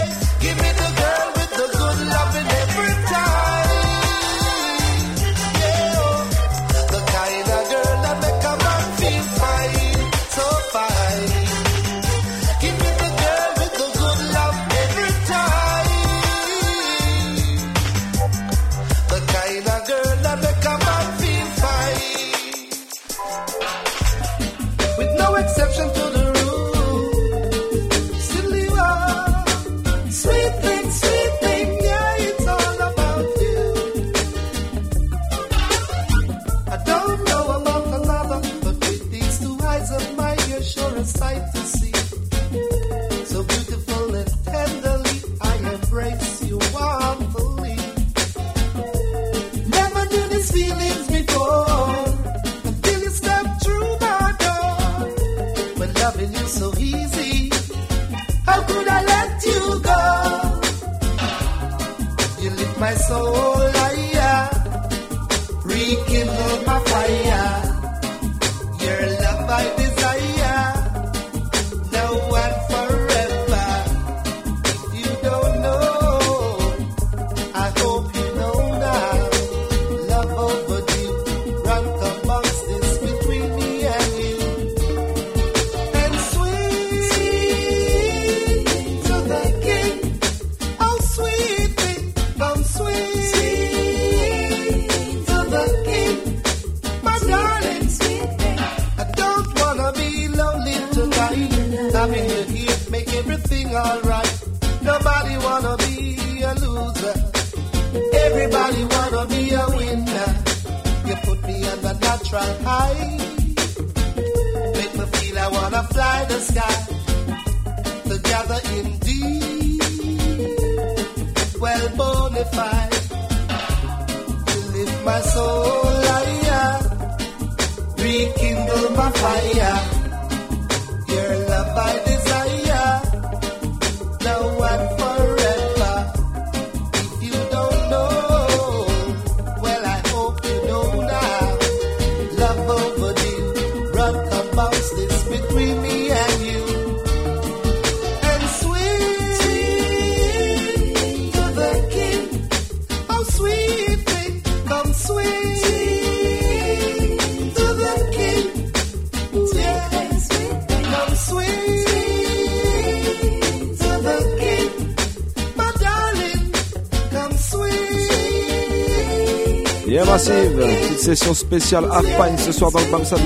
session 171.06 171.34
spéciale 171.34 171.84
à 171.92 172.02
Fine 172.02 172.36
ce 172.36 172.50
soir 172.50 172.72
dans 172.72 172.80
le 172.80 172.86
Bam 172.86 173.04
Show. 173.04 173.16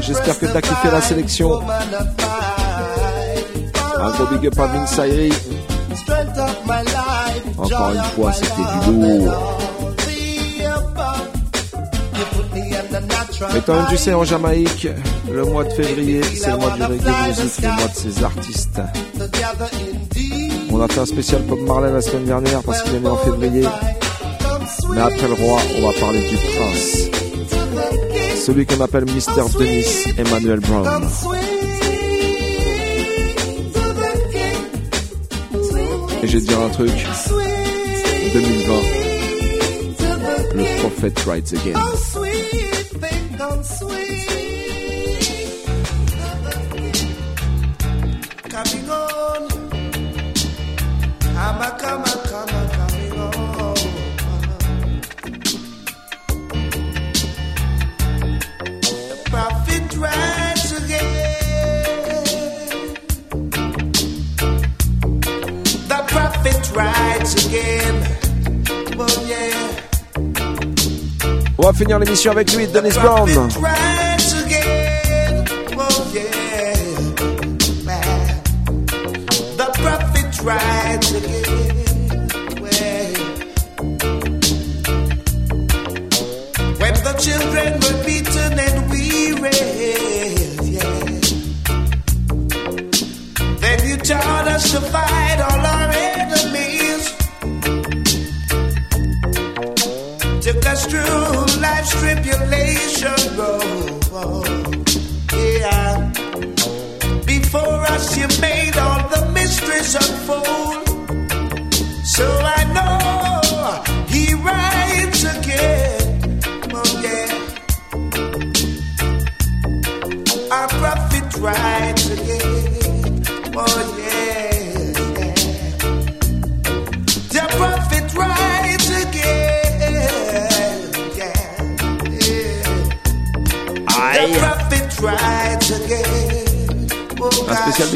J'espère 0.00 0.38
que 0.38 0.46
t'as 0.46 0.62
kiffé 0.62 0.88
la 0.90 1.02
sélection. 1.02 1.60
Un 3.98 4.10
big 4.32 4.46
up 4.46 4.58
à 4.58 4.68
Encore 7.58 7.90
une 7.90 8.02
fois, 8.14 8.32
c'était 8.32 8.90
du 8.90 9.00
lourd. 9.00 9.34
Et 13.54 13.60
toi-même, 13.60 13.86
tu 13.90 13.98
sais, 13.98 14.14
en 14.14 14.24
Jamaïque, 14.24 14.88
le 15.30 15.44
mois 15.44 15.64
de 15.64 15.70
février, 15.70 16.22
c'est 16.22 16.52
le 16.52 16.56
mois 16.56 16.70
du 16.70 16.82
reggae 16.84 17.26
music, 17.26 17.62
le 17.62 17.68
mois 17.68 17.88
de 17.88 17.96
ses 17.96 18.24
artistes. 18.24 18.80
On 20.70 20.80
a 20.80 20.88
fait 20.88 21.00
un 21.00 21.06
spécial 21.06 21.42
Bob 21.42 21.60
Marley 21.60 21.92
la 21.92 22.00
semaine 22.00 22.24
dernière 22.24 22.62
parce 22.62 22.80
qu'il 22.82 22.94
est 22.94 23.00
né 23.00 23.08
en 23.08 23.18
février. 23.18 23.68
Mais 24.94 25.02
après 25.02 25.28
le 25.28 25.34
roi, 25.34 25.60
on 25.76 25.86
va 25.86 25.92
parler 26.00 26.26
du 26.30 26.36
prince. 26.36 27.25
Celui 28.46 28.64
qu'on 28.64 28.80
appelle 28.80 29.06
Mr. 29.06 29.58
Denis 29.58 30.04
Emmanuel 30.16 30.60
Brown. 30.60 31.02
Et 36.22 36.28
je 36.28 36.38
vais 36.38 36.44
dire 36.44 36.60
un 36.60 36.68
truc. 36.68 36.92
2020. 38.32 38.74
Le 40.54 40.80
prophète 40.80 41.18
rides 41.26 41.54
again. 41.54 42.25
Finir 71.76 71.98
l'émission 71.98 72.32
avec 72.32 72.52
lui, 72.54 72.66
Dennis 72.66 72.94
Brown. 72.94 73.28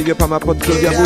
Big 0.03 0.13
up 0.13 0.23
à 0.23 0.27
ma 0.27 0.41
pote 0.41 0.59
Claudia 0.61 0.91
Boone. 0.93 1.05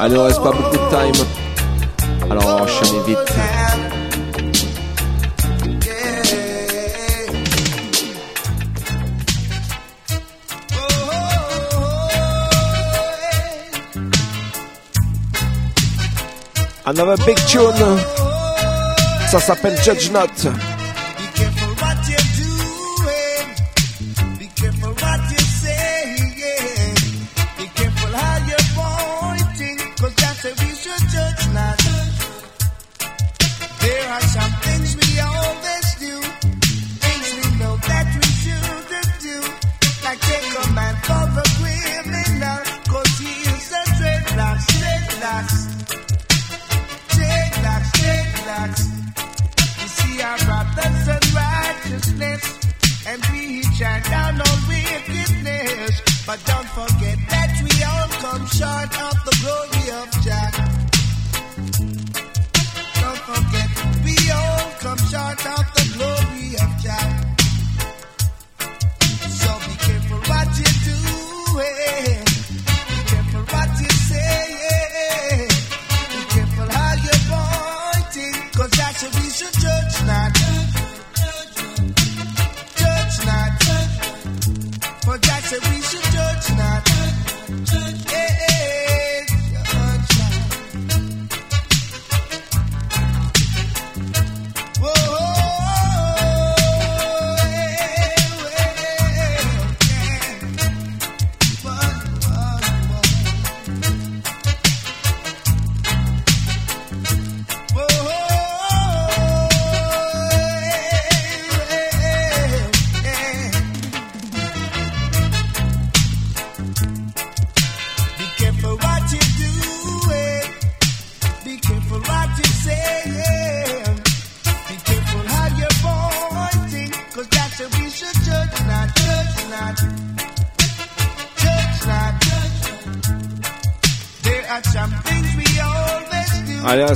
Allez, 0.00 0.16
on 0.16 0.24
reste 0.24 0.42
pas 0.42 0.50
beaucoup 0.50 0.76
de 0.76 1.12
time. 1.12 1.26
Alors 2.28 2.62
enchaînez 2.62 3.00
vite. 3.06 3.18
Another 16.84 17.16
big 17.24 17.36
tune. 17.46 17.60
Ça 19.30 19.38
s'appelle 19.38 19.80
Judge 19.80 20.10
Not. 20.10 20.69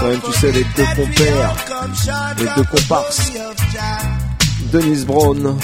Quand 0.00 0.08
même, 0.08 0.20
tu 0.24 0.32
sais, 0.32 0.52
les 0.52 0.64
deux 0.64 0.86
compères, 0.96 1.54
les 2.38 2.46
deux 2.56 2.64
comparses. 2.64 3.32
Denise 4.72 5.04
Brown, 5.04 5.58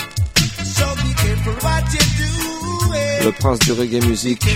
le 3.25 3.33
prince 3.33 3.59
du 3.61 3.73
reggae 3.73 4.05
music, 4.05 4.47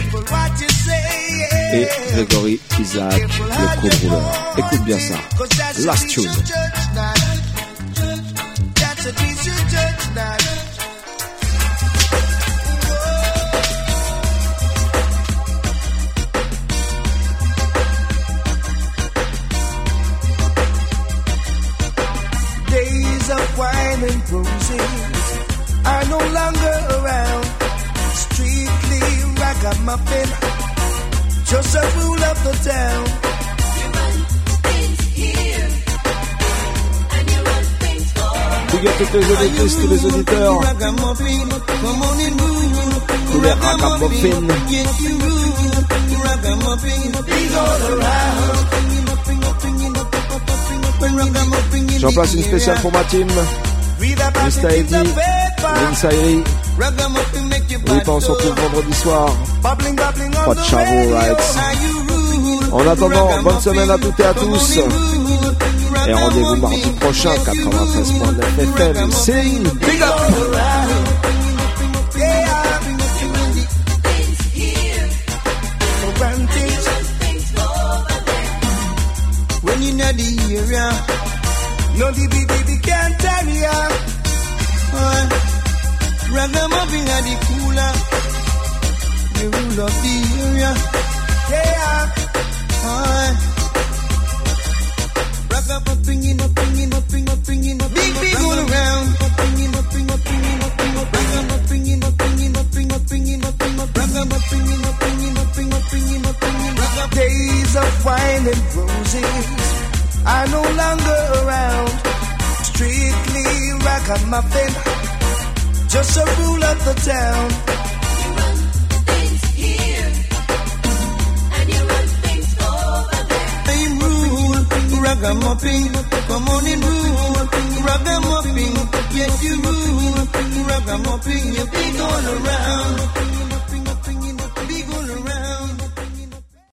et 1.72 1.88
Grégory 2.12 2.60
Isaac, 2.78 3.22
le 3.22 3.80
co-rouleur. 3.80 4.54
Écoute 4.58 4.84
bien 4.84 4.98
ça. 4.98 5.14
Last 5.78 6.08
tune. 6.08 6.30
Toutes 39.00 39.14
les 39.14 39.32
auditrices, 39.32 39.76
tous 39.76 39.88
les 39.88 40.04
auditeurs, 40.04 40.60
tous 43.32 43.40
les 43.40 43.52
ragamuffins. 43.52 44.46
J'en 51.98 52.12
place 52.12 52.34
une 52.34 52.42
spéciale 52.42 52.78
pour 52.80 52.92
ma 52.92 53.04
team. 53.04 53.28
Eddie, 54.02 54.94
Vince 54.94 56.04
Ayri. 56.04 56.44
Oui, 56.78 57.98
on 58.06 58.20
se 58.20 58.30
retrouve 58.30 58.54
vendredi 58.54 58.94
soir. 58.94 59.36
Pas 59.62 59.74
de 60.54 60.62
chavo, 60.64 61.14
rights. 61.14 61.58
En 62.72 62.86
attendant, 62.86 63.28
bonne 63.42 63.60
semaine 63.60 63.90
à 63.90 63.98
toutes 63.98 64.20
et 64.20 64.24
à 64.24 64.34
tous. 64.34 64.80
Et 66.10 66.12
rendez-vous 66.12 66.56
mardi 66.56 66.90
prochain, 66.98 67.30
93.9 67.30 68.58
FM. 68.58 69.10
Big 69.62 69.69